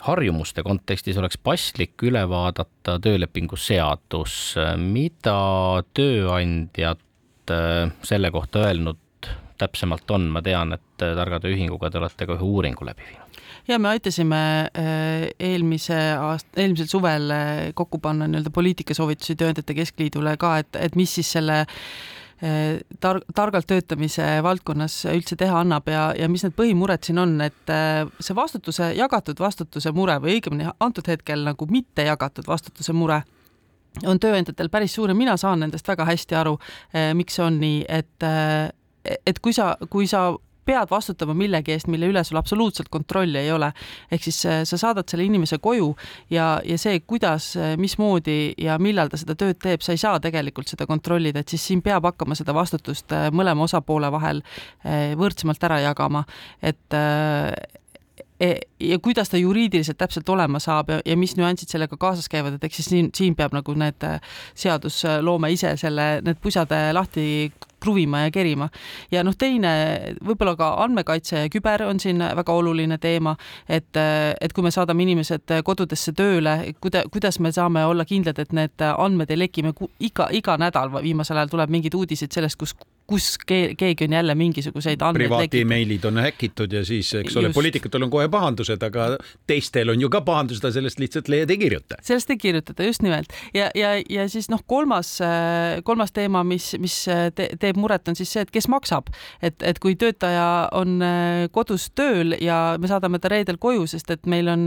harjumuste 0.07 0.63
kontekstis 0.63 1.19
oleks 1.19 1.39
paslik 1.39 2.03
üle 2.07 2.23
vaadata 2.31 2.99
töölepingu 3.03 3.59
seadus, 3.59 4.55
mida 4.79 5.39
tööandjad 5.97 7.03
selle 8.07 8.31
kohta 8.35 8.67
öelnud 8.67 8.99
täpsemalt 9.59 10.11
on, 10.11 10.29
ma 10.33 10.43
tean, 10.45 10.75
et 10.77 10.99
Targade 11.01 11.51
Ühinguga 11.53 11.91
te 11.91 12.01
olete 12.01 12.27
ka 12.29 12.37
ühe 12.37 12.45
uuringu 12.45 12.87
läbi 12.87 13.07
viinud. 13.07 13.41
Ja 13.67 13.79
me 13.83 13.89
aitasime 13.97 14.41
äh, 14.79 15.29
eelmise 15.43 15.97
aasta, 16.15 16.53
eelmisel 16.61 16.91
suvel 16.91 17.33
äh, 17.35 17.63
kokku 17.75 17.99
panna 18.03 18.29
nii-öelda 18.31 18.53
poliitikasoovitusi 18.55 19.35
Tööandjate 19.39 19.75
Keskliidule 19.75 20.37
ka, 20.39 20.59
et, 20.63 20.79
et 20.79 20.99
mis 20.99 21.17
siis 21.19 21.33
selle 21.39 21.65
äh, 21.65 21.81
tar-, 23.01 23.23
targalt 23.35 23.69
töötamise 23.71 24.27
valdkonnas 24.45 24.99
üldse 25.13 25.39
teha 25.41 25.61
annab 25.63 25.89
ja, 25.89 26.09
ja 26.19 26.29
mis 26.29 26.45
need 26.45 26.57
põhimured 26.59 27.07
siin 27.07 27.21
on, 27.23 27.39
et 27.45 27.73
see 28.21 28.37
vastutuse, 28.37 28.91
jagatud 28.99 29.41
vastutuse 29.41 29.93
mure 29.97 30.19
või 30.23 30.37
õigemini 30.37 30.69
antud 30.81 31.09
hetkel 31.09 31.47
nagu 31.47 31.69
mitte 31.71 32.05
jagatud 32.07 32.49
vastutuse 32.49 32.93
mure 32.97 33.23
on 34.05 34.21
tööandjatel 34.21 34.69
päris 34.69 34.93
suur 34.97 35.09
ja 35.09 35.17
mina 35.17 35.37
saan 35.41 35.63
nendest 35.65 35.89
väga 35.89 36.05
hästi 36.05 36.37
aru, 36.37 36.59
miks 37.17 37.39
see 37.39 37.47
on 37.47 37.61
nii, 37.63 37.85
et 37.89 38.27
et 39.07 39.39
kui 39.41 39.55
sa, 39.55 39.77
kui 39.91 40.09
sa 40.11 40.29
pead 40.67 40.91
vastutama 40.91 41.35
millegi 41.37 41.75
eest, 41.75 41.89
mille 41.93 42.09
üle 42.11 42.23
sul 42.27 42.39
absoluutselt 42.41 42.91
kontrolli 42.93 43.39
ei 43.39 43.53
ole. 43.53 43.73
ehk 44.11 44.23
siis 44.27 44.41
äh, 44.47 44.63
sa 44.69 44.79
saadad 44.81 45.09
selle 45.09 45.27
inimese 45.27 45.59
koju 45.63 45.93
ja, 46.31 46.61
ja 46.65 46.79
see, 46.79 47.01
kuidas, 47.07 47.53
äh, 47.57 47.75
mismoodi 47.81 48.55
ja 48.59 48.79
millal 48.83 49.11
ta 49.13 49.21
seda 49.21 49.37
tööd 49.39 49.61
teeb, 49.63 49.85
sa 49.85 49.95
ei 49.95 50.03
saa 50.03 50.21
tegelikult 50.23 50.69
seda 50.73 50.87
kontrollida, 50.87 51.43
et 51.43 51.55
siis 51.55 51.67
siin 51.71 51.83
peab 51.87 52.07
hakkama 52.11 52.37
seda 52.39 52.55
vastutust 52.57 53.13
äh, 53.15 53.29
mõlema 53.35 53.67
osapoole 53.67 54.11
vahel 54.13 54.43
võrdsemalt 55.19 55.65
ära 55.67 55.79
jagama, 55.83 56.23
et 56.65 56.95
e, 56.95 58.49
ja 58.81 58.99
kuidas 59.03 59.31
ta 59.33 59.39
juriidiliselt 59.41 59.99
täpselt 59.99 60.29
olema 60.33 60.61
saab 60.63 60.91
ja, 60.93 60.99
ja 61.05 61.17
mis 61.19 61.35
nüansid 61.39 61.73
sellega 61.73 61.99
kaasas 62.01 62.29
käivad, 62.33 62.57
et 62.57 62.67
eks 62.69 62.81
siis 62.81 62.91
siin, 62.93 63.11
siin 63.17 63.37
peab 63.39 63.55
nagu 63.57 63.75
need 63.79 64.07
seadusloome 64.55 65.51
ise 65.55 65.75
selle, 65.81 66.09
need 66.27 66.41
pusad 66.43 66.73
lahti 66.97 67.27
kruvima 67.87 68.25
ja 68.27 68.35
kerima. 68.35 68.69
ja 69.11 69.23
noh, 69.25 69.37
teine 69.39 69.73
võib-olla 70.25 70.57
ka 70.59 70.73
andmekaitse 70.85 71.45
ja 71.45 71.53
küber 71.53 71.87
on 71.87 72.01
siin 72.03 72.19
väga 72.19 72.53
oluline 72.53 72.99
teema, 72.99 73.37
et, 73.69 73.95
et 73.97 74.53
kui 74.53 74.67
me 74.67 74.75
saadame 74.75 75.07
inimesed 75.07 75.57
kodudesse 75.65 76.15
tööle, 76.17 76.59
kuida-, 76.83 77.07
kuidas 77.13 77.39
me 77.41 77.53
saame 77.55 77.85
olla 77.87 78.05
kindlad, 78.09 78.41
et 78.43 78.55
need 78.57 78.87
andmed 78.91 79.31
ei 79.31 79.43
leki, 79.45 79.67
me 79.67 79.75
iga, 80.01 80.31
iga 80.35 80.59
nädal 80.61 80.93
viimasel 80.99 81.39
ajal 81.39 81.55
tuleb 81.55 81.75
mingeid 81.77 81.95
uudiseid 81.95 82.35
sellest, 82.35 82.59
kus 82.59 82.75
kus 83.07 83.39
keegi 83.47 84.05
on 84.05 84.13
jälle 84.13 84.35
mingisuguseid 84.35 85.03
andmeid 85.03 85.29
privaatimeilid 85.29 86.05
on 86.05 86.19
häkitud 86.19 86.73
ja 86.73 86.85
siis, 86.85 87.15
eks 87.15 87.37
ole, 87.37 87.53
poliitikutel 87.55 88.03
on 88.03 88.11
kohe 88.11 88.29
pahandused, 88.29 88.83
aga 88.83 89.07
teistel 89.47 89.93
on 89.95 90.01
ju 90.01 90.11
ka 90.11 90.21
pahandused, 90.27 90.65
aga 90.65 90.75
sellest 90.75 90.99
lihtsalt 90.99 91.29
lehed 91.31 91.51
ei 91.51 91.59
kirjuta. 91.59 92.01
sellest 92.03 92.31
ei 92.31 92.37
kirjutata, 92.37 92.83
just 92.83 93.03
nimelt. 93.07 93.33
ja, 93.55 93.71
ja, 93.75 93.93
ja 94.11 94.29
siis 94.29 94.51
noh, 94.51 94.63
kolmas, 94.67 95.19
kolmas 95.85 96.13
teema, 96.13 96.43
mis, 96.45 96.73
mis 96.83 96.97
te, 97.35 97.49
teeb 97.61 97.79
muret, 97.79 98.09
on 98.09 98.19
siis 98.19 98.33
see, 98.33 98.43
et 98.43 98.51
kes 98.51 98.69
maksab. 98.73 99.13
et, 99.43 99.63
et 99.63 99.79
kui 99.79 99.95
töötaja 99.95 100.69
on 100.75 100.99
kodus 101.55 101.91
tööl 101.95 102.35
ja 102.43 102.77
me 102.81 102.91
saadame 102.91 103.23
ta 103.23 103.31
reedel 103.31 103.61
koju, 103.63 103.87
sest 103.87 104.11
et 104.11 104.27
meil 104.27 104.51
on 104.51 104.67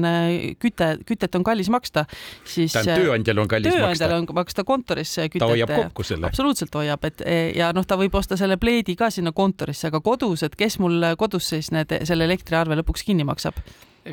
küte, 0.64 0.94
kütet 1.08 1.36
on 1.36 1.44
kallis 1.44 1.70
maksta, 1.70 2.06
siis 2.48 2.72
tähendab, 2.74 3.04
tööandjal 3.04 3.44
on 3.44 3.52
kallis 3.52 3.74
maksta. 3.74 3.84
tööandjal 3.84 4.18
on 4.22 4.32
maksta 4.40 4.64
kontoris 4.64 5.18
kütet. 5.20 5.44
ta 5.44 5.52
hoiab 5.52 5.76
kokku 5.76 6.08
selle. 6.08 6.32
absoluutselt 6.32 6.80
hoiab, 6.80 7.04
et 7.12 7.28
ja 7.60 7.74
noh, 7.76 7.84
ta 7.84 8.00
võib 8.00 8.16
osta 8.16 8.29
osta 8.30 8.44
selle 8.44 8.60
pleedi 8.62 8.94
ka 8.94 9.08
sinna 9.10 9.32
kontorisse, 9.34 9.88
aga 9.90 10.04
kodus, 10.06 10.44
et 10.46 10.54
kes 10.58 10.76
mul 10.78 11.02
kodus 11.18 11.48
siis 11.50 11.72
need, 11.74 11.96
selle 12.06 12.28
elektriarve 12.30 12.78
lõpuks 12.78 13.02
kinni 13.08 13.26
maksab? 13.26 13.58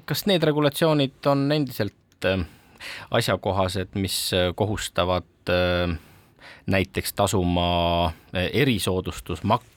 kas 0.09 0.25
need 0.27 0.43
regulatsioonid 0.45 1.29
on 1.31 1.45
endiselt 1.53 2.25
äh, 2.25 2.41
asjakohased, 3.15 3.93
mis 4.01 4.17
äh, 4.33 4.49
kohustavad 4.57 5.53
äh, 5.53 5.93
näiteks 6.67 7.13
tasuma 7.13 8.13
erisoodustusmaksu 8.33 9.76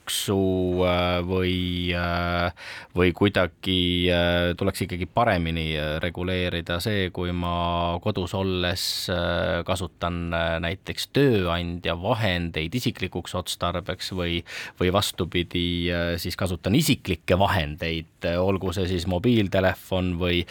või, 1.28 1.92
või 2.96 3.12
kuidagi 3.16 3.78
tuleks 4.58 4.84
ikkagi 4.86 5.06
paremini 5.06 5.68
reguleerida 6.02 6.80
see, 6.82 7.10
kui 7.14 7.30
ma 7.36 7.98
kodus 8.02 8.34
olles 8.38 8.82
kasutan 9.66 10.18
näiteks 10.66 11.10
tööandja 11.14 11.94
vahendeid 12.00 12.74
isiklikuks 12.74 13.36
otstarbeks 13.38 14.12
või, 14.18 14.40
või 14.80 14.92
vastupidi, 14.94 15.66
siis 16.18 16.38
kasutan 16.40 16.74
isiklikke 16.74 17.38
vahendeid, 17.38 18.28
olgu 18.40 18.74
see 18.74 18.88
siis 18.90 19.06
mobiiltelefon 19.10 20.16
või, 20.20 20.42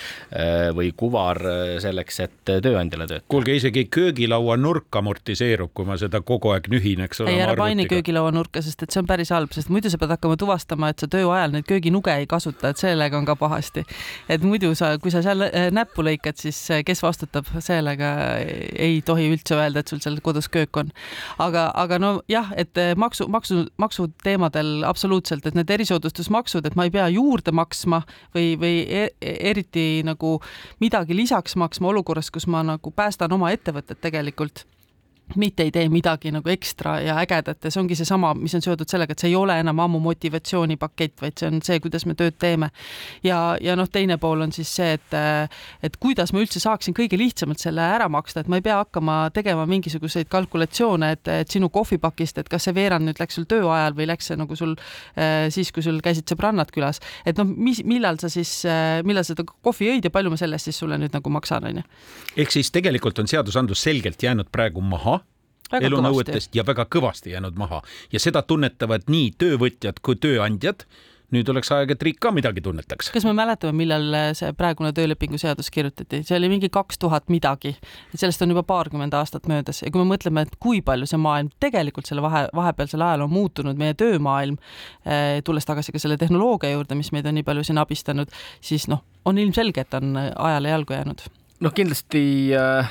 või 0.75 0.93
kuvar 0.97 1.41
selleks, 1.83 2.23
et 2.25 2.39
tööandjale 2.47 3.09
töötada. 3.09 3.25
kuulge, 3.27 3.55
isegi 3.55 3.85
köögilaua 3.91 4.57
nurk 4.57 4.95
amortiseerub, 4.95 5.71
kui 5.73 5.87
ma 5.87 5.97
seda 5.99 6.21
kogu 6.25 6.53
aeg 6.53 6.69
nühin, 6.71 7.03
eks 7.05 7.23
ole. 7.23 7.33
ei, 7.33 7.43
ära 7.43 7.55
paini 7.59 7.87
köögilaua 7.89 8.31
nurka, 8.35 8.61
sest 8.65 8.83
et 8.85 8.93
see 8.93 9.01
on 9.01 9.09
päris 9.09 9.31
halb, 9.33 9.48
sest 9.55 9.71
muidu 9.73 9.89
sa 9.91 9.97
pead 10.01 10.13
hakkama 10.13 10.37
tuvastama, 10.39 10.89
et 10.91 11.01
sa 11.01 11.09
töö 11.11 11.29
ajal 11.33 11.53
neid 11.53 11.67
kööginuge 11.69 12.13
ei 12.13 12.27
kasuta, 12.29 12.71
et 12.71 12.81
sellega 12.81 13.17
on 13.17 13.27
ka 13.27 13.35
pahasti. 13.39 13.83
et 14.29 14.43
muidu 14.43 14.73
sa, 14.75 14.93
kui 15.01 15.11
sa 15.11 15.21
seal 15.25 15.45
äh, 15.47 15.69
näppu 15.75 16.05
lõikad, 16.05 16.39
siis 16.39 16.59
äh, 16.71 16.83
kes 16.85 17.03
vastutab, 17.03 17.49
sellega 17.63 18.11
ei 18.39 19.01
tohi 19.05 19.29
üldse 19.33 19.57
öelda, 19.57 19.83
et 19.83 19.91
sul 19.91 20.01
seal 20.03 20.19
kodus 20.25 20.49
köök 20.49 20.81
on. 20.81 20.91
aga, 21.39 21.69
aga 21.75 21.99
no 21.99 22.13
jah, 22.31 22.53
et 22.57 22.77
äh, 22.77 22.95
maksu, 22.99 23.27
maksu, 23.31 23.65
maksuteemadel 23.81 24.83
absoluutselt, 24.87 25.45
et 25.45 25.57
need 25.57 25.69
erisoodustusmaksud, 25.77 26.65
et 26.65 26.75
ma 26.79 26.87
ei 26.87 26.93
pea 26.93 27.07
juurde 27.13 27.53
maksma 27.55 28.03
või, 28.35 28.53
või 28.59 28.83
e-, 28.85 29.13
eriti 29.21 30.01
nagu 30.07 30.37
midagi 30.79 31.17
lisaks 31.17 31.55
maksma 31.59 31.93
olukorras, 31.93 32.31
kus 32.31 32.47
ma 32.47 32.63
nagu 32.65 32.91
päästan 32.95 33.33
oma 33.35 33.53
ettevõtet 33.55 34.01
tegelikult 34.01 34.65
mitte 35.35 35.63
ei 35.63 35.71
tee 35.71 35.89
midagi 35.91 36.31
nagu 36.33 36.49
ekstra 36.49 36.99
ja 37.03 37.17
ägedat 37.21 37.63
ja 37.63 37.71
see 37.71 37.81
ongi 37.81 37.97
seesama, 37.99 38.33
mis 38.37 38.55
on 38.57 38.63
seotud 38.63 38.89
sellega, 38.89 39.13
et 39.13 39.21
see 39.21 39.31
ei 39.31 39.37
ole 39.37 39.59
enam 39.61 39.81
ammu 39.83 39.99
motivatsioonipakett, 40.03 41.17
vaid 41.21 41.37
see 41.39 41.49
on 41.51 41.61
see, 41.65 41.79
kuidas 41.83 42.05
me 42.09 42.15
tööd 42.17 42.37
teeme. 42.39 42.71
ja, 43.23 43.57
ja 43.61 43.75
noh, 43.79 43.89
teine 43.91 44.17
pool 44.21 44.41
on 44.45 44.53
siis 44.55 44.71
see, 44.79 44.95
et, 44.97 45.17
et 45.85 45.97
kuidas 46.01 46.33
ma 46.33 46.41
üldse 46.43 46.61
saaksin 46.63 46.95
kõige 46.97 47.19
lihtsamalt 47.19 47.61
selle 47.61 47.83
ära 47.83 48.09
maksta, 48.09 48.43
et 48.43 48.51
ma 48.51 48.59
ei 48.59 48.65
pea 48.65 48.79
hakkama 48.81 49.19
tegema 49.35 49.65
mingisuguseid 49.69 50.29
kalkulatsioone, 50.31 51.11
et, 51.17 51.31
et 51.43 51.51
sinu 51.51 51.69
kohvipakist, 51.73 52.41
et 52.41 52.49
kas 52.51 52.67
see 52.67 52.75
veerand 52.77 53.07
nüüd 53.07 53.21
läks 53.21 53.39
sul 53.39 53.47
töö 53.49 53.69
ajal 53.73 53.97
või 53.97 54.09
läks 54.09 54.31
see 54.31 54.39
nagu 54.39 54.57
sul 54.59 54.75
äh, 54.75 55.47
siis, 55.53 55.73
kui 55.75 55.85
sul 55.85 56.01
käisid 56.05 56.29
sõbrannad 56.29 56.73
külas. 56.73 57.01
et 57.25 57.37
noh, 57.39 57.47
mis, 57.49 57.83
millal 57.87 58.19
sa 58.21 58.31
siis 58.31 58.61
äh,, 58.67 58.99
millal 59.07 59.25
sa 59.25 59.35
seda 59.35 59.45
kohvi 59.47 59.91
jõid 59.91 60.09
ja 60.09 60.13
palju 60.13 60.33
ma 60.33 60.39
selle 60.39 60.59
eest 60.59 60.71
siis 60.71 60.81
sulle 60.81 60.97
nüüd 61.01 61.13
nagu 61.15 61.33
maksan, 61.33 61.69
onju. 61.71 61.85
ehk 62.39 62.57
siis 62.57 62.71
tegelikult 62.73 63.19
on 63.21 63.29
seadusandlus 63.29 63.83
selgelt 63.85 64.23
jäänud 64.23 64.49
praegu 64.51 64.81
maha 64.81 65.18
elunõuetest 65.77 66.55
ja 66.55 66.65
väga 66.67 66.87
kõvasti 66.89 67.35
jäänud 67.35 67.59
maha. 67.59 67.81
Ja 68.13 68.19
seda 68.19 68.41
tunnetavad 68.41 69.09
nii 69.11 69.31
töövõtjad 69.37 70.01
kui 70.03 70.19
tööandjad. 70.19 70.87
Nüüd 71.29 71.45
oleks 71.51 71.69
aeg, 71.69 71.91
et 71.93 72.01
riik 72.01 72.17
ka 72.17 72.31
midagi 72.33 72.57
tunnetaks. 72.65 73.11
kas 73.13 73.25
me 73.27 73.35
mäletame, 73.37 73.75
millal 73.77 74.15
see 74.33 74.49
praegune 74.57 74.89
töölepingu 74.97 75.37
seadus 75.37 75.67
kirjutati, 75.69 76.23
see 76.25 76.37
oli 76.39 76.47
mingi 76.49 76.71
kaks 76.73 76.97
tuhat 76.97 77.27
midagi, 77.29 77.75
sellest 78.17 78.41
on 78.41 78.49
juba 78.49 78.63
paarkümmend 78.65 79.13
aastat 79.13 79.45
möödas. 79.45 79.83
Ja 79.83 79.91
kui 79.93 80.01
me 80.01 80.09
mõtleme, 80.09 80.41
et 80.47 80.55
kui 80.57 80.81
palju 80.81 81.05
see 81.05 81.19
maailm 81.21 81.51
tegelikult 81.61 82.09
selle 82.09 82.23
vahe, 82.25 82.47
vahepealsel 82.57 83.03
ajal 83.05 83.27
on 83.27 83.29
muutunud, 83.35 83.77
meie 83.77 83.93
töömaailm, 83.93 84.57
eh, 85.05 85.43
tulles 85.45 85.69
tagasi 85.69 85.93
ka 85.93 86.01
selle 86.01 86.17
tehnoloogia 86.17 86.73
juurde, 86.73 86.97
mis 86.97 87.11
meid 87.13 87.29
on 87.29 87.37
nii 87.37 87.45
palju 87.45 87.67
siin 87.69 87.77
abistanud, 87.77 88.33
siis 88.57 88.89
noh, 88.89 89.05
on 89.29 89.37
ilmselge, 89.37 89.85
et 89.85 89.99
on 90.01 90.17
ajale 90.17 90.73
jalgu 90.73 90.97
jäänud. 90.97 91.29
noh, 91.59 91.77
kindlasti 91.77 92.25
äh 92.57 92.89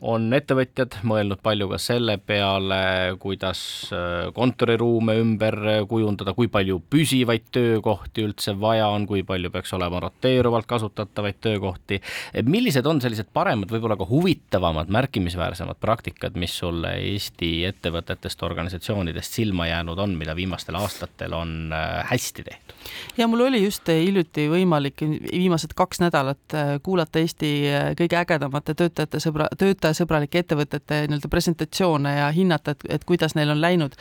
on 0.00 0.30
ettevõtjad 0.32 0.96
mõelnud 1.04 1.40
palju 1.44 1.66
ka 1.68 1.78
selle 1.80 2.16
peale, 2.24 2.80
kuidas 3.20 3.60
äh, 3.92 4.30
kontoriruume 4.36 5.16
ümber 5.20 5.56
kujundada, 5.88 6.32
kui 6.36 6.48
palju 6.52 6.78
püsivaid 6.90 7.50
töökohti 7.52 8.24
üldse 8.24 8.54
vaja 8.60 8.88
on, 8.88 9.04
kui 9.08 9.22
palju 9.28 9.50
peaks 9.52 9.74
olema 9.76 10.00
roteeruvalt 10.00 10.68
kasutatavaid 10.70 11.40
töökohti. 11.40 12.00
millised 12.44 12.86
on 12.86 13.00
sellised 13.00 13.28
paremad, 13.32 13.68
võib-olla 13.72 13.98
ka 14.00 14.08
huvitavamad, 14.08 14.88
märkimisväärsemad 14.88 15.80
praktikad, 15.80 16.36
mis 16.40 16.56
sulle 16.58 16.94
Eesti 16.96 17.52
ettevõtetest, 17.68 18.42
organisatsioonidest 18.42 19.36
silma 19.36 19.68
jäänud 19.68 19.98
on, 20.00 20.16
mida 20.16 20.36
viimastel 20.36 20.80
aastatel 20.80 21.36
on 21.36 21.74
äh, 21.76 22.00
hästi 22.10 22.46
tehtud? 22.48 22.76
ja 23.18 23.28
mul 23.28 23.44
oli 23.44 23.60
just 23.62 23.88
hiljuti 23.88 24.46
võimalik 24.48 25.02
viimased 25.04 25.76
kaks 25.76 26.00
nädalat 26.00 26.56
kuulata 26.82 27.20
Eesti 27.20 27.50
kõige 27.98 28.16
ägedamate 28.16 28.74
töötajate 28.74 29.20
sõbra, 29.20 29.46
töötajate 29.58 29.89
töötajasõbralike 29.90 30.40
ettevõtete 30.44 31.04
nii-öelda 31.08 31.28
presentatsioone 31.30 32.12
ja 32.16 32.28
hinnata, 32.34 32.74
et, 32.74 32.84
et 32.96 33.04
kuidas 33.04 33.34
neil 33.34 33.50
on 33.50 33.60
läinud. 33.60 33.94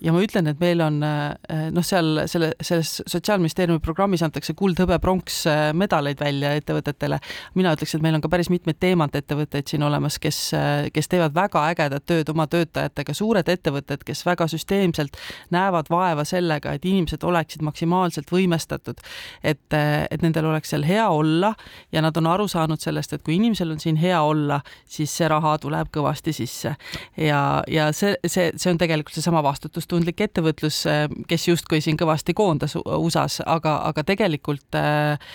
ja 0.00 0.12
ma 0.12 0.22
ütlen, 0.22 0.50
et 0.50 0.60
meil 0.60 0.80
on 0.80 1.00
noh, 1.00 1.84
seal 1.84 2.26
selle, 2.30 2.52
selles 2.60 3.00
Sotsiaalministeeriumi 3.06 3.80
programmis 3.82 4.22
antakse 4.22 4.54
kuld, 4.54 4.78
hõbe, 4.80 4.98
pronks 5.00 5.44
medaleid 5.74 6.20
välja 6.20 6.52
ettevõtetele. 6.58 7.18
mina 7.54 7.74
ütleks, 7.74 7.94
et 7.94 8.02
meil 8.02 8.14
on 8.14 8.24
ka 8.24 8.28
päris 8.28 8.50
mitmeid 8.50 8.78
teemantettevõtteid 8.80 9.68
siin 9.68 9.82
olemas, 9.82 10.18
kes, 10.18 10.52
kes 10.92 11.08
teevad 11.08 11.34
väga 11.34 11.64
ägedat 11.72 12.06
tööd 12.06 12.28
oma 12.28 12.46
töötajatega, 12.46 13.14
suured 13.14 13.48
ettevõtted, 13.48 14.04
kes 14.04 14.24
väga 14.26 14.48
süsteemselt 14.50 15.16
näevad 15.50 15.90
vaeva 15.90 16.24
sellega, 16.24 16.74
et 16.74 16.84
inimesed 16.84 17.24
oleksid 17.24 17.62
maksimaalselt 17.62 18.30
võimestatud, 18.30 19.00
et, 19.42 19.64
et 19.72 20.22
nendel 20.22 20.50
oleks 20.52 20.74
seal 20.74 20.84
hea 20.86 21.08
olla 21.08 21.54
ja 21.92 22.02
nad 22.02 22.16
on 22.16 22.26
aru 22.30 22.48
saanud 22.48 22.80
sellest, 22.80 23.14
et 23.14 23.24
kui 23.26 23.36
inimesel 23.38 23.70
on 23.74 23.80
siin 23.80 23.98
hea 24.00 24.20
olla, 24.22 24.60
siis 24.90 25.12
see 25.14 25.28
raha 25.30 25.54
tuleb 25.62 25.90
kõvasti 25.94 26.34
sisse. 26.34 26.74
ja, 27.16 27.40
ja 27.70 27.90
see, 27.96 28.16
see, 28.26 28.50
see 28.56 28.72
on 28.72 28.80
tegelikult 28.80 29.16
seesama 29.16 29.42
vastutustundlik 29.46 30.20
ettevõtlus, 30.26 30.82
kes 31.30 31.48
justkui 31.48 31.80
siin 31.84 31.98
kõvasti 32.00 32.34
koondas 32.36 32.76
USA-s, 32.80 33.44
aga, 33.46 33.76
aga 33.90 34.04
tegelikult 34.06 34.78
äh, 34.78 35.30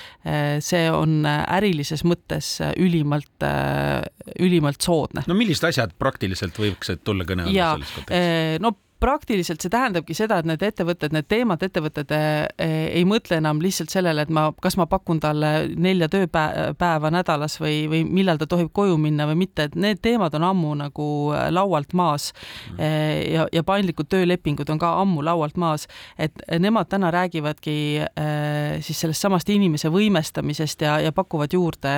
see 0.64 0.86
on 0.92 1.24
ärilises 1.26 2.06
mõttes 2.08 2.58
ülimalt, 2.82 3.34
äh, 3.46 4.04
ülimalt 4.40 4.82
soodne. 4.86 5.26
no 5.28 5.38
millised 5.38 5.70
asjad 5.72 5.96
praktiliselt 6.00 6.58
võiksid 6.60 7.06
tulla 7.08 7.28
kõne 7.28 7.48
alla 7.48 7.76
selles 7.76 7.96
kontekstis? 7.96 8.62
no 8.64 8.76
praktiliselt 9.00 9.64
see 9.64 9.72
tähendabki 9.72 10.16
seda, 10.16 10.38
et 10.40 10.48
need 10.48 10.62
ettevõtted, 10.64 11.14
need 11.16 11.28
teemad, 11.28 11.64
ettevõtted 11.66 12.12
eh, 12.16 12.46
ei 12.96 13.04
mõtle 13.08 13.40
enam 13.42 13.60
lihtsalt 13.64 13.92
sellele, 13.92 14.24
et 14.24 14.32
ma, 14.34 14.48
kas 14.64 14.78
ma 14.80 14.88
pakun 14.90 15.20
talle 15.24 15.52
nelja 15.76 16.08
tööpäeva 16.12 17.12
nädalas 17.14 17.58
või, 17.60 17.86
või 17.92 18.04
millal 18.08 18.40
ta 18.40 18.48
tohib 18.50 18.72
koju 18.76 18.96
minna 19.02 19.28
või 19.28 19.42
mitte, 19.44 19.68
et 19.68 19.76
need 19.76 20.00
teemad 20.06 20.36
on 20.40 20.48
ammu 20.48 20.74
nagu 20.80 21.08
laualt 21.52 21.96
maas. 21.98 22.32
Eh, 22.80 23.34
ja, 23.34 23.48
ja 23.52 23.66
paindlikud 23.68 24.10
töölepingud 24.12 24.72
on 24.72 24.80
ka 24.82 24.94
ammu 25.02 25.26
laualt 25.26 25.60
maas, 25.60 25.90
et 26.18 26.40
nemad 26.60 26.90
täna 26.92 27.12
räägivadki 27.14 27.78
eh, 28.00 28.80
siis 28.86 29.04
sellest 29.04 29.28
samast 29.28 29.52
inimese 29.52 29.92
võimestamisest 29.92 30.88
ja, 30.88 30.98
ja 31.04 31.12
pakuvad 31.16 31.54
juurde 31.54 31.96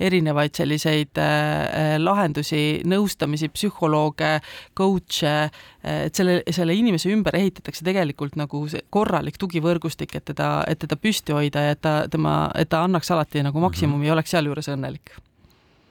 erinevaid 0.00 0.54
selliseid 0.56 1.18
lahendusi, 1.98 2.82
nõustamisi, 2.86 3.50
psühholooge, 3.52 4.36
coach'e, 4.76 5.34
et 5.86 6.18
selle 6.18 6.35
selle 6.50 6.74
inimese 6.74 7.10
ümber 7.12 7.36
ehitatakse 7.38 7.84
tegelikult 7.84 8.36
nagu 8.36 8.64
see 8.68 8.82
korralik 8.90 9.38
tugivõrgustik, 9.42 10.16
et 10.18 10.24
teda, 10.32 10.50
et 10.68 10.80
teda 10.82 10.98
püsti 11.00 11.36
hoida 11.36 11.68
ja 11.68 11.76
et 11.76 11.80
ta, 11.84 11.94
tema, 12.10 12.50
et 12.54 12.68
ta 12.72 12.84
annaks 12.86 13.10
alati 13.10 13.42
nagu 13.46 13.60
maksimumi 13.60 13.96
mm 13.96 14.02
-hmm. 14.02 14.06
ja 14.06 14.12
oleks 14.18 14.30
sealjuures 14.30 14.68
õnnelik 14.68 15.16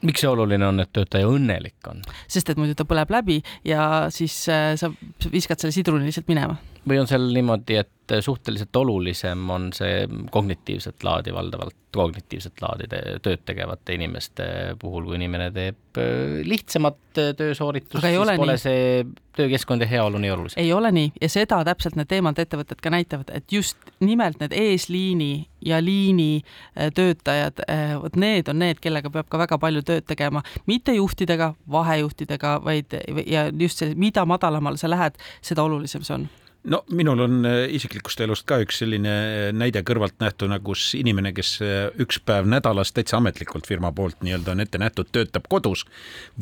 miks 0.06 0.20
see 0.20 0.30
oluline 0.30 0.66
on, 0.66 0.80
et 0.80 0.92
töötaja 0.92 1.28
õnnelik 1.30 1.90
on? 1.90 2.02
sest 2.28 2.50
et 2.50 2.60
muidu 2.60 2.74
ta 2.74 2.84
põleb 2.84 3.10
läbi 3.10 3.42
ja 3.64 4.06
siis 4.14 4.48
äh, 4.52 4.74
sa 4.76 4.90
viskad 5.32 5.58
selle 5.58 5.72
sidruni 5.72 6.04
lihtsalt 6.04 6.28
minema. 6.28 6.58
Või 6.88 7.00
on 7.02 7.08
seal 7.10 7.26
niimoodi, 7.34 7.80
et 7.82 8.16
suhteliselt 8.22 8.76
olulisem 8.76 9.50
on 9.50 9.72
see 9.74 10.06
kognitiivset 10.30 11.04
laadi 11.04 11.34
valdavalt 11.34 11.74
kognitiivset 11.96 12.60
laadi 12.62 12.88
tööd 13.22 13.42
tegevate 13.48 13.96
inimeste 13.96 14.46
puhul, 14.80 15.06
kui 15.08 15.16
inimene 15.18 15.48
teeb 15.54 16.00
äh, 16.00 16.42
lihtsamat 16.46 17.20
äh, 17.22 17.32
töösooritust, 17.38 18.04
siis 18.04 18.18
pole 18.36 18.54
nii. 18.54 18.60
see 18.60 19.06
töökeskkond 19.36 19.84
ja 19.84 19.88
heaolu 19.90 20.20
nii 20.22 20.32
olulised. 20.34 20.60
ei 20.60 20.72
ole 20.76 20.92
nii 20.94 21.12
ja 21.20 21.30
seda 21.32 21.62
täpselt 21.66 21.96
need 21.98 22.10
teemad 22.12 22.38
ettevõtted 22.42 22.80
ka 22.84 22.92
näitavad, 22.92 23.32
et 23.34 23.52
just 23.52 23.90
nimelt 24.04 24.40
need 24.42 24.54
eesliini 24.56 25.32
ja 25.66 25.80
liini 25.82 26.30
äh, 26.42 26.92
töötajad, 26.94 27.64
vot 28.02 28.16
need 28.20 28.48
on 28.52 28.60
need, 28.62 28.80
kellega 28.84 29.10
peab 29.12 29.30
ka 29.32 29.40
väga 29.46 29.60
palju 29.62 29.84
tööd 29.86 30.06
tegema, 30.06 30.44
mitte 30.70 30.94
juhtidega, 30.96 31.54
vahejuhtidega, 31.72 32.58
vaid 32.64 32.98
ja 33.26 33.48
just 33.50 33.82
see, 33.82 33.96
mida 33.98 34.26
madalamal 34.28 34.78
sa 34.80 34.90
lähed, 34.92 35.16
seda 35.44 35.64
olulisem 35.66 36.04
see 36.06 36.20
on 36.20 36.28
no 36.70 36.82
minul 36.90 37.20
on 37.24 37.46
äh, 37.46 37.64
isiklikust 37.76 38.20
elust 38.24 38.46
ka 38.48 38.58
üks 38.62 38.80
selline 38.82 39.12
äh, 39.12 39.50
näide 39.56 39.82
kõrvaltnähtuna, 39.86 40.58
kus 40.64 40.88
inimene, 40.98 41.32
kes 41.36 41.56
äh, 41.64 41.76
üks 42.02 42.18
päev 42.26 42.48
nädalas 42.50 42.92
täitsa 42.96 43.20
ametlikult 43.20 43.68
firma 43.68 43.92
poolt 43.96 44.22
nii-öelda 44.26 44.54
on 44.54 44.64
ette 44.64 44.80
nähtud, 44.82 45.10
töötab 45.14 45.46
kodus, 45.52 45.86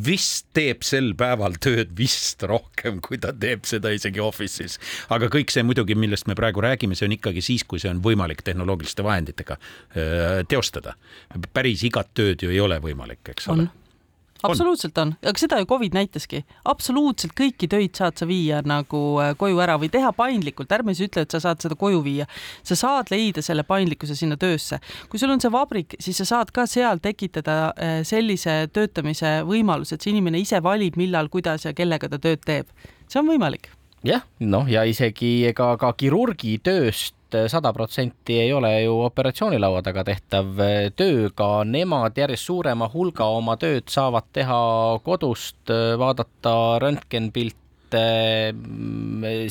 vist 0.06 0.48
teeb 0.56 0.84
sel 0.86 1.12
päeval 1.18 1.58
tööd 1.62 1.94
vist 1.98 2.42
rohkem, 2.48 3.00
kui 3.04 3.20
ta 3.20 3.34
teeb 3.36 3.68
seda 3.68 3.92
isegi 3.94 4.22
office'is. 4.24 4.78
aga 5.14 5.30
kõik 5.32 5.52
see 5.54 5.66
muidugi, 5.66 5.96
millest 5.98 6.28
me 6.30 6.38
praegu 6.38 6.64
räägime, 6.64 6.96
see 6.98 7.08
on 7.08 7.18
ikkagi 7.18 7.44
siis, 7.44 7.66
kui 7.68 7.82
see 7.82 7.92
on 7.92 8.02
võimalik 8.04 8.42
tehnoloogiliste 8.44 9.04
vahenditega 9.04 9.58
teostada. 10.48 10.94
päris 11.52 11.84
igat 11.84 12.12
tööd 12.14 12.42
ju 12.42 12.50
ei 12.50 12.60
ole 12.60 12.80
võimalik, 12.82 13.22
eks 13.34 13.48
ole 13.52 13.68
absoluutselt 14.44 14.98
on, 15.02 15.14
aga 15.24 15.40
seda 15.40 15.58
ju 15.60 15.68
Covid 15.70 15.96
näitaski, 15.96 16.42
absoluutselt 16.70 17.34
kõiki 17.38 17.68
töid 17.70 17.94
saad 17.96 18.18
sa 18.20 18.28
viia 18.28 18.60
nagu 18.66 19.02
äh, 19.22 19.32
koju 19.38 19.60
ära 19.64 19.76
või 19.80 19.90
teha 19.92 20.12
paindlikult, 20.16 20.72
ärme 20.76 20.94
siis 20.94 21.08
ütle, 21.08 21.24
et 21.26 21.34
sa 21.34 21.40
saad 21.42 21.64
seda 21.64 21.78
koju 21.78 22.02
viia. 22.04 22.26
sa 22.62 22.76
saad 22.78 23.12
leida 23.12 23.42
selle 23.42 23.64
paindlikkuse 23.68 24.16
sinna 24.16 24.36
töösse. 24.40 24.80
kui 25.08 25.18
sul 25.18 25.32
on 25.34 25.40
see 25.40 25.52
vabrik, 25.52 25.96
siis 26.00 26.20
sa 26.22 26.28
saad 26.32 26.52
ka 26.54 26.66
seal 26.70 27.00
tekitada 27.02 27.72
äh, 27.76 28.02
sellise 28.04 28.68
töötamise 28.72 29.40
võimaluse, 29.48 29.94
et 29.94 30.02
see 30.02 30.14
inimene 30.14 30.40
ise 30.40 30.60
valib, 30.62 30.96
millal, 31.00 31.28
kuidas 31.28 31.64
ja 31.64 31.72
kellega 31.72 32.08
ta 32.08 32.18
tööd 32.18 32.44
teeb. 32.44 32.68
see 33.08 33.20
on 33.20 33.28
võimalik 33.28 33.70
jah, 34.04 34.24
noh 34.40 34.68
ja 34.68 34.84
isegi 34.84 35.46
ega 35.48 35.74
ka 35.80 35.92
kirurgi 35.96 36.58
tööst 37.34 37.54
sada 37.54 37.72
protsenti 37.74 38.38
ei 38.44 38.52
ole 38.54 38.70
ju 38.84 38.94
operatsioonilaua 39.08 39.82
taga 39.86 40.04
tehtav 40.06 40.62
töö, 40.98 41.28
ka 41.34 41.48
nemad 41.66 42.16
järjest 42.18 42.48
suurema 42.50 42.88
hulga 42.92 43.26
oma 43.38 43.56
tööd 43.60 43.90
saavad 43.90 44.30
teha 44.32 44.58
kodust, 45.04 45.70
vaadata 45.98 46.54
röntgenpilte, 46.82 48.02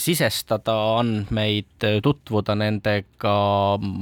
sisestada 0.04 0.76
andmeid, 1.00 1.88
tutvuda 2.04 2.56
nendega, 2.60 3.38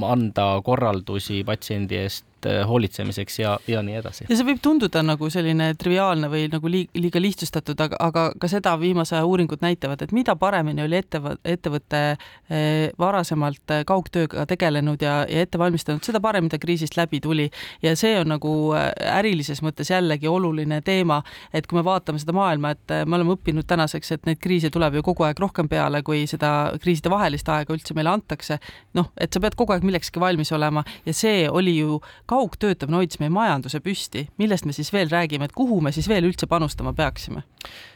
anda 0.09 0.47
korraldusi 0.65 1.43
patsiendi 1.45 2.01
eest 2.01 2.30
Äh, 2.45 2.67
hoolitsemiseks 2.67 3.39
ja, 3.39 3.59
ja 3.67 3.81
nii 3.85 3.95
edasi. 3.99 4.25
ja 4.29 4.33
see 4.33 4.45
võib 4.47 4.61
tunduda 4.65 5.03
nagu 5.05 5.27
selline 5.29 5.67
triviaalne 5.77 6.25
või 6.31 6.47
nagu 6.49 6.69
liiga 6.71 7.19
lihtsustatud, 7.21 7.77
aga, 7.85 7.99
aga 8.01 8.23
ka 8.41 8.47
seda 8.49 8.71
viimase 8.81 9.13
aja 9.13 9.27
uuringud 9.29 9.61
näitavad, 9.61 10.01
et 10.01 10.13
mida 10.15 10.33
paremini 10.41 10.81
oli 10.81 10.97
ettevõte, 10.97 11.37
ettevõte 11.45 11.99
äh, 12.09 12.87
varasemalt 12.97 13.73
äh, 13.75 13.83
kaugtööga 13.85 14.47
tegelenud 14.49 15.05
ja, 15.05 15.19
ja 15.29 15.43
ette 15.45 15.59
valmistanud, 15.61 16.01
seda 16.01 16.17
paremini 16.23 16.49
ta 16.49 16.57
kriisist 16.63 16.97
läbi 16.97 17.19
tuli. 17.21 17.45
ja 17.85 17.93
see 17.99 18.15
on 18.17 18.33
nagu 18.33 18.55
ärilises 18.73 19.61
mõttes 19.61 19.93
jällegi 19.93 20.31
oluline 20.31 20.81
teema, 20.81 21.19
et 21.53 21.69
kui 21.69 21.77
me 21.77 21.85
vaatame 21.85 22.23
seda 22.23 22.33
maailma, 22.33 22.73
et 22.73 22.95
me 23.05 23.19
oleme 23.19 23.35
õppinud 23.35 23.69
tänaseks, 23.69 24.15
et 24.17 24.25
neid 24.25 24.41
kriise 24.41 24.73
tuleb 24.73 24.97
ju 24.97 25.05
kogu 25.11 25.29
aeg 25.29 25.43
rohkem 25.45 25.69
peale, 25.69 26.01
kui 26.01 26.23
seda 26.25 26.71
kriiside 26.81 27.13
vahelist 27.13 27.53
aega 27.53 27.77
üldse 27.77 27.93
meile 27.93 28.15
antakse. 28.15 28.57
noh, 28.97 29.13
et 29.13 29.29
sa 29.29 29.39
pead 29.39 29.59
kogu 29.59 29.77
aeg 29.77 29.85
millekski 29.85 30.19
valmis 30.19 30.51
olema 30.57 30.81
ja 31.05 31.13
see 31.13 31.45
oli 31.49 31.77
ju 31.77 32.01
kaugtöötamine 32.31 33.01
hoidis 33.01 33.19
meie 33.21 33.33
majanduse 33.33 33.81
püsti, 33.83 34.25
millest 34.39 34.67
me 34.67 34.75
siis 34.75 34.91
veel 34.93 35.11
räägime, 35.11 35.49
et 35.49 35.55
kuhu 35.57 35.81
me 35.83 35.91
siis 35.95 36.07
veel 36.11 36.27
üldse 36.29 36.47
panustama 36.51 36.93
peaksime 36.97 37.43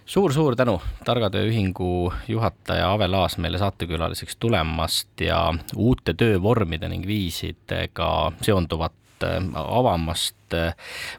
suur,? 0.05 0.25
suur-suur 0.25 0.55
tänu, 0.59 0.79
Targa 1.05 1.29
Töö 1.29 1.47
Ühingu 1.49 2.11
juhataja 2.27 2.91
Ave 2.91 3.07
Laas 3.07 3.37
meile 3.37 3.59
saatekülaliseks 3.61 4.35
tulemast 4.39 5.21
ja 5.21 5.39
uute 5.75 6.13
töövormide 6.13 6.89
ning 6.89 7.07
viisidega 7.07 8.09
seonduvat 8.41 9.23
äh, 9.23 9.39
avamast. 9.63 10.57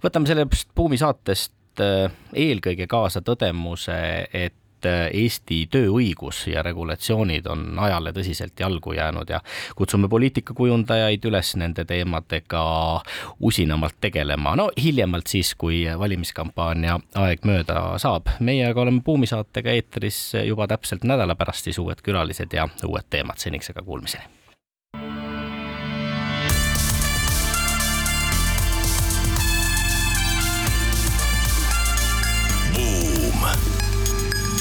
võtame 0.05 0.29
sellest 0.29 0.69
Buumi 0.77 0.99
saatest 1.01 1.81
äh, 1.81 2.13
eelkõige 2.35 2.87
kaasa 2.91 3.23
tõdemuse, 3.25 3.99
et 4.33 4.55
et 4.87 5.13
äh, 5.13 5.25
Eesti 5.27 5.67
tööõigus 5.73 6.45
ja 6.51 6.63
regulatsioonid 6.63 7.47
on 7.51 7.79
ajale 7.79 8.13
tõsiselt 8.17 8.59
jalgu 8.61 8.95
jäänud 8.97 9.31
ja 9.31 9.41
kutsume 9.77 10.09
poliitikakujundajaid 10.09 11.25
üles 11.29 11.55
nende 11.57 11.85
teemadega 11.85 12.63
usinamalt 13.41 13.99
tegelema, 14.01 14.57
no 14.57 14.71
hiljemalt 14.83 15.27
siis, 15.33 15.55
kui 15.59 15.85
valimiskampaania 15.99 16.99
aeg 17.15 17.45
mööda 17.49 17.99
saab. 18.03 18.31
meie 18.41 18.67
aga 18.71 18.81
oleme 18.81 19.03
Buumi 19.07 19.27
saatega 19.27 19.71
eetris 19.71 20.33
juba 20.47 20.67
täpselt 20.67 21.05
nädala 21.05 21.35
pärast 21.35 21.65
siis 21.69 21.79
uued 21.79 22.03
külalised 22.03 22.53
ja 22.53 22.69
uued 22.87 23.11
teemad, 23.11 23.39
seniks 23.43 23.71
aga 23.71 23.83
kuulmiseni 23.83 24.36